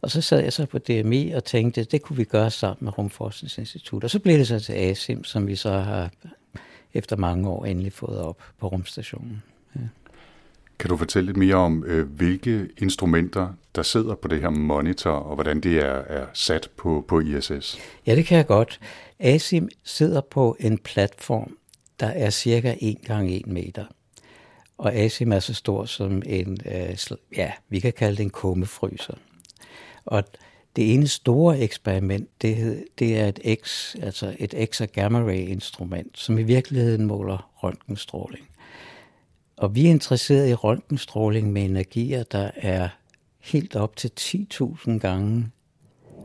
Og 0.00 0.10
så 0.10 0.20
sad 0.20 0.40
jeg 0.40 0.52
så 0.52 0.66
på 0.66 0.78
DMI 0.78 1.30
og 1.30 1.44
tænkte, 1.44 1.84
det 1.84 2.02
kunne 2.02 2.16
vi 2.16 2.24
gøre 2.24 2.50
sammen 2.50 2.84
med 2.84 2.98
Rumforskningsinstitut. 2.98 4.04
Og 4.04 4.10
så 4.10 4.18
blev 4.18 4.38
det 4.38 4.48
så 4.48 4.60
til 4.60 4.72
ASIM, 4.72 5.24
som 5.24 5.46
vi 5.46 5.56
så 5.56 5.70
har 5.70 6.10
efter 6.94 7.16
mange 7.16 7.48
år 7.48 7.64
endelig 7.64 7.92
fået 7.92 8.18
op 8.18 8.42
på 8.60 8.68
rumstationen. 8.68 9.42
Ja. 9.76 9.80
Kan 10.78 10.90
du 10.90 10.96
fortælle 10.96 11.26
lidt 11.26 11.36
mere 11.36 11.54
om, 11.54 11.84
øh, 11.86 12.08
hvilke 12.08 12.68
instrumenter, 12.78 13.48
der 13.74 13.82
sidder 13.82 14.14
på 14.14 14.28
det 14.28 14.40
her 14.40 14.50
monitor, 14.50 15.10
og 15.10 15.34
hvordan 15.34 15.60
det 15.60 15.78
er, 15.78 16.02
er 16.06 16.26
sat 16.32 16.68
på, 16.76 17.04
på 17.08 17.20
ISS? 17.20 17.78
Ja, 18.06 18.16
det 18.16 18.26
kan 18.26 18.36
jeg 18.36 18.46
godt. 18.46 18.80
ASIM 19.18 19.68
sidder 19.84 20.20
på 20.20 20.56
en 20.60 20.78
platform, 20.78 21.56
der 22.00 22.06
er 22.06 22.30
cirka 22.30 22.74
1 22.80 22.96
gange 23.04 23.36
1 23.36 23.46
meter. 23.46 23.84
og 24.78 24.94
ASIM 24.94 25.32
er 25.32 25.40
så 25.40 25.54
stor 25.54 25.84
som 25.84 26.22
en, 26.26 26.58
øh, 26.66 26.98
ja, 27.36 27.52
vi 27.68 27.80
kan 27.80 27.92
kalde 27.92 28.16
det 28.16 28.22
en 28.22 28.30
kummefryser. 28.30 29.14
Og 30.04 30.24
det 30.76 30.94
ene 30.94 31.08
store 31.08 31.58
eksperiment, 31.58 32.28
det, 32.42 32.56
hed, 32.56 32.84
det 32.98 33.18
er 33.18 33.28
et 33.28 33.58
X, 33.64 33.94
altså 34.02 34.36
et 34.38 34.54
X- 34.70 34.80
og 34.80 34.88
gamma-ray 34.98 35.50
instrument, 35.50 36.18
som 36.18 36.38
i 36.38 36.42
virkeligheden 36.42 37.06
måler 37.06 37.50
røntgenstråling. 37.62 38.48
Og 39.56 39.74
vi 39.74 39.86
er 39.86 39.90
interesseret 39.90 40.48
i 40.48 40.54
røntgenstråling 40.54 41.52
med 41.52 41.64
energier, 41.64 42.22
der 42.22 42.50
er 42.56 42.88
helt 43.40 43.76
op 43.76 43.96
til 43.96 44.10
10.000 44.20 44.98
gange 44.98 45.50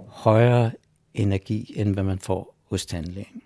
højere 0.07 0.71
energi, 1.13 1.73
end 1.75 1.93
hvad 1.93 2.03
man 2.03 2.19
får 2.19 2.55
hos 2.63 2.85
tandlægen. 2.85 3.41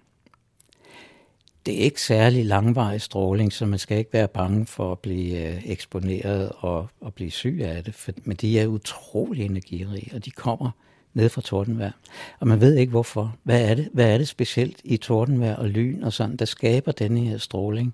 Det 1.66 1.74
er 1.74 1.78
ikke 1.78 2.02
særlig 2.02 2.46
langvarig 2.46 3.02
stråling, 3.02 3.54
så 3.54 3.66
man 3.66 3.80
skal 3.80 3.98
ikke 3.98 4.14
være 4.14 4.28
bange 4.28 4.66
for 4.66 4.92
at 4.92 5.00
blive 5.00 5.48
øh, 5.48 5.62
eksponeret 5.66 6.52
og, 6.58 6.88
og 7.02 7.14
blive 7.14 7.32
syg 7.32 7.60
af 7.64 7.84
det, 7.84 7.96
for, 7.96 8.12
men 8.24 8.38
de 8.38 8.60
er 8.60 8.68
utrolig 8.68 9.46
energirige, 9.46 10.16
og 10.16 10.26
de 10.26 10.32
kommer 10.32 10.72
ned 11.14 11.30
fra 11.30 11.42
tordenvejr. 11.42 11.92
Og 12.40 12.48
man 12.48 12.62
ved 12.62 12.76
ikke 12.76 12.90
hvorfor. 12.90 13.36
Hvad 13.44 13.70
er 13.70 13.76
det, 13.76 13.90
hvad 13.94 14.14
er 14.14 14.18
det 14.18 14.28
specielt 14.28 14.82
i 14.84 14.98
tordenvejr 14.98 15.56
og 15.56 15.70
lyn 15.70 16.04
og 16.04 16.14
sådan, 16.14 16.36
der 16.36 16.46
skaber 16.46 16.92
denne 16.92 17.20
her 17.20 17.38
stråling? 17.38 17.94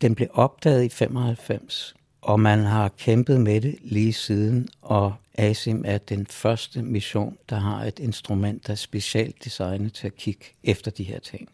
Den 0.00 0.14
blev 0.14 0.28
opdaget 0.32 0.84
i 0.84 0.88
95, 0.88 1.94
og 2.22 2.40
man 2.40 2.58
har 2.58 2.88
kæmpet 2.88 3.40
med 3.40 3.60
det 3.60 3.78
lige 3.82 4.12
siden, 4.12 4.68
og 4.82 5.14
ASIM 5.34 5.82
er 5.86 5.98
den 5.98 6.26
første 6.26 6.82
mission, 6.82 7.38
der 7.50 7.56
har 7.56 7.84
et 7.84 7.98
instrument, 7.98 8.66
der 8.66 8.72
er 8.72 8.76
specielt 8.76 9.44
designet 9.44 9.92
til 9.92 10.06
at 10.06 10.16
kigge 10.16 10.44
efter 10.64 10.90
de 10.90 11.04
her 11.04 11.18
ting. 11.18 11.48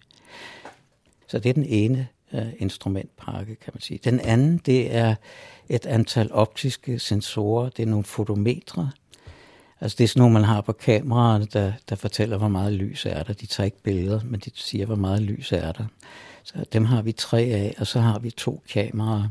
Så 1.33 1.38
det 1.38 1.49
er 1.49 1.55
den 1.55 1.66
ene 1.66 2.09
øh, 2.33 2.47
instrumentpakke, 2.59 3.55
kan 3.55 3.71
man 3.75 3.81
sige. 3.81 4.01
Den 4.05 4.21
anden, 4.21 4.59
det 4.59 4.95
er 4.95 5.14
et 5.68 5.87
antal 5.87 6.33
optiske 6.33 6.99
sensorer. 6.99 7.68
Det 7.68 7.83
er 7.83 7.87
nogle 7.87 8.05
fotometre. 8.05 8.90
Altså 9.81 9.97
det 9.99 10.05
er 10.05 10.09
sådan 10.09 10.21
nogle, 10.21 10.33
man 10.33 10.45
har 10.45 10.61
på 10.61 10.73
kameraerne, 10.73 11.47
der, 11.53 11.73
der 11.88 11.97
fortæller, 11.97 12.38
hvor 12.38 12.49
meget 12.49 12.73
lys 12.73 13.07
er 13.07 13.23
der. 13.23 13.33
De 13.33 13.47
tager 13.47 13.64
ikke 13.64 13.83
billeder, 13.83 14.21
men 14.25 14.40
de 14.40 14.51
siger, 14.55 14.87
hvor 14.87 14.95
meget 14.97 15.23
lys 15.23 15.53
er 15.53 15.73
der. 15.73 15.85
Så 16.42 16.64
dem 16.73 16.85
har 16.85 17.03
vi 17.03 17.12
tre 17.12 17.40
af, 17.40 17.75
og 17.79 17.87
så 17.87 18.01
har 18.01 18.18
vi 18.18 18.31
to 18.31 18.62
kameraer. 18.68 19.29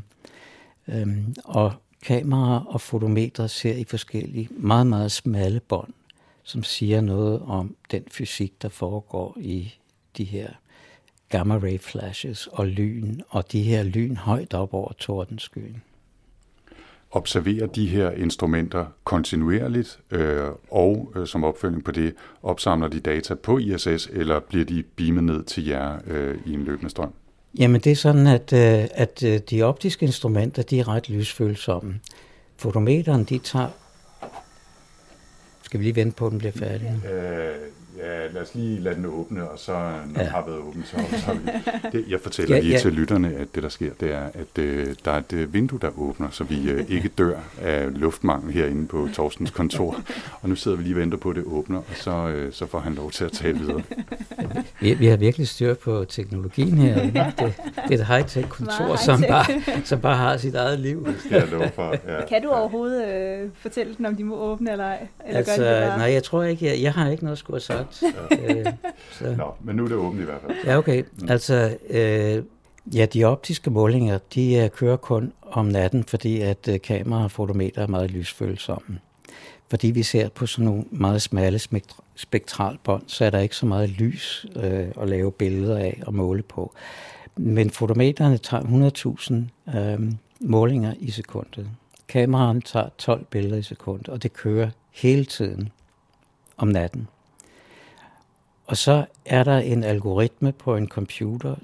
Øhm, 0.88 1.34
og 1.44 1.72
kameraer 2.02 2.60
og 2.60 2.80
fotometre 2.80 3.48
ser 3.48 3.74
i 3.74 3.84
forskellige, 3.84 4.48
meget, 4.50 4.86
meget 4.86 5.12
smalle 5.12 5.60
bånd, 5.60 5.92
som 6.42 6.62
siger 6.62 7.00
noget 7.00 7.42
om 7.42 7.76
den 7.90 8.04
fysik, 8.10 8.62
der 8.62 8.68
foregår 8.68 9.36
i 9.40 9.74
de 10.16 10.24
her 10.24 10.48
gamma 11.32 11.58
ray 11.58 11.78
flashes 11.78 12.48
og 12.52 12.66
lyn, 12.66 13.20
og 13.28 13.52
de 13.52 13.62
her 13.62 13.82
lyn 13.82 14.16
højt 14.16 14.54
op 14.54 14.74
over 14.74 14.92
tordenskyen. 14.92 15.82
Observerer 17.10 17.66
de 17.66 17.86
her 17.86 18.10
instrumenter 18.10 18.86
kontinuerligt, 19.04 19.98
øh, 20.10 20.48
og 20.70 21.12
øh, 21.16 21.26
som 21.26 21.44
opfølging 21.44 21.84
på 21.84 21.90
det, 21.90 22.14
opsamler 22.42 22.88
de 22.88 23.00
data 23.00 23.34
på 23.34 23.58
ISS, 23.58 24.08
eller 24.12 24.40
bliver 24.40 24.64
de 24.64 24.82
beamet 24.96 25.24
ned 25.24 25.44
til 25.44 25.66
jer 25.66 25.98
øh, 26.06 26.38
i 26.46 26.52
en 26.52 26.64
løbende 26.64 26.90
strøm? 26.90 27.12
Jamen 27.58 27.80
det 27.80 27.92
er 27.92 27.96
sådan, 27.96 28.26
at, 28.26 28.52
øh, 28.52 28.88
at 28.94 29.22
øh, 29.22 29.40
de 29.50 29.62
optiske 29.62 30.06
instrumenter, 30.06 30.62
de 30.62 30.80
er 30.80 30.88
ret 30.88 31.08
lysfølsomme. 31.08 32.00
Fotometeren, 32.56 33.24
de 33.24 33.38
tager... 33.38 33.68
Skal 35.62 35.80
vi 35.80 35.84
lige 35.84 35.96
vente 35.96 36.16
på, 36.16 36.26
at 36.26 36.30
den 36.30 36.38
bliver 36.38 36.52
færdig? 36.52 37.00
Øh, 37.12 37.54
Ja, 37.98 38.26
lad 38.32 38.42
os 38.42 38.54
lige 38.54 38.80
lade 38.80 38.94
den 38.94 39.06
åbne, 39.06 39.50
og 39.50 39.58
så, 39.58 39.72
når 39.72 39.80
ja. 40.16 40.20
den 40.20 40.26
har 40.26 40.44
været 40.46 40.58
åben, 40.58 40.84
så, 40.84 40.96
så 40.96 41.32
vi... 41.32 41.50
Det, 41.92 42.04
jeg 42.08 42.20
fortæller 42.20 42.56
ja, 42.56 42.62
lige 42.62 42.72
ja. 42.72 42.78
til 42.78 42.92
lytterne, 42.92 43.34
at 43.34 43.48
det, 43.54 43.62
der 43.62 43.68
sker, 43.68 43.90
det 44.00 44.12
er, 44.12 44.22
at 44.34 44.58
øh, 44.58 44.86
der 45.04 45.10
er 45.10 45.18
et 45.18 45.32
øh, 45.32 45.54
vindue, 45.54 45.78
der 45.82 45.98
åbner, 45.98 46.30
så 46.30 46.44
vi 46.44 46.70
øh, 46.70 46.84
ikke 46.88 47.08
dør 47.08 47.38
af 47.60 48.00
luftmangel 48.00 48.52
herinde 48.52 48.86
på 48.86 49.08
Torstens 49.14 49.50
kontor. 49.50 49.96
Og 50.42 50.48
nu 50.48 50.54
sidder 50.54 50.76
vi 50.76 50.82
lige 50.82 50.94
og 50.94 51.00
venter 51.00 51.18
på, 51.18 51.30
at 51.30 51.36
det 51.36 51.44
åbner, 51.44 51.78
og 51.78 51.94
så, 51.94 52.28
øh, 52.28 52.52
så 52.52 52.66
får 52.66 52.78
han 52.78 52.94
lov 52.94 53.10
til 53.10 53.24
at 53.24 53.32
tale 53.32 53.58
videre. 53.58 53.82
Vi, 54.80 54.94
vi 54.94 55.06
har 55.06 55.16
virkelig 55.16 55.48
styr 55.48 55.74
på 55.74 56.04
teknologien 56.04 56.78
her. 56.78 57.02
Det, 57.04 57.34
det 57.88 58.00
er 58.00 58.04
et 58.04 58.06
high-tech 58.06 58.48
kontor, 58.48 58.86
high 58.86 58.98
som, 58.98 59.24
bare, 59.28 59.44
som 59.84 60.00
bare 60.00 60.16
har 60.16 60.36
sit 60.36 60.54
eget 60.54 60.78
liv. 60.78 61.06
Det 61.06 61.16
skal 61.18 61.36
jeg 61.38 61.48
love 61.48 61.70
for. 61.74 61.94
Ja. 62.06 62.26
Kan 62.26 62.42
du 62.42 62.48
overhovedet 62.48 63.08
øh, 63.08 63.50
fortælle 63.54 63.94
dem, 63.98 64.06
om 64.06 64.16
de 64.16 64.24
må 64.24 64.36
åbne 64.36 64.72
eller 64.72 64.84
ej? 64.84 65.06
Eller 65.26 65.38
altså, 65.38 65.56
gør 65.56 65.90
de 65.90 65.98
nej, 65.98 66.12
jeg 66.12 66.22
tror 66.22 66.42
ikke, 66.42 66.66
jeg, 66.66 66.82
jeg 66.82 66.92
har 66.92 67.10
ikke 67.10 67.24
noget 67.24 67.32
at 67.32 67.38
skulle 67.38 67.62
have 67.68 67.81
sagt. 67.90 68.14
Ja. 68.30 68.54
Øh, 68.54 68.66
så. 69.12 69.34
Nå, 69.38 69.54
men 69.60 69.76
nu 69.76 69.84
er 69.84 69.88
det 69.88 69.96
åbent 69.96 70.22
i 70.22 70.24
hvert 70.24 70.40
fald. 70.46 70.56
Ja, 70.64 70.78
okay. 70.78 71.04
Mm. 71.20 71.28
Altså, 71.28 71.76
øh, 71.90 72.42
ja, 72.94 73.06
de 73.06 73.24
optiske 73.24 73.70
målinger, 73.70 74.18
de 74.34 74.60
uh, 74.64 74.78
kører 74.78 74.96
kun 74.96 75.32
om 75.42 75.66
natten, 75.66 76.04
fordi 76.04 76.40
at 76.40 76.68
uh, 76.68 76.76
kamera 76.84 77.24
og 77.24 77.30
fotometer 77.30 77.82
er 77.82 77.86
meget 77.86 78.10
lysfølsomme. 78.10 78.98
Fordi 79.72 79.90
vi 79.90 80.02
ser 80.02 80.28
på 80.28 80.46
sådan 80.46 80.64
nogle 80.64 80.84
meget 80.90 81.22
smalle 81.22 81.60
spektralbånd, 82.14 83.02
så 83.06 83.24
er 83.24 83.30
der 83.30 83.38
ikke 83.38 83.56
så 83.56 83.66
meget 83.66 83.90
lys 83.90 84.46
øh, 84.56 84.88
at 85.00 85.08
lave 85.08 85.32
billeder 85.32 85.78
af 85.78 86.02
og 86.06 86.14
måle 86.14 86.42
på. 86.42 86.74
Men 87.36 87.70
fotometerne 87.70 88.38
tager 88.38 89.42
100.000 89.72 89.78
øh, 89.78 90.12
målinger 90.40 90.94
i 90.98 91.10
sekundet. 91.10 91.68
Kameraerne 92.08 92.60
tager 92.60 92.88
12 92.98 93.24
billeder 93.24 93.56
i 93.56 93.62
sekundet, 93.62 94.08
og 94.08 94.22
det 94.22 94.32
kører 94.32 94.70
hele 94.90 95.24
tiden 95.24 95.68
om 96.56 96.68
natten. 96.68 97.08
Og 98.66 98.76
så 98.76 99.04
er 99.24 99.44
der 99.44 99.58
en 99.58 99.84
algoritme 99.84 100.52
på 100.52 100.76
en 100.76 100.88
computer, 100.88 101.54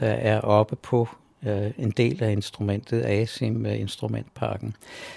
der 0.00 0.06
er 0.06 0.40
oppe 0.40 0.76
på 0.76 1.08
øh, 1.46 1.70
en 1.78 1.90
del 1.90 2.22
af 2.22 2.32
instrumentet, 2.32 3.02
ASIM-instrumentparken. 3.02 4.76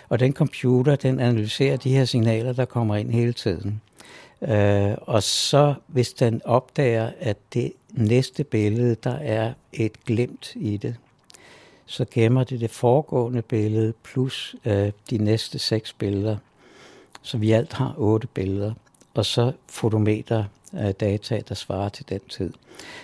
Og 0.09 0.19
den 0.19 0.33
computer, 0.33 0.95
den 0.95 1.19
analyserer 1.19 1.77
de 1.77 1.89
her 1.89 2.05
signaler, 2.05 2.53
der 2.53 2.65
kommer 2.65 2.95
ind 2.95 3.11
hele 3.11 3.33
tiden. 3.33 3.81
Øh, 4.41 4.93
og 5.01 5.23
så, 5.23 5.73
hvis 5.87 6.13
den 6.13 6.41
opdager, 6.45 7.11
at 7.19 7.37
det 7.53 7.73
næste 7.91 8.43
billede, 8.43 8.95
der 9.03 9.15
er 9.15 9.53
et 9.73 10.05
glemt 10.05 10.51
i 10.55 10.77
det, 10.77 10.95
så 11.85 12.05
gemmer 12.11 12.43
det 12.43 12.59
det 12.59 12.69
foregående 12.69 13.41
billede 13.41 13.93
plus 14.03 14.55
øh, 14.65 14.91
de 15.09 15.17
næste 15.17 15.59
seks 15.59 15.93
billeder. 15.93 16.37
Så 17.21 17.37
vi 17.37 17.51
alt 17.51 17.73
har 17.73 17.93
otte 17.97 18.27
billeder. 18.27 18.73
Og 19.13 19.25
så 19.25 19.51
fotometer 19.67 20.43
af 20.73 20.95
data, 20.95 21.41
der 21.49 21.55
svarer 21.55 21.89
til 21.89 22.09
den 22.09 22.19
tid. 22.29 22.53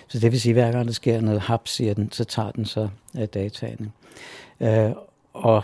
Så 0.08 0.20
det 0.20 0.32
vil 0.32 0.42
sige, 0.42 0.52
at 0.52 0.56
hver 0.56 0.72
gang 0.72 0.88
der 0.88 0.94
sker 0.94 1.22
noget 1.22 1.42
hap, 1.42 1.68
siger 1.68 1.94
den, 1.94 2.12
så 2.12 2.24
tager 2.24 2.52
den 2.52 2.66
så 2.66 2.90
af 3.14 3.30
dataene. 3.30 3.92
Øh, 4.60 4.92
og 5.34 5.64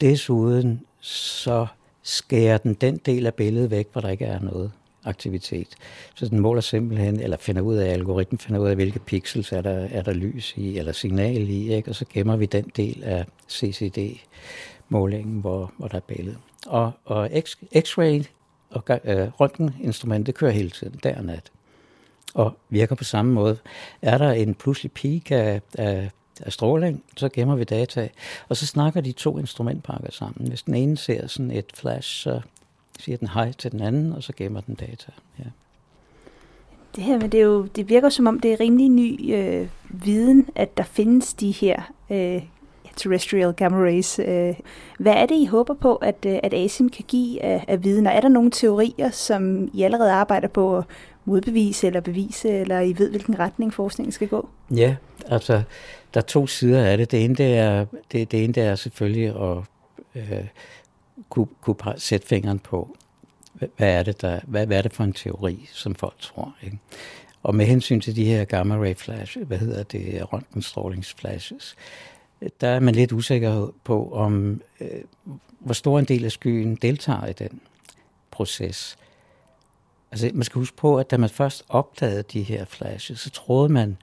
desuden 0.00 0.80
så 1.00 1.66
skærer 2.02 2.58
den 2.58 2.74
den 2.74 2.96
del 2.96 3.26
af 3.26 3.34
billedet 3.34 3.70
væk, 3.70 3.88
hvor 3.92 4.00
der 4.00 4.08
ikke 4.08 4.24
er 4.24 4.40
noget 4.40 4.72
aktivitet. 5.04 5.68
Så 6.14 6.28
den 6.28 6.40
måler 6.40 6.60
simpelthen, 6.60 7.20
eller 7.20 7.36
finder 7.36 7.62
ud 7.62 7.76
af, 7.76 7.92
algoritmen 7.92 8.38
finder 8.38 8.60
ud 8.60 8.68
af, 8.68 8.74
hvilke 8.74 8.98
pixels 8.98 9.52
er 9.52 9.60
der, 9.60 9.88
er 9.90 10.02
der 10.02 10.12
lys 10.12 10.54
i, 10.56 10.78
eller 10.78 10.92
signal 10.92 11.48
i, 11.48 11.74
ikke? 11.74 11.90
og 11.90 11.94
så 11.94 12.04
gemmer 12.12 12.36
vi 12.36 12.46
den 12.46 12.72
del 12.76 13.02
af 13.04 13.24
CCD-målingen, 13.50 15.40
hvor, 15.40 15.72
hvor 15.76 15.88
der 15.88 15.96
er 15.96 16.00
billede. 16.00 16.36
Og, 16.66 16.92
og 17.04 17.26
X-ray 17.76 18.24
og 18.70 18.84
øh, 19.04 19.28
røntgeninstrumentet 19.40 20.34
kører 20.34 20.50
hele 20.50 20.70
tiden, 20.70 20.98
dag 21.04 21.16
og 21.18 21.24
nat. 21.24 21.50
Og 22.34 22.56
virker 22.68 22.94
på 22.94 23.04
samme 23.04 23.32
måde. 23.32 23.58
Er 24.02 24.18
der 24.18 24.30
en 24.30 24.54
pludselig 24.54 24.92
peak 24.92 25.30
af, 25.30 25.60
af, 25.78 26.10
af 26.40 26.52
stråling, 26.52 27.04
så 27.16 27.28
gemmer 27.28 27.56
vi 27.56 27.64
data. 27.64 28.08
Og 28.48 28.56
så 28.56 28.66
snakker 28.66 29.00
de 29.00 29.12
to 29.12 29.38
instrumentpakker 29.38 30.10
sammen. 30.10 30.48
Hvis 30.48 30.62
den 30.62 30.74
ene 30.74 30.96
ser 30.96 31.26
sådan 31.26 31.50
et 31.50 31.66
flash, 31.74 32.22
så 32.22 32.40
siger 32.98 33.18
den 33.18 33.28
hej 33.28 33.52
til 33.52 33.72
den 33.72 33.80
anden, 33.80 34.12
og 34.12 34.22
så 34.22 34.32
gemmer 34.36 34.60
den 34.60 34.74
data. 34.74 35.12
Ja. 35.38 35.44
Det 36.96 37.04
her 37.04 37.18
med 37.20 37.28
det, 37.28 37.40
er 37.40 37.44
jo, 37.44 37.66
det 37.66 37.88
virker 37.88 38.08
som 38.08 38.26
om, 38.26 38.40
det 38.40 38.52
er 38.52 38.60
rimelig 38.60 38.88
ny 38.88 39.34
øh, 39.34 39.68
viden, 39.88 40.48
at 40.54 40.76
der 40.76 40.84
findes 40.84 41.34
de 41.34 41.50
her 41.50 41.92
øh, 42.10 42.42
terrestrial 42.96 43.52
gamma 43.52 43.78
rays. 43.78 44.18
Øh, 44.18 44.54
hvad 44.98 45.12
er 45.12 45.26
det, 45.26 45.34
I 45.34 45.44
håber 45.44 45.74
på, 45.74 45.96
at, 45.96 46.16
øh, 46.26 46.38
at 46.42 46.54
ASIM 46.54 46.88
kan 46.88 47.04
give 47.08 47.42
af, 47.42 47.64
af 47.68 47.84
viden? 47.84 48.06
Og 48.06 48.12
er 48.12 48.20
der 48.20 48.28
nogle 48.28 48.50
teorier, 48.50 49.10
som 49.10 49.70
I 49.72 49.82
allerede 49.82 50.12
arbejder 50.12 50.48
på 50.48 50.76
at 50.78 50.84
modbevise 51.24 51.86
eller 51.86 52.00
bevise, 52.00 52.48
eller 52.48 52.80
I 52.80 52.98
ved, 52.98 53.10
hvilken 53.10 53.38
retning 53.38 53.74
forskningen 53.74 54.12
skal 54.12 54.28
gå? 54.28 54.48
Ja, 54.76 54.96
altså, 55.26 55.62
der 56.14 56.20
er 56.20 56.24
to 56.24 56.46
sider 56.46 56.84
af 56.84 56.98
det. 56.98 57.10
Det 57.10 57.24
ene, 57.24 57.34
det 57.34 57.58
er, 57.58 57.86
det, 58.12 58.32
det 58.32 58.44
ene, 58.44 58.52
det 58.52 58.62
er 58.62 58.74
selvfølgelig 58.74 59.28
at 59.28 59.58
øh, 60.14 60.46
kunne, 61.28 61.46
kunne 61.60 61.76
sætte 61.96 62.26
fingeren 62.26 62.58
på, 62.58 62.96
hvad 63.52 63.68
er, 63.78 64.02
det, 64.02 64.22
der, 64.22 64.40
hvad, 64.46 64.66
hvad 64.66 64.78
er 64.78 64.82
det 64.82 64.92
for 64.92 65.04
en 65.04 65.12
teori, 65.12 65.68
som 65.72 65.94
folk 65.94 66.14
tror. 66.20 66.54
Ikke? 66.62 66.78
Og 67.42 67.54
med 67.54 67.66
hensyn 67.66 68.00
til 68.00 68.16
de 68.16 68.24
her 68.24 68.44
gamma 68.44 68.76
ray 68.76 68.94
flash, 68.94 69.38
hvad 69.42 69.58
hedder 69.58 69.82
det, 69.82 70.32
røntgenstrålingsflashes, 70.32 71.76
der 72.60 72.68
er 72.68 72.80
man 72.80 72.94
lidt 72.94 73.12
usikker 73.12 73.74
på, 73.84 74.12
om 74.12 74.60
øh, 74.80 75.00
hvor 75.58 75.74
stor 75.74 75.98
en 75.98 76.04
del 76.04 76.24
af 76.24 76.32
skyen 76.32 76.76
deltager 76.76 77.26
i 77.26 77.32
den 77.32 77.60
proces. 78.30 78.98
Altså, 80.10 80.30
man 80.34 80.44
skal 80.44 80.58
huske 80.58 80.76
på, 80.76 80.98
at 80.98 81.10
da 81.10 81.16
man 81.16 81.30
først 81.30 81.64
opdagede 81.68 82.22
de 82.22 82.42
her 82.42 82.64
flashes, 82.64 83.20
så 83.20 83.30
troede 83.30 83.68
man, 83.68 83.96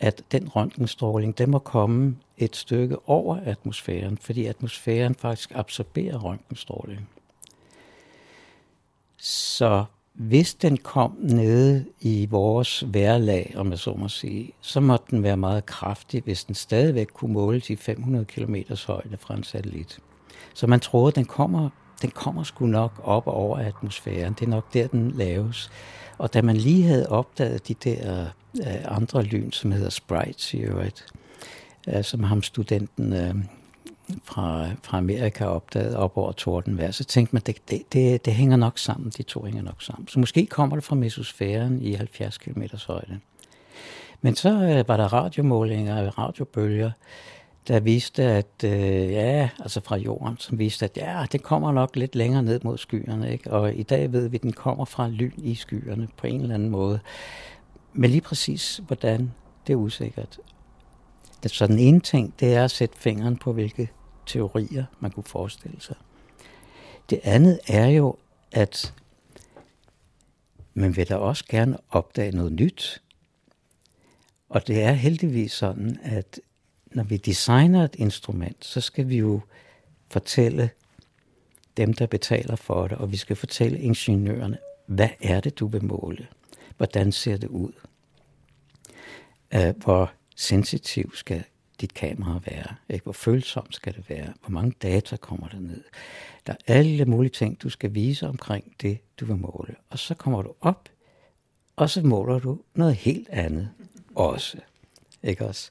at 0.00 0.22
den 0.32 0.48
røntgenstråling, 0.48 1.38
den 1.38 1.50
må 1.50 1.58
komme 1.58 2.16
et 2.36 2.56
stykke 2.56 3.08
over 3.08 3.40
atmosfæren, 3.44 4.18
fordi 4.18 4.46
atmosfæren 4.46 5.14
faktisk 5.14 5.52
absorberer 5.54 6.18
røntgenstråling. 6.18 7.08
Så 9.16 9.84
hvis 10.14 10.54
den 10.54 10.76
kom 10.76 11.16
nede 11.20 11.84
i 12.00 12.26
vores 12.30 12.84
vejrlag, 12.86 13.54
om 13.56 13.70
jeg 13.70 13.78
så 13.78 13.94
må 13.94 14.08
sige, 14.08 14.52
så 14.60 14.80
måtte 14.80 15.06
den 15.10 15.22
være 15.22 15.36
meget 15.36 15.66
kraftig, 15.66 16.22
hvis 16.22 16.44
den 16.44 16.54
stadigvæk 16.54 17.06
kunne 17.14 17.32
måle 17.32 17.60
de 17.60 17.76
500 17.76 18.24
km 18.24 18.54
højde 18.86 19.16
fra 19.16 19.34
en 19.34 19.42
satellit. 19.42 19.98
Så 20.54 20.66
man 20.66 20.80
troede, 20.80 21.08
at 21.08 21.16
den 21.16 21.24
kommer, 21.24 21.68
den 22.02 22.10
kommer 22.10 22.42
sgu 22.42 22.66
nok 22.66 23.00
op 23.04 23.26
over 23.26 23.58
atmosfæren. 23.58 24.32
Det 24.32 24.46
er 24.46 24.50
nok 24.50 24.74
der, 24.74 24.86
den 24.86 25.10
laves. 25.10 25.70
Og 26.18 26.34
da 26.34 26.42
man 26.42 26.56
lige 26.56 26.82
havde 26.82 27.08
opdaget 27.08 27.68
de 27.68 27.74
der 27.74 28.26
øh, 28.60 28.96
andre 28.98 29.22
lyn, 29.22 29.50
som 29.50 29.72
hedder 29.72 29.90
sprites 29.90 30.54
i 30.54 30.58
øvrigt, 30.58 31.06
øh, 31.88 32.04
som 32.04 32.22
ham 32.22 32.42
studenten 32.42 33.12
øh, 33.12 33.34
fra, 34.24 34.66
fra 34.82 34.98
Amerika 34.98 35.44
opdaget 35.44 35.96
op 35.96 36.16
over 36.16 36.32
tordenvejr, 36.32 36.90
så 36.90 37.04
tænkte 37.04 37.34
man, 37.34 37.42
det, 37.46 37.56
det, 37.70 37.92
det, 37.92 38.24
det 38.24 38.34
hænger 38.34 38.56
nok 38.56 38.78
sammen, 38.78 39.12
de 39.16 39.22
to 39.22 39.44
hænger 39.44 39.62
nok 39.62 39.82
sammen. 39.82 40.08
Så 40.08 40.18
måske 40.18 40.46
kommer 40.46 40.76
det 40.76 40.84
fra 40.84 40.96
mesosfæren 40.96 41.82
i 41.82 41.92
70 41.92 42.38
km 42.38 42.62
højde. 42.86 43.20
Men 44.20 44.36
så 44.36 44.48
øh, 44.48 44.88
var 44.88 44.96
der 44.96 45.12
radiomålinger 45.12 45.96
af 45.96 46.18
radiobølger, 46.18 46.90
der 47.68 47.80
viste, 47.80 48.22
at 48.22 48.64
øh, 48.64 49.12
ja, 49.12 49.48
altså 49.60 49.80
fra 49.84 49.96
jorden, 49.96 50.36
som 50.38 50.58
viste, 50.58 50.84
at 50.84 50.96
ja, 50.96 51.26
det 51.32 51.42
kommer 51.42 51.72
nok 51.72 51.96
lidt 51.96 52.14
længere 52.14 52.42
ned 52.42 52.60
mod 52.64 52.78
skyerne. 52.78 53.32
Ikke? 53.32 53.50
Og 53.52 53.74
i 53.74 53.82
dag 53.82 54.12
ved 54.12 54.28
vi, 54.28 54.36
at 54.36 54.42
den 54.42 54.52
kommer 54.52 54.84
fra 54.84 55.08
lyn 55.08 55.32
i 55.38 55.54
skyerne 55.54 56.08
på 56.16 56.26
en 56.26 56.40
eller 56.40 56.54
anden 56.54 56.70
måde. 56.70 57.00
Men 57.92 58.10
lige 58.10 58.20
præcis, 58.20 58.80
hvordan, 58.86 59.32
det 59.66 59.72
er 59.72 59.76
usikkert. 59.76 60.38
Så 61.46 61.66
den 61.66 61.78
ene 61.78 62.00
ting, 62.00 62.34
det 62.40 62.54
er 62.54 62.64
at 62.64 62.70
sætte 62.70 62.98
fingeren 62.98 63.36
på, 63.36 63.52
hvilke 63.52 63.90
teorier 64.26 64.84
man 65.00 65.10
kunne 65.10 65.24
forestille 65.24 65.80
sig. 65.80 65.96
Det 67.10 67.20
andet 67.22 67.60
er 67.68 67.86
jo, 67.86 68.16
at 68.52 68.94
man 70.74 70.96
vil 70.96 71.08
da 71.08 71.16
også 71.16 71.44
gerne 71.48 71.78
opdage 71.90 72.32
noget 72.36 72.52
nyt. 72.52 73.02
Og 74.48 74.66
det 74.66 74.82
er 74.82 74.92
heldigvis 74.92 75.52
sådan, 75.52 75.98
at 76.02 76.40
når 76.86 77.02
vi 77.02 77.16
designer 77.16 77.84
et 77.84 77.94
instrument, 77.98 78.64
så 78.64 78.80
skal 78.80 79.08
vi 79.08 79.16
jo 79.16 79.40
fortælle 80.08 80.70
dem, 81.76 81.92
der 81.94 82.06
betaler 82.06 82.56
for 82.56 82.88
det, 82.88 82.98
og 82.98 83.12
vi 83.12 83.16
skal 83.16 83.36
fortælle 83.36 83.78
ingeniørerne, 83.78 84.58
hvad 84.86 85.08
er 85.20 85.40
det, 85.40 85.58
du 85.58 85.66
vil 85.66 85.84
måle? 85.84 86.26
Hvordan 86.76 87.12
ser 87.12 87.36
det 87.36 87.48
ud? 87.48 87.72
Øh, 89.54 89.74
hvor 89.76 90.12
sensitiv 90.36 91.14
skal 91.14 91.44
dit 91.82 91.94
kamera 91.94 92.40
være? 92.46 92.74
Ikke? 92.88 93.02
Hvor 93.02 93.12
følsomt 93.12 93.74
skal 93.74 93.94
det 93.94 94.10
være? 94.10 94.32
Hvor 94.40 94.50
mange 94.50 94.72
data 94.82 95.16
kommer 95.16 95.48
der 95.48 95.60
ned? 95.60 95.82
Der 96.46 96.52
er 96.52 96.74
alle 96.74 97.04
mulige 97.04 97.30
ting, 97.30 97.62
du 97.62 97.68
skal 97.68 97.94
vise 97.94 98.28
omkring 98.28 98.72
det, 98.82 98.98
du 99.20 99.24
vil 99.24 99.36
måle. 99.36 99.74
Og 99.90 99.98
så 99.98 100.14
kommer 100.14 100.42
du 100.42 100.54
op, 100.60 100.88
og 101.76 101.90
så 101.90 102.02
måler 102.02 102.38
du 102.38 102.60
noget 102.74 102.94
helt 102.94 103.28
andet 103.28 103.68
også. 104.14 104.58
Ikke 105.22 105.46
også? 105.46 105.70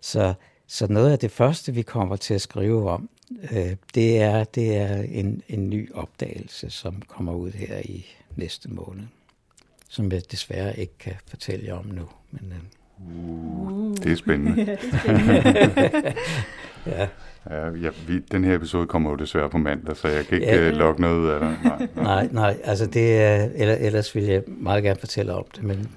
Så, 0.00 0.34
så 0.66 0.86
noget 0.86 1.12
af 1.12 1.18
det 1.18 1.30
første, 1.30 1.74
vi 1.74 1.82
kommer 1.82 2.16
til 2.16 2.34
at 2.34 2.40
skrive 2.40 2.90
om, 2.90 3.08
øh, 3.52 3.76
det 3.94 4.20
er, 4.20 4.44
det 4.44 4.76
er 4.76 5.02
en, 5.02 5.42
en 5.48 5.70
ny 5.70 5.92
opdagelse, 5.94 6.70
som 6.70 7.02
kommer 7.02 7.34
ud 7.34 7.50
her 7.50 7.78
i 7.78 8.06
næste 8.36 8.70
måned, 8.70 9.06
som 9.88 10.12
jeg 10.12 10.30
desværre 10.30 10.78
ikke 10.78 10.98
kan 10.98 11.14
fortælle 11.26 11.66
jer 11.66 11.74
om 11.74 11.86
nu. 11.86 12.08
Men, 12.30 12.52
øh, 12.52 12.58
Uh, 13.00 13.96
det 13.96 14.12
er 14.12 14.16
spændende. 14.16 14.54
ja, 14.60 14.64
det 14.64 14.78
er 14.92 14.98
spændende. 14.98 16.14
ja. 16.86 17.08
Ja, 17.50 17.66
ja 17.66 17.90
vi, 18.06 18.18
den 18.18 18.44
her 18.44 18.54
episode 18.54 18.86
kommer 18.86 19.10
jo 19.10 19.16
desværre 19.16 19.50
på 19.50 19.58
mandag, 19.58 19.96
så 19.96 20.08
jeg 20.08 20.26
kan 20.26 20.34
ikke 20.40 20.54
ja. 20.54 20.70
uh, 20.70 20.76
lokke 20.76 21.00
noget 21.00 21.18
ud 21.18 21.28
af 21.28 21.40
dig. 21.40 21.58
Nej, 21.64 21.78
nej. 21.78 22.04
nej, 22.04 22.28
nej 22.32 22.56
altså 22.64 22.86
det 22.86 23.22
er, 23.22 23.48
eller, 23.54 23.74
ellers 23.74 24.14
vil 24.14 24.24
jeg 24.24 24.42
meget 24.46 24.82
gerne 24.82 25.00
fortælle 25.00 25.34
om 25.34 25.44
det, 25.56 25.64
men 25.64 25.88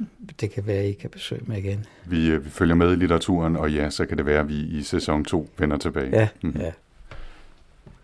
det 0.41 0.51
kan 0.51 0.67
være, 0.67 0.77
at 0.77 0.89
I 0.89 0.93
kan 0.93 1.09
besøge 1.09 1.41
mig 1.45 1.57
igen. 1.57 1.85
Vi, 2.05 2.35
uh, 2.35 2.45
vi 2.45 2.49
følger 2.49 2.75
med 2.75 2.91
i 2.91 2.95
litteraturen, 2.95 3.55
og 3.55 3.71
ja, 3.71 3.89
så 3.89 4.05
kan 4.05 4.17
det 4.17 4.25
være, 4.25 4.39
at 4.39 4.49
vi 4.49 4.55
i 4.55 4.83
sæson 4.83 5.25
2 5.25 5.49
vender 5.57 5.77
tilbage. 5.77 6.09
Ja, 6.19 6.27
mm. 6.41 6.55
ja. 6.59 6.71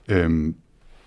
Øhm, 0.09 0.55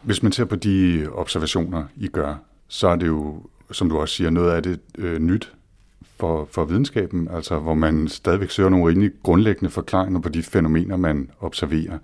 hvis 0.02 0.22
man 0.22 0.32
ser 0.32 0.44
på 0.44 0.56
de 0.56 1.06
observationer, 1.12 1.84
I 1.96 2.08
gør, 2.08 2.34
så 2.68 2.88
er 2.88 2.96
det 2.96 3.06
jo, 3.06 3.42
som 3.72 3.88
du 3.88 3.98
også 3.98 4.14
siger, 4.14 4.30
noget 4.30 4.52
af 4.52 4.62
det 4.62 4.80
øh, 4.98 5.18
nyt, 5.18 5.52
for, 6.20 6.48
for 6.50 6.64
videnskaben, 6.64 7.28
altså 7.28 7.58
hvor 7.58 7.74
man 7.74 8.08
stadigvæk 8.08 8.50
søger 8.50 8.68
nogle 8.68 8.88
rimelig 8.88 9.10
grundlæggende 9.22 9.70
forklaringer 9.70 10.20
på 10.20 10.28
de 10.28 10.42
fænomener, 10.42 10.96
man 10.96 11.30
observerer. 11.40 11.98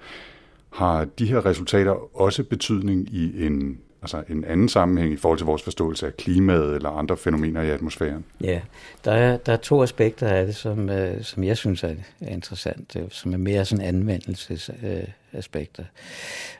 Har 0.73 1.05
de 1.05 1.27
her 1.27 1.47
resultater 1.47 2.21
også 2.21 2.45
betydning 2.45 3.09
i 3.12 3.47
en, 3.47 3.79
altså 4.03 4.23
en 4.29 4.45
anden 4.45 4.69
sammenhæng 4.69 5.13
i 5.13 5.17
forhold 5.17 5.39
til 5.39 5.47
vores 5.47 5.63
forståelse 5.63 6.07
af 6.07 6.17
klimaet 6.17 6.75
eller 6.75 6.91
andre 6.91 7.17
fænomener 7.17 7.63
i 7.63 7.71
atmosfæren? 7.71 8.25
Ja, 8.41 8.61
der 9.05 9.13
er, 9.13 9.37
der 9.37 9.53
er 9.53 9.57
to 9.57 9.83
aspekter 9.83 10.29
af 10.29 10.47
det, 10.47 10.57
som, 10.57 10.91
øh, 10.91 11.23
som 11.23 11.45
jeg 11.45 11.57
synes 11.57 11.85
er, 11.85 11.95
er 12.21 12.29
interessant, 12.29 12.97
øh, 12.97 13.03
som 13.11 13.33
er 13.33 13.37
mere 13.37 13.65
sådan 13.65 13.85
anvendelsesaspekter. 13.85 15.83
Øh, 15.83 15.89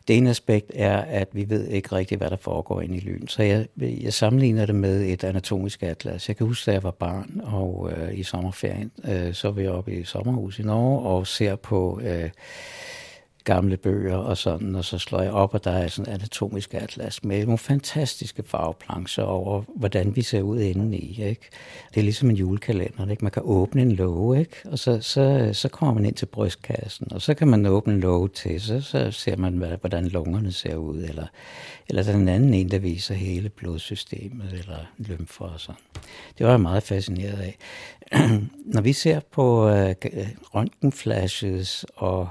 det 0.09 0.17
ene 0.17 0.31
aspekt 0.31 0.71
er, 0.75 0.99
at 0.99 1.29
vi 1.33 1.51
ved 1.51 1.69
ikke 1.69 1.93
rigtigt, 1.93 2.21
hvad 2.21 2.31
der 2.31 2.37
foregår 2.37 2.81
inde 2.81 2.97
i 2.97 3.01
lyn. 3.01 3.27
Så 3.27 3.43
jeg, 3.43 3.67
jeg 3.77 4.13
sammenligner 4.13 4.67
det 4.67 4.75
med 4.75 5.07
et 5.07 5.25
anatomisk 5.25 5.83
atlas. 5.83 6.29
Jeg 6.29 6.37
kan 6.37 6.47
huske, 6.47 6.71
da 6.71 6.73
jeg 6.75 6.83
var 6.83 6.91
barn 6.91 7.41
og 7.45 7.93
øh, 7.97 8.19
i 8.19 8.23
sommerferien, 8.23 8.91
øh, 9.09 9.35
så 9.35 9.51
var 9.51 9.63
jeg 9.63 9.71
oppe 9.71 9.93
i 9.93 10.05
sommerhus 10.05 10.59
i 10.59 10.63
Norge 10.63 11.09
og 11.09 11.27
ser 11.27 11.57
på... 11.57 12.01
Øh, 12.05 12.31
gamle 13.47 13.77
bøger 13.77 14.17
og 14.17 14.37
sådan, 14.37 14.75
og 14.75 14.85
så 14.85 14.99
slår 14.99 15.23
jeg 15.23 15.33
op, 15.33 15.55
og 15.55 15.65
der 15.65 15.71
er 15.71 15.89
sådan 15.89 16.13
en 16.13 16.15
anatomisk 16.15 16.75
atlas 16.75 17.25
med 17.25 17.45
nogle 17.45 17.59
fantastiske 17.59 18.43
farveplancher 18.43 19.25
over, 19.25 19.63
hvordan 19.77 20.17
vi 20.17 20.23
ser 20.23 20.43
ud 20.43 20.61
indeni. 20.61 21.23
Ikke? 21.23 21.49
Det 21.95 22.01
er 22.01 22.05
ligesom 22.05 22.31
en 22.31 22.37
julekalender, 22.37 23.11
ikke? 23.11 23.25
man 23.25 23.33
kan 23.33 23.43
åbne 23.45 23.83
en 23.83 23.93
låge, 23.93 24.39
ikke? 24.39 24.57
og 24.65 24.79
så, 24.79 25.01
så, 25.01 25.51
så 25.53 25.69
kommer 25.69 25.95
man 25.95 26.05
ind 26.05 26.15
til 26.15 26.27
brystkassen, 26.27 27.13
og 27.13 27.23
så 27.23 27.35
kan 27.35 27.49
man 27.49 27.67
åbne 27.67 27.95
en 27.95 28.01
låge 28.01 28.29
til, 28.29 28.61
så, 28.61 28.81
så 28.81 29.11
ser 29.11 29.37
man, 29.37 29.77
hvordan 29.81 30.09
lungerne 30.09 30.53
ser 30.53 30.77
ud, 30.77 31.03
eller, 31.03 31.27
eller 31.89 32.03
der 32.03 32.13
er 32.13 32.17
en 32.17 32.29
anden 32.29 32.55
en, 32.55 32.71
der 32.71 32.79
viser 32.79 33.15
hele 33.15 33.49
blodsystemet, 33.49 34.53
eller 34.53 34.79
lymfer 34.99 35.45
og 35.45 35.61
sådan. 35.61 35.81
Det 36.39 36.47
var 36.47 36.53
jeg 36.53 36.61
meget 36.61 36.83
fascineret 36.83 37.39
af. 37.39 37.59
Når 38.75 38.81
vi 38.81 38.93
ser 38.93 39.21
på 39.33 39.69
øh, 39.69 39.95
røntgenflashes 40.55 41.87
og 41.97 42.29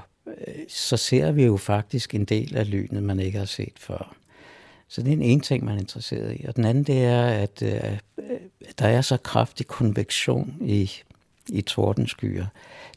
så 0.68 0.96
ser 0.96 1.32
vi 1.32 1.44
jo 1.44 1.56
faktisk 1.56 2.14
en 2.14 2.24
del 2.24 2.56
af 2.56 2.70
lynet, 2.70 3.02
man 3.02 3.20
ikke 3.20 3.38
har 3.38 3.46
set 3.46 3.72
før. 3.76 4.16
Så 4.88 5.02
det 5.02 5.08
er 5.08 5.12
en 5.12 5.22
ene 5.22 5.40
ting, 5.40 5.64
man 5.64 5.74
er 5.74 5.80
interesseret 5.80 6.36
i. 6.40 6.44
Og 6.48 6.56
den 6.56 6.64
anden, 6.64 6.84
det 6.84 7.04
er, 7.04 7.26
at 7.26 7.62
øh, 7.62 7.98
der 8.78 8.88
er 8.88 9.00
så 9.00 9.16
kraftig 9.16 9.66
konvektion 9.66 10.56
i, 10.60 10.90
i 11.48 11.62
tordenskyer. 11.62 12.46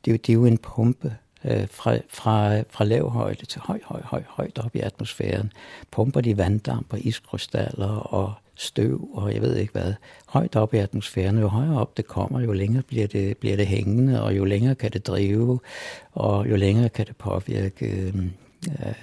Det, 0.05 0.13
er 0.13 0.17
det 0.17 0.29
er 0.29 0.33
jo 0.33 0.45
en 0.45 0.57
pumpe 0.57 1.15
øh, 1.45 1.67
fra, 1.71 1.97
fra, 2.09 2.61
fra 2.69 2.83
lav 2.83 3.09
højde 3.09 3.45
til 3.45 3.61
høj, 3.61 3.79
høj, 3.83 4.01
høj, 4.03 4.23
højt 4.27 4.59
op 4.59 4.75
i 4.75 4.79
atmosfæren. 4.79 5.51
Pumper 5.91 6.21
de 6.21 6.37
vanddamp 6.37 6.93
og 6.93 6.99
iskrystaller 6.99 7.95
og 7.95 8.33
støv 8.59 9.09
og 9.13 9.33
jeg 9.33 9.41
ved 9.41 9.55
ikke 9.55 9.73
hvad, 9.73 9.93
højt 10.27 10.55
op 10.55 10.73
i 10.73 10.77
atmosfæren. 10.77 11.39
Jo 11.39 11.47
højere 11.47 11.79
op 11.79 11.97
det 11.97 12.07
kommer, 12.07 12.39
jo 12.39 12.51
længere 12.51 12.83
bliver 12.83 13.07
det, 13.07 13.37
bliver 13.37 13.55
det 13.55 13.67
hængende, 13.67 14.23
og 14.23 14.37
jo 14.37 14.45
længere 14.45 14.75
kan 14.75 14.91
det 14.91 15.07
drive, 15.07 15.59
og 16.11 16.49
jo 16.49 16.55
længere 16.55 16.89
kan 16.89 17.05
det 17.05 17.15
påvirke 17.15 17.85
øh, 17.85 18.13
øh, 18.65 18.93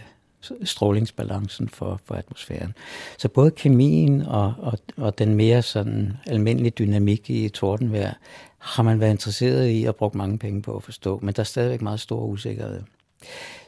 strålingsbalancen 0.65 1.69
for, 1.69 2.01
for 2.05 2.15
atmosfæren. 2.15 2.75
Så 3.19 3.29
både 3.29 3.51
kemien 3.51 4.23
og, 4.23 4.55
og, 4.59 4.79
og 4.97 5.19
den 5.19 5.35
mere 5.35 5.63
sådan 5.63 6.13
almindelige 6.27 6.71
dynamik 6.71 7.31
i 7.31 7.49
tordenvejr 7.49 8.13
har 8.59 8.83
man 8.83 9.01
været 9.01 9.11
interesseret 9.11 9.71
i 9.71 9.85
og 9.85 9.97
brugt 9.97 10.15
mange 10.15 10.39
penge 10.39 10.63
på 10.63 10.77
at 10.77 10.83
forstå, 10.83 11.19
men 11.23 11.35
der 11.35 11.41
er 11.41 11.45
stadigvæk 11.45 11.83
meget 11.83 12.01
stor 12.01 12.25
usikkerhed. 12.25 12.83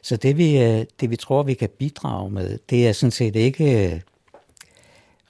Så 0.03 0.16
det 0.16 0.39
vi, 0.39 0.59
øh, 0.59 0.84
det 1.01 1.11
vi 1.11 1.16
tror, 1.16 1.43
vi 1.43 1.55
kan 1.55 1.68
bidrage 1.78 2.30
med, 2.30 2.59
det 2.70 2.89
er 2.89 2.93
sådan 2.93 3.11
set 3.11 3.36
ikke 3.36 4.03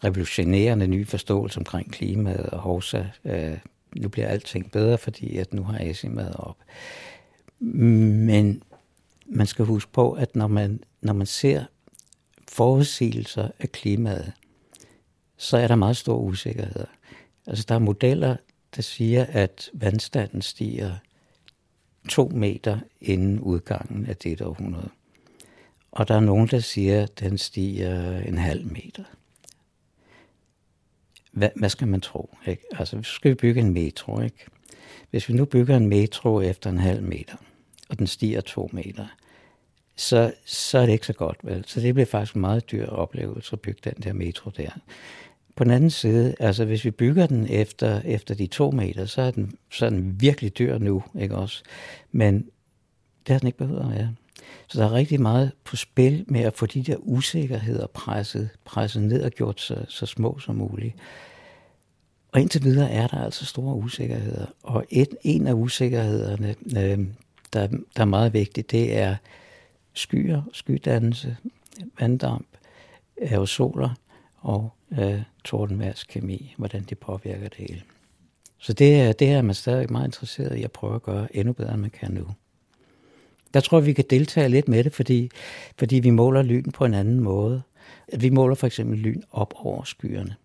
revolutionerende 0.04 0.86
nye 0.86 1.06
forståelse 1.06 1.58
omkring 1.58 1.92
klimaet 1.92 2.46
og 2.46 2.58
Horsa. 2.58 3.04
Øh, 3.24 3.58
nu 3.96 4.08
bliver 4.08 4.28
alting 4.28 4.70
bedre, 4.70 4.98
fordi 4.98 5.36
at 5.36 5.54
nu 5.54 5.62
har 5.62 5.78
asimaet 5.80 6.36
op. 6.36 6.56
Men 7.60 8.62
man 9.26 9.46
skal 9.46 9.64
huske 9.64 9.92
på, 9.92 10.12
at 10.12 10.36
når 10.36 10.46
man, 10.46 10.80
når 11.00 11.12
man 11.12 11.26
ser 11.26 11.64
forudsigelser 12.48 13.48
af 13.58 13.72
klimaet, 13.72 14.32
så 15.36 15.56
er 15.56 15.68
der 15.68 15.74
meget 15.74 15.96
stor 15.96 16.16
usikkerhed. 16.16 16.86
Altså 17.46 17.64
der 17.68 17.74
er 17.74 17.78
modeller, 17.78 18.36
der 18.76 18.82
siger, 18.82 19.26
at 19.28 19.70
vandstanden 19.72 20.42
stiger 20.42 20.92
to 22.08 22.30
meter 22.34 22.78
inden 23.00 23.40
udgangen 23.40 24.06
af 24.06 24.16
dette 24.16 24.46
århundrede. 24.46 24.88
Og 25.92 26.08
der 26.08 26.14
er 26.14 26.20
nogen, 26.20 26.48
der 26.48 26.58
siger, 26.58 27.02
at 27.02 27.20
den 27.20 27.38
stiger 27.38 28.18
en 28.20 28.38
halv 28.38 28.66
meter 28.66 29.04
hvad, 31.38 31.50
hvad 31.56 31.68
skal 31.68 31.88
man 31.88 32.00
tro? 32.00 32.36
Ikke? 32.46 32.62
Altså, 32.78 33.02
så 33.02 33.12
skal 33.12 33.30
vi 33.30 33.34
bygge 33.34 33.60
en 33.60 33.72
metro, 33.72 34.20
ikke? 34.20 34.46
hvis 35.10 35.28
vi 35.28 35.34
nu 35.34 35.44
bygger 35.44 35.76
en 35.76 35.88
metro 35.88 36.40
efter 36.40 36.70
en 36.70 36.78
halv 36.78 37.02
meter, 37.02 37.36
og 37.88 37.98
den 37.98 38.06
stiger 38.06 38.40
to 38.40 38.70
meter, 38.72 39.06
så, 39.96 40.32
så 40.44 40.78
er 40.78 40.86
det 40.86 40.92
ikke 40.92 41.06
så 41.06 41.12
godt, 41.12 41.36
vel? 41.42 41.64
Så 41.66 41.80
det 41.80 41.94
bliver 41.94 42.06
faktisk 42.06 42.34
en 42.34 42.40
meget 42.40 42.70
dyr 42.70 42.86
oplevelse 42.86 43.52
at 43.52 43.60
bygge 43.60 43.80
den 43.84 44.02
der 44.02 44.12
metro 44.12 44.50
der. 44.56 44.70
På 45.56 45.64
den 45.64 45.72
anden 45.72 45.90
side, 45.90 46.34
altså 46.40 46.64
hvis 46.64 46.84
vi 46.84 46.90
bygger 46.90 47.26
den 47.26 47.46
efter, 47.50 48.00
efter 48.04 48.34
de 48.34 48.46
to 48.46 48.70
meter, 48.70 49.06
så 49.06 49.22
er, 49.22 49.30
den, 49.30 49.54
så 49.72 49.86
er 49.86 49.90
den 49.90 50.20
virkelig 50.20 50.58
dyr 50.58 50.78
nu, 50.78 51.02
ikke 51.20 51.36
også? 51.36 51.62
Men 52.12 52.34
det 53.26 53.32
har 53.32 53.38
den 53.38 53.46
ikke 53.46 53.58
behøvet 53.58 53.80
at 53.80 53.90
være. 53.90 54.14
Så 54.68 54.80
der 54.80 54.86
er 54.86 54.92
rigtig 54.92 55.20
meget 55.20 55.52
på 55.64 55.76
spil 55.76 56.24
med 56.26 56.40
at 56.40 56.56
få 56.56 56.66
de 56.66 56.82
der 56.82 56.96
usikkerheder 56.98 57.86
presset, 57.86 58.48
presset 58.64 59.02
ned 59.02 59.22
og 59.22 59.30
gjort 59.30 59.60
så, 59.60 59.84
så 59.88 60.06
små 60.06 60.38
som 60.38 60.54
muligt. 60.56 60.94
Og 62.32 62.40
indtil 62.40 62.64
videre 62.64 62.90
er 62.90 63.06
der 63.06 63.24
altså 63.24 63.46
store 63.46 63.74
usikkerheder. 63.74 64.46
Og 64.62 64.84
et, 64.90 65.08
en 65.22 65.46
af 65.46 65.52
usikkerhederne, 65.52 66.54
øh, 66.76 67.06
der, 67.52 67.66
der 67.66 68.02
er 68.02 68.04
meget 68.04 68.32
vigtigt, 68.32 68.70
det 68.70 68.96
er 68.96 69.16
skyer, 69.92 70.42
skydannelse, 70.52 71.36
vanddamp, 72.00 72.46
aerosoler 73.22 73.90
og 74.40 74.72
øh, 74.98 75.22
tordenværskemi, 75.44 76.54
hvordan 76.56 76.82
det 76.82 76.98
påvirker 76.98 77.48
det 77.48 77.58
hele. 77.58 77.82
Så 78.58 78.72
det 78.72 79.00
er, 79.00 79.12
det 79.12 79.28
er 79.28 79.42
man 79.42 79.54
stadig 79.54 79.92
meget 79.92 80.06
interesseret 80.06 80.56
i 80.56 80.62
at 80.62 80.72
prøve 80.72 80.94
at 80.94 81.02
gøre 81.02 81.36
endnu 81.36 81.52
bedre, 81.52 81.72
end 81.72 81.80
man 81.80 81.90
kan 81.90 82.10
nu. 82.10 82.26
Der 83.54 83.60
tror 83.60 83.78
jeg, 83.78 83.86
vi 83.86 83.92
kan 83.92 84.04
deltage 84.10 84.48
lidt 84.48 84.68
med 84.68 84.84
det, 84.84 84.92
fordi, 84.92 85.30
fordi 85.78 85.96
vi 85.96 86.10
måler 86.10 86.42
lyn 86.42 86.70
på 86.70 86.84
en 86.84 86.94
anden 86.94 87.20
måde. 87.20 87.62
Vi 88.18 88.30
måler 88.30 88.54
for 88.54 88.66
eksempel 88.66 88.98
lyn 88.98 89.22
op 89.30 89.54
over 89.56 89.84
skyerne 89.84 90.36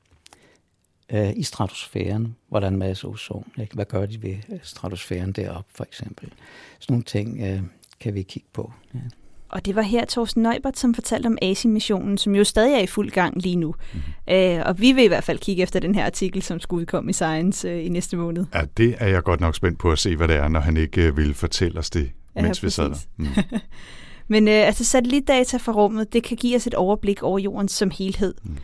øh, 1.13 1.33
i 1.35 1.43
stratosfæren, 1.43 2.35
hvor 2.49 2.59
der 2.59 2.67
er 2.67 2.71
en 2.71 2.79
masse 2.79 3.07
ozon. 3.07 3.45
Ikke? 3.61 3.75
Hvad 3.75 3.85
gør 3.85 4.05
de 4.05 4.21
ved 4.21 4.35
stratosfæren 4.63 5.31
deroppe, 5.31 5.71
for 5.75 5.83
eksempel? 5.83 6.33
Sådan 6.79 6.93
nogle 6.93 7.03
ting 7.03 7.41
øh, 7.41 7.61
kan 7.99 8.13
vi 8.13 8.21
kigge 8.23 8.47
på. 8.53 8.71
Ja. 8.93 8.99
Og 9.49 9.65
det 9.65 9.75
var 9.75 9.81
her 9.81 10.05
Thorsten 10.05 10.43
Neubert, 10.43 10.77
som 10.77 10.93
fortalte 10.93 11.27
om 11.27 11.37
ASI-missionen, 11.41 12.17
som 12.17 12.35
jo 12.35 12.43
stadig 12.43 12.73
er 12.73 12.79
i 12.79 12.87
fuld 12.87 13.11
gang 13.11 13.41
lige 13.41 13.55
nu. 13.55 13.75
Mm. 13.93 14.33
Øh, 14.33 14.61
og 14.65 14.79
vi 14.79 14.91
vil 14.91 15.03
i 15.03 15.07
hvert 15.07 15.23
fald 15.23 15.39
kigge 15.39 15.63
efter 15.63 15.79
den 15.79 15.95
her 15.95 16.05
artikel, 16.05 16.41
som 16.41 16.59
skulle 16.59 16.81
udkomme 16.81 17.09
i 17.09 17.13
Science 17.13 17.69
øh, 17.69 17.85
i 17.85 17.89
næste 17.89 18.17
måned. 18.17 18.45
Ja, 18.53 18.61
det 18.77 18.95
er 18.99 19.07
jeg 19.07 19.23
godt 19.23 19.39
nok 19.39 19.55
spændt 19.55 19.79
på 19.79 19.91
at 19.91 19.99
se, 19.99 20.15
hvad 20.15 20.27
det 20.27 20.35
er, 20.35 20.47
når 20.47 20.59
han 20.59 20.77
ikke 20.77 21.07
øh, 21.07 21.17
vil 21.17 21.33
fortælle 21.33 21.79
os 21.79 21.89
det, 21.89 22.11
Ja, 22.35 22.41
mens 22.41 22.63
vi 22.63 22.69
sad 22.69 22.89
der. 22.89 22.97
Mm. 23.17 23.27
Men 24.27 24.47
øh, 24.47 24.67
altså 24.67 24.85
satellitdata 24.85 25.57
fra 25.57 25.71
rummet, 25.71 26.13
det 26.13 26.23
kan 26.23 26.37
give 26.37 26.55
os 26.55 26.67
et 26.67 26.73
overblik 26.73 27.23
over 27.23 27.39
jorden 27.39 27.67
som 27.67 27.91
helhed. 27.97 28.33
Mm. 28.43 28.57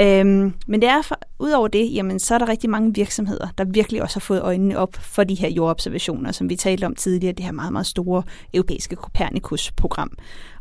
Øhm, 0.00 0.52
men 0.66 0.82
det 0.82 0.88
er 0.88 1.02
for, 1.02 1.18
udover 1.38 1.68
det, 1.68 1.94
jamen, 1.94 2.18
så 2.18 2.34
er 2.34 2.38
der 2.38 2.48
rigtig 2.48 2.70
mange 2.70 2.94
virksomheder, 2.94 3.48
der 3.58 3.64
virkelig 3.64 4.02
også 4.02 4.16
har 4.16 4.20
fået 4.20 4.42
øjnene 4.42 4.78
op 4.78 4.96
for 5.00 5.24
de 5.24 5.34
her 5.34 5.48
jordobservationer, 5.48 6.32
som 6.32 6.48
vi 6.48 6.56
talte 6.56 6.84
om 6.84 6.94
tidligere, 6.94 7.32
det 7.32 7.44
her 7.44 7.52
meget, 7.52 7.72
meget 7.72 7.86
store 7.86 8.22
europæiske 8.54 8.96
Copernicus-program. 8.96 10.10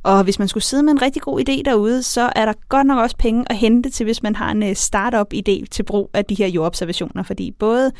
Og 0.03 0.23
hvis 0.23 0.39
man 0.39 0.47
skulle 0.47 0.63
sidde 0.63 0.83
med 0.83 0.91
en 0.91 1.01
rigtig 1.01 1.21
god 1.21 1.39
idé 1.39 1.61
derude, 1.65 2.03
så 2.03 2.31
er 2.35 2.45
der 2.45 2.53
godt 2.69 2.87
nok 2.87 2.99
også 2.99 3.17
penge 3.17 3.45
at 3.49 3.57
hente 3.57 3.89
til, 3.89 4.03
hvis 4.03 4.23
man 4.23 4.35
har 4.35 4.51
en 4.51 4.63
øh, 4.63 4.75
startup-idé 4.75 5.65
til 5.71 5.83
brug 5.83 6.09
af 6.13 6.25
de 6.25 6.35
her 6.35 6.47
jordobservationer, 6.47 7.23
fordi 7.23 7.51
både 7.51 7.91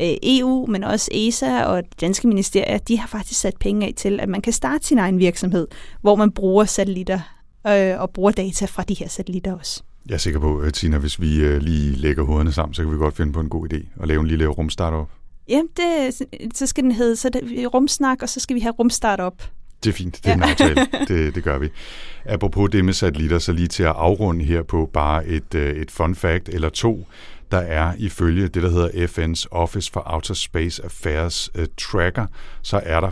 øh, 0.00 0.14
EU, 0.22 0.66
men 0.66 0.84
også 0.84 1.10
ESA 1.14 1.64
og 1.64 1.82
de 1.82 1.88
danske 2.00 2.28
ministerier, 2.28 2.78
de 2.78 2.98
har 2.98 3.08
faktisk 3.08 3.40
sat 3.40 3.56
penge 3.60 3.86
af 3.86 3.94
til, 3.96 4.20
at 4.20 4.28
man 4.28 4.42
kan 4.42 4.52
starte 4.52 4.86
sin 4.86 4.98
egen 4.98 5.18
virksomhed, 5.18 5.68
hvor 6.00 6.14
man 6.16 6.30
bruger 6.30 6.64
satellitter 6.64 7.20
øh, 7.66 8.00
og 8.00 8.10
bruger 8.10 8.30
data 8.30 8.64
fra 8.64 8.82
de 8.82 8.94
her 8.94 9.08
satellitter 9.08 9.58
også. 9.58 9.82
Jeg 10.08 10.14
er 10.14 10.18
sikker 10.18 10.40
på, 10.40 10.58
at 10.58 10.74
Tina, 10.74 10.98
hvis 10.98 11.20
vi 11.20 11.40
øh, 11.40 11.62
lige 11.62 11.96
lægger 11.96 12.22
hovederne 12.22 12.52
sammen, 12.52 12.74
så 12.74 12.82
kan 12.82 12.92
vi 12.92 12.96
godt 12.96 13.16
finde 13.16 13.32
på 13.32 13.40
en 13.40 13.48
god 13.48 13.72
idé 13.72 13.86
og 13.96 14.06
lave 14.08 14.20
en 14.20 14.26
lille 14.26 14.46
rumstartup. 14.46 15.08
Ja, 15.48 15.60
det, 15.76 16.14
så 16.54 16.66
skal 16.66 16.84
den 16.84 16.92
hedde 16.92 17.16
så 17.16 17.28
det, 17.28 17.74
rumsnak, 17.74 18.22
og 18.22 18.28
så 18.28 18.40
skal 18.40 18.56
vi 18.56 18.60
have 18.60 18.72
rumstart 18.72 19.20
op. 19.20 19.42
Det 19.84 19.90
er 19.90 19.94
fint, 19.94 20.20
det 20.24 20.30
er 20.30 20.34
en 20.34 20.42
aftale. 20.42 20.86
Det, 21.08 21.34
det 21.34 21.44
gør 21.44 21.58
vi. 21.58 21.68
Apropos 22.24 22.70
det 22.70 22.84
med 22.84 22.92
satellitter, 22.92 23.38
så 23.38 23.52
lige 23.52 23.68
til 23.68 23.82
at 23.82 23.94
afrunde 23.96 24.44
her 24.44 24.62
på 24.62 24.90
bare 24.92 25.26
et, 25.26 25.54
øh, 25.54 25.76
et 25.76 25.90
fun 25.90 26.14
fact 26.14 26.48
eller 26.48 26.68
to. 26.68 27.06
Der 27.50 27.58
er 27.58 27.94
ifølge 27.98 28.48
det, 28.48 28.62
der 28.62 28.70
hedder 28.70 29.06
FN's 29.06 29.44
Office 29.50 29.92
for 29.92 30.02
Outer 30.06 30.34
Space 30.34 30.84
Affairs 30.84 31.50
uh, 31.58 31.64
Tracker, 31.78 32.26
så 32.62 32.80
er 32.84 33.00
der 33.00 33.10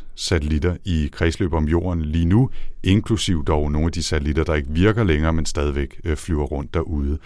5.361 0.00 0.02
satellitter 0.14 0.76
i 0.84 1.08
kredsløb 1.12 1.52
om 1.52 1.64
jorden 1.64 2.02
lige 2.02 2.24
nu, 2.24 2.50
inklusiv 2.82 3.44
dog 3.44 3.72
nogle 3.72 3.86
af 3.86 3.92
de 3.92 4.02
satellitter, 4.02 4.44
der 4.44 4.54
ikke 4.54 4.70
virker 4.70 5.04
længere, 5.04 5.32
men 5.32 5.46
stadigvæk 5.46 6.00
uh, 6.04 6.14
flyver 6.16 6.44
rundt 6.44 6.74
derude. 6.74 7.18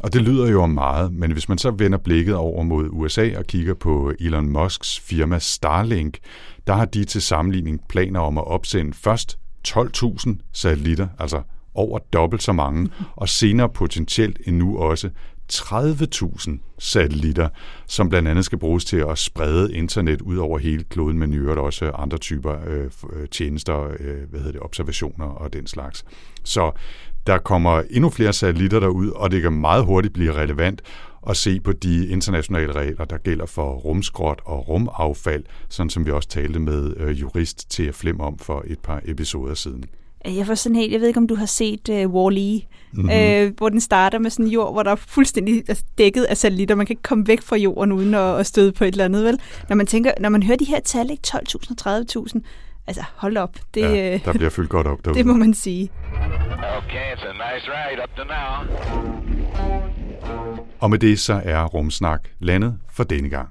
Og 0.00 0.12
det 0.12 0.22
lyder 0.22 0.50
jo 0.50 0.62
om 0.62 0.70
meget, 0.70 1.12
men 1.12 1.32
hvis 1.32 1.48
man 1.48 1.58
så 1.58 1.70
vender 1.70 1.98
blikket 1.98 2.34
over 2.34 2.62
mod 2.62 2.88
USA 2.90 3.38
og 3.38 3.44
kigger 3.46 3.74
på 3.74 4.12
Elon 4.20 4.48
Musks 4.48 5.00
firma 5.00 5.38
Starlink, 5.38 6.18
der 6.66 6.74
har 6.74 6.84
de 6.84 7.04
til 7.04 7.22
sammenligning 7.22 7.80
planer 7.88 8.20
om 8.20 8.38
at 8.38 8.46
opsende 8.46 8.92
først 8.94 9.38
12.000 9.68 10.30
satellitter, 10.52 11.08
altså 11.18 11.42
over 11.74 11.98
dobbelt 11.98 12.42
så 12.42 12.52
mange, 12.52 12.88
og 13.16 13.28
senere 13.28 13.68
potentielt 13.68 14.40
endnu 14.46 14.78
også 14.78 15.10
30.000 15.52 16.76
satellitter, 16.78 17.48
som 17.86 18.08
blandt 18.08 18.28
andet 18.28 18.44
skal 18.44 18.58
bruges 18.58 18.84
til 18.84 18.96
at 18.96 19.18
sprede 19.18 19.74
internet 19.74 20.20
ud 20.20 20.36
over 20.36 20.58
hele 20.58 20.84
kloden, 20.84 21.18
men 21.18 21.32
i 21.32 21.36
øvrigt 21.36 21.60
også 21.60 21.90
andre 21.90 22.18
typer 22.18 22.56
øh, 22.66 22.90
øh, 23.12 23.28
tjenester, 23.28 23.84
øh, 24.00 24.30
hvad 24.30 24.40
hedder 24.40 24.52
det, 24.52 24.62
observationer 24.62 25.26
og 25.26 25.52
den 25.52 25.66
slags. 25.66 26.04
Så 26.44 26.72
der 27.26 27.38
kommer 27.38 27.82
endnu 27.90 28.10
flere 28.10 28.32
satellitter 28.32 28.80
derud, 28.80 29.08
og 29.10 29.30
det 29.30 29.42
kan 29.42 29.52
meget 29.52 29.84
hurtigt 29.84 30.14
blive 30.14 30.32
relevant 30.32 30.82
at 31.28 31.36
se 31.36 31.60
på 31.60 31.72
de 31.72 32.08
internationale 32.08 32.72
regler, 32.72 33.04
der 33.04 33.18
gælder 33.18 33.46
for 33.46 33.74
rumskrot 33.74 34.40
og 34.44 34.68
rumaffald, 34.68 35.44
sådan 35.68 35.90
som 35.90 36.06
vi 36.06 36.10
også 36.10 36.28
talte 36.28 36.58
med 36.58 36.94
øh, 36.96 37.20
jurist 37.20 37.70
til 37.70 37.92
Flem 37.92 38.20
om 38.20 38.38
for 38.38 38.64
et 38.66 38.78
par 38.78 39.00
episoder 39.04 39.54
siden. 39.54 39.84
Jeg 40.24 40.46
får 40.46 40.54
sådan 40.54 40.76
helt, 40.76 40.92
jeg 40.92 41.00
ved 41.00 41.08
ikke, 41.08 41.18
om 41.18 41.26
du 41.26 41.34
har 41.34 41.46
set 41.46 41.88
uh, 41.88 42.14
Wall-E, 42.14 42.66
mm-hmm. 42.92 43.10
øh, 43.10 43.52
hvor 43.56 43.68
den 43.68 43.80
starter 43.80 44.18
med 44.18 44.30
sådan 44.30 44.46
en 44.46 44.50
jord, 44.52 44.72
hvor 44.72 44.82
der 44.82 44.90
er 44.90 44.96
fuldstændig 44.96 45.64
altså, 45.68 45.84
dækket 45.98 46.24
af 46.24 46.36
satellitter. 46.36 46.74
Man 46.74 46.86
kan 46.86 46.92
ikke 46.92 47.02
komme 47.02 47.26
væk 47.26 47.42
fra 47.42 47.56
jorden 47.56 47.92
uden 47.92 48.14
at, 48.14 48.38
at 48.40 48.46
støde 48.46 48.72
på 48.72 48.84
et 48.84 48.92
eller 48.92 49.04
andet, 49.04 49.24
vel? 49.24 49.40
Når 49.68 49.76
man, 49.76 49.86
tænker, 49.86 50.12
når 50.20 50.28
man 50.28 50.42
hører 50.42 50.56
de 50.56 50.64
her 50.64 50.80
tal, 50.80 51.10
ikke 51.10 51.22
12.000 51.26 51.86
og 51.86 51.98
30.000, 52.26 52.40
altså 52.86 53.02
hold 53.14 53.36
op. 53.36 53.56
Det, 53.74 53.80
ja, 53.80 54.18
der 54.24 54.32
bliver 54.32 54.50
fyldt 54.50 54.70
godt 54.70 54.86
op 54.86 55.04
derude. 55.04 55.18
det 55.18 55.26
må 55.26 55.32
man 55.32 55.54
sige. 55.54 55.90
Okay, 56.78 57.14
it's 57.14 57.26
a 57.28 57.32
nice 57.32 57.70
ride 57.70 58.02
up 58.02 58.16
to 58.16 58.24
now. 58.24 58.64
Og 60.80 60.90
med 60.90 60.98
det 60.98 61.20
så 61.20 61.40
er 61.44 61.64
Rumsnak 61.64 62.28
landet 62.40 62.78
for 62.92 63.04
denne 63.04 63.28
gang. 63.28 63.48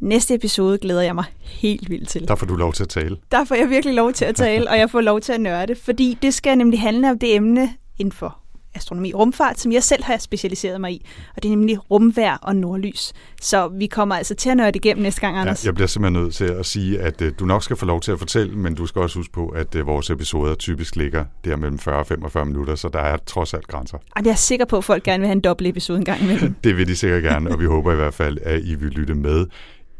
Næste 0.00 0.34
episode 0.34 0.78
glæder 0.78 1.02
jeg 1.02 1.14
mig 1.14 1.24
helt 1.40 1.90
vildt 1.90 2.08
til. 2.08 2.28
Der 2.28 2.34
får 2.34 2.46
du 2.46 2.56
lov 2.56 2.72
til 2.72 2.82
at 2.82 2.88
tale. 2.88 3.16
Der 3.30 3.44
får 3.44 3.54
jeg 3.54 3.70
virkelig 3.70 3.94
lov 3.94 4.12
til 4.12 4.24
at 4.24 4.34
tale, 4.34 4.70
og 4.70 4.78
jeg 4.78 4.90
får 4.90 5.00
lov 5.00 5.20
til 5.20 5.32
at 5.32 5.40
nørde, 5.40 5.74
fordi 5.74 6.18
det 6.22 6.34
skal 6.34 6.58
nemlig 6.58 6.80
handle 6.80 7.10
om 7.10 7.18
det 7.18 7.34
emne 7.34 7.70
inden 7.98 8.12
for 8.12 8.38
astronomi 8.76 9.12
og 9.12 9.20
rumfart, 9.20 9.60
som 9.60 9.72
jeg 9.72 9.82
selv 9.82 10.04
har 10.04 10.18
specialiseret 10.18 10.80
mig 10.80 10.92
i, 10.92 11.06
og 11.36 11.42
det 11.42 11.48
er 11.48 11.56
nemlig 11.56 11.90
rumvær 11.90 12.38
og 12.42 12.56
nordlys. 12.56 13.12
Så 13.40 13.68
vi 13.68 13.86
kommer 13.86 14.14
altså 14.14 14.34
til 14.34 14.50
at 14.50 14.56
nørde 14.56 14.76
igennem 14.78 15.02
næste 15.02 15.20
gang, 15.20 15.36
Anders. 15.36 15.64
Ja, 15.64 15.66
jeg 15.68 15.74
bliver 15.74 15.88
simpelthen 15.88 16.22
nødt 16.22 16.34
til 16.34 16.44
at 16.44 16.66
sige, 16.66 17.00
at 17.00 17.22
uh, 17.22 17.28
du 17.38 17.44
nok 17.44 17.62
skal 17.62 17.76
få 17.76 17.86
lov 17.86 18.00
til 18.00 18.12
at 18.12 18.18
fortælle, 18.18 18.56
men 18.56 18.74
du 18.74 18.86
skal 18.86 19.02
også 19.02 19.18
huske 19.18 19.32
på, 19.32 19.48
at 19.48 19.74
uh, 19.74 19.86
vores 19.86 20.10
episoder 20.10 20.54
typisk 20.54 20.96
ligger 20.96 21.24
der 21.44 21.56
mellem 21.56 21.78
40 21.78 21.98
og 21.98 22.06
45 22.06 22.46
minutter, 22.46 22.74
så 22.74 22.88
der 22.88 22.98
er 23.00 23.16
trods 23.26 23.54
alt 23.54 23.66
grænser. 23.66 23.98
Jamen, 24.16 24.26
jeg 24.26 24.32
er 24.32 24.36
sikker 24.36 24.64
på, 24.64 24.76
at 24.76 24.84
folk 24.84 25.02
gerne 25.02 25.20
vil 25.20 25.26
have 25.26 25.36
en 25.36 25.40
dobbelt 25.40 25.68
episode 25.68 25.98
en 25.98 26.04
gang 26.04 26.22
imellem. 26.22 26.54
Det 26.64 26.76
vil 26.76 26.88
de 26.88 26.96
sikkert 26.96 27.22
gerne, 27.22 27.50
og 27.50 27.60
vi 27.60 27.64
håber 27.64 27.92
i 27.92 27.96
hvert 27.96 28.14
fald, 28.14 28.38
at 28.42 28.62
I 28.64 28.74
vil 28.74 28.90
lytte 28.90 29.14
med. 29.14 29.46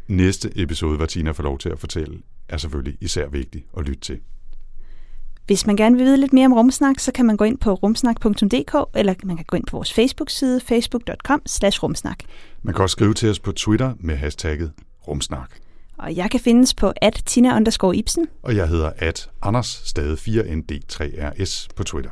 Næste 0.07 0.51
episode, 0.55 0.97
hvor 0.97 1.05
Tina 1.05 1.31
får 1.31 1.43
lov 1.43 1.57
til 1.57 1.69
at 1.69 1.79
fortælle, 1.79 2.19
er 2.49 2.57
selvfølgelig 2.57 2.97
især 3.01 3.27
vigtig 3.27 3.65
at 3.77 3.85
lytte 3.85 4.01
til. 4.01 4.19
Hvis 5.45 5.67
man 5.67 5.75
gerne 5.75 5.97
vil 5.97 6.05
vide 6.05 6.17
lidt 6.17 6.33
mere 6.33 6.45
om 6.45 6.53
Rumsnak, 6.53 6.99
så 6.99 7.11
kan 7.11 7.25
man 7.25 7.37
gå 7.37 7.43
ind 7.43 7.57
på 7.57 7.73
rumsnak.dk, 7.73 8.97
eller 8.99 9.13
man 9.23 9.35
kan 9.35 9.45
gå 9.47 9.57
ind 9.57 9.65
på 9.65 9.77
vores 9.77 9.93
Facebook-side, 9.93 10.61
facebook.com 10.61 11.41
rumsnak. 11.83 12.17
Man 12.63 12.73
kan 12.73 12.83
også 12.83 12.93
skrive 12.93 13.13
til 13.13 13.29
os 13.29 13.39
på 13.39 13.51
Twitter 13.51 13.93
med 13.99 14.15
hashtagget 14.15 14.71
rumsnak. 15.07 15.51
Og 15.97 16.15
jeg 16.15 16.31
kan 16.31 16.39
findes 16.39 16.73
på 16.73 16.93
at 16.95 17.21
Tina 17.25 17.59
Ibsen. 17.95 18.27
Og 18.41 18.55
jeg 18.55 18.67
hedder 18.67 18.91
at 18.97 19.29
Anders, 19.41 19.81
stadig 19.85 20.17
4ND3RS 20.17 21.67
på 21.75 21.83
Twitter. 21.83 22.11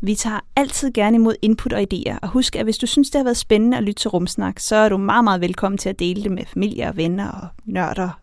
Vi 0.00 0.14
tager 0.14 0.40
altid 0.56 0.92
gerne 0.92 1.14
imod 1.14 1.34
input 1.42 1.72
og 1.72 1.80
idéer, 1.80 2.18
og 2.22 2.28
husk, 2.28 2.56
at 2.56 2.64
hvis 2.64 2.78
du 2.78 2.86
synes, 2.86 3.10
det 3.10 3.18
har 3.18 3.24
været 3.24 3.36
spændende 3.36 3.76
at 3.76 3.82
lytte 3.82 4.00
til 4.02 4.10
Rumsnak, 4.10 4.58
så 4.58 4.76
er 4.76 4.88
du 4.88 4.96
meget, 4.96 5.24
meget 5.24 5.40
velkommen 5.40 5.78
til 5.78 5.88
at 5.88 5.98
dele 5.98 6.22
det 6.22 6.32
med 6.32 6.44
familie 6.46 6.88
og 6.88 6.96
venner 6.96 7.30
og 7.30 7.46
nørder 7.64 8.20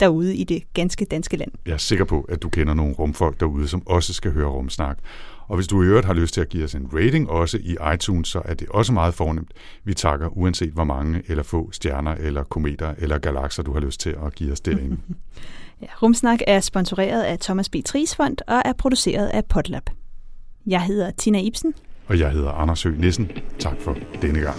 derude 0.00 0.36
i 0.36 0.44
det 0.44 0.62
ganske 0.74 1.04
danske 1.04 1.36
land. 1.36 1.50
Jeg 1.66 1.72
er 1.72 1.76
sikker 1.76 2.04
på, 2.04 2.20
at 2.20 2.42
du 2.42 2.48
kender 2.48 2.74
nogle 2.74 2.94
rumfolk 2.94 3.40
derude, 3.40 3.68
som 3.68 3.82
også 3.86 4.12
skal 4.12 4.32
høre 4.32 4.46
rumsnak. 4.48 4.98
Og 5.48 5.56
hvis 5.56 5.66
du 5.66 5.82
i 5.82 5.86
øvrigt 5.86 6.06
har 6.06 6.14
lyst 6.14 6.34
til 6.34 6.40
at 6.40 6.48
give 6.48 6.64
os 6.64 6.74
en 6.74 6.88
rating 6.94 7.30
også 7.30 7.58
i 7.58 7.76
iTunes, 7.94 8.28
så 8.28 8.42
er 8.44 8.54
det 8.54 8.68
også 8.68 8.92
meget 8.92 9.14
fornemt. 9.14 9.52
Vi 9.84 9.94
takker 9.94 10.28
uanset 10.28 10.72
hvor 10.72 10.84
mange 10.84 11.22
eller 11.26 11.42
få 11.42 11.72
stjerner 11.72 12.14
eller 12.14 12.44
kometer 12.44 12.94
eller 12.98 13.18
galakser, 13.18 13.62
du 13.62 13.72
har 13.72 13.80
lyst 13.80 14.00
til 14.00 14.16
at 14.26 14.34
give 14.34 14.52
os 14.52 14.60
derinde. 14.60 14.96
ja, 15.82 15.86
Rumsnak 16.02 16.40
er 16.46 16.60
sponsoreret 16.60 17.22
af 17.22 17.38
Thomas 17.38 17.68
B. 17.68 17.76
Tries 17.84 18.16
Fond 18.16 18.36
og 18.46 18.62
er 18.64 18.72
produceret 18.72 19.26
af 19.26 19.44
Potlab. 19.44 19.90
Jeg 20.66 20.82
hedder 20.82 21.10
Tina 21.10 21.40
Ibsen. 21.40 21.74
Og 22.06 22.18
jeg 22.18 22.30
hedder 22.30 22.50
Anders 22.50 22.82
Høgh 22.82 23.00
Nissen. 23.00 23.30
Tak 23.58 23.76
for 23.80 23.96
denne 24.22 24.40
gang. 24.40 24.56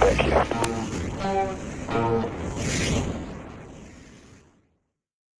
Thank 0.00 0.22
you. 2.22 2.37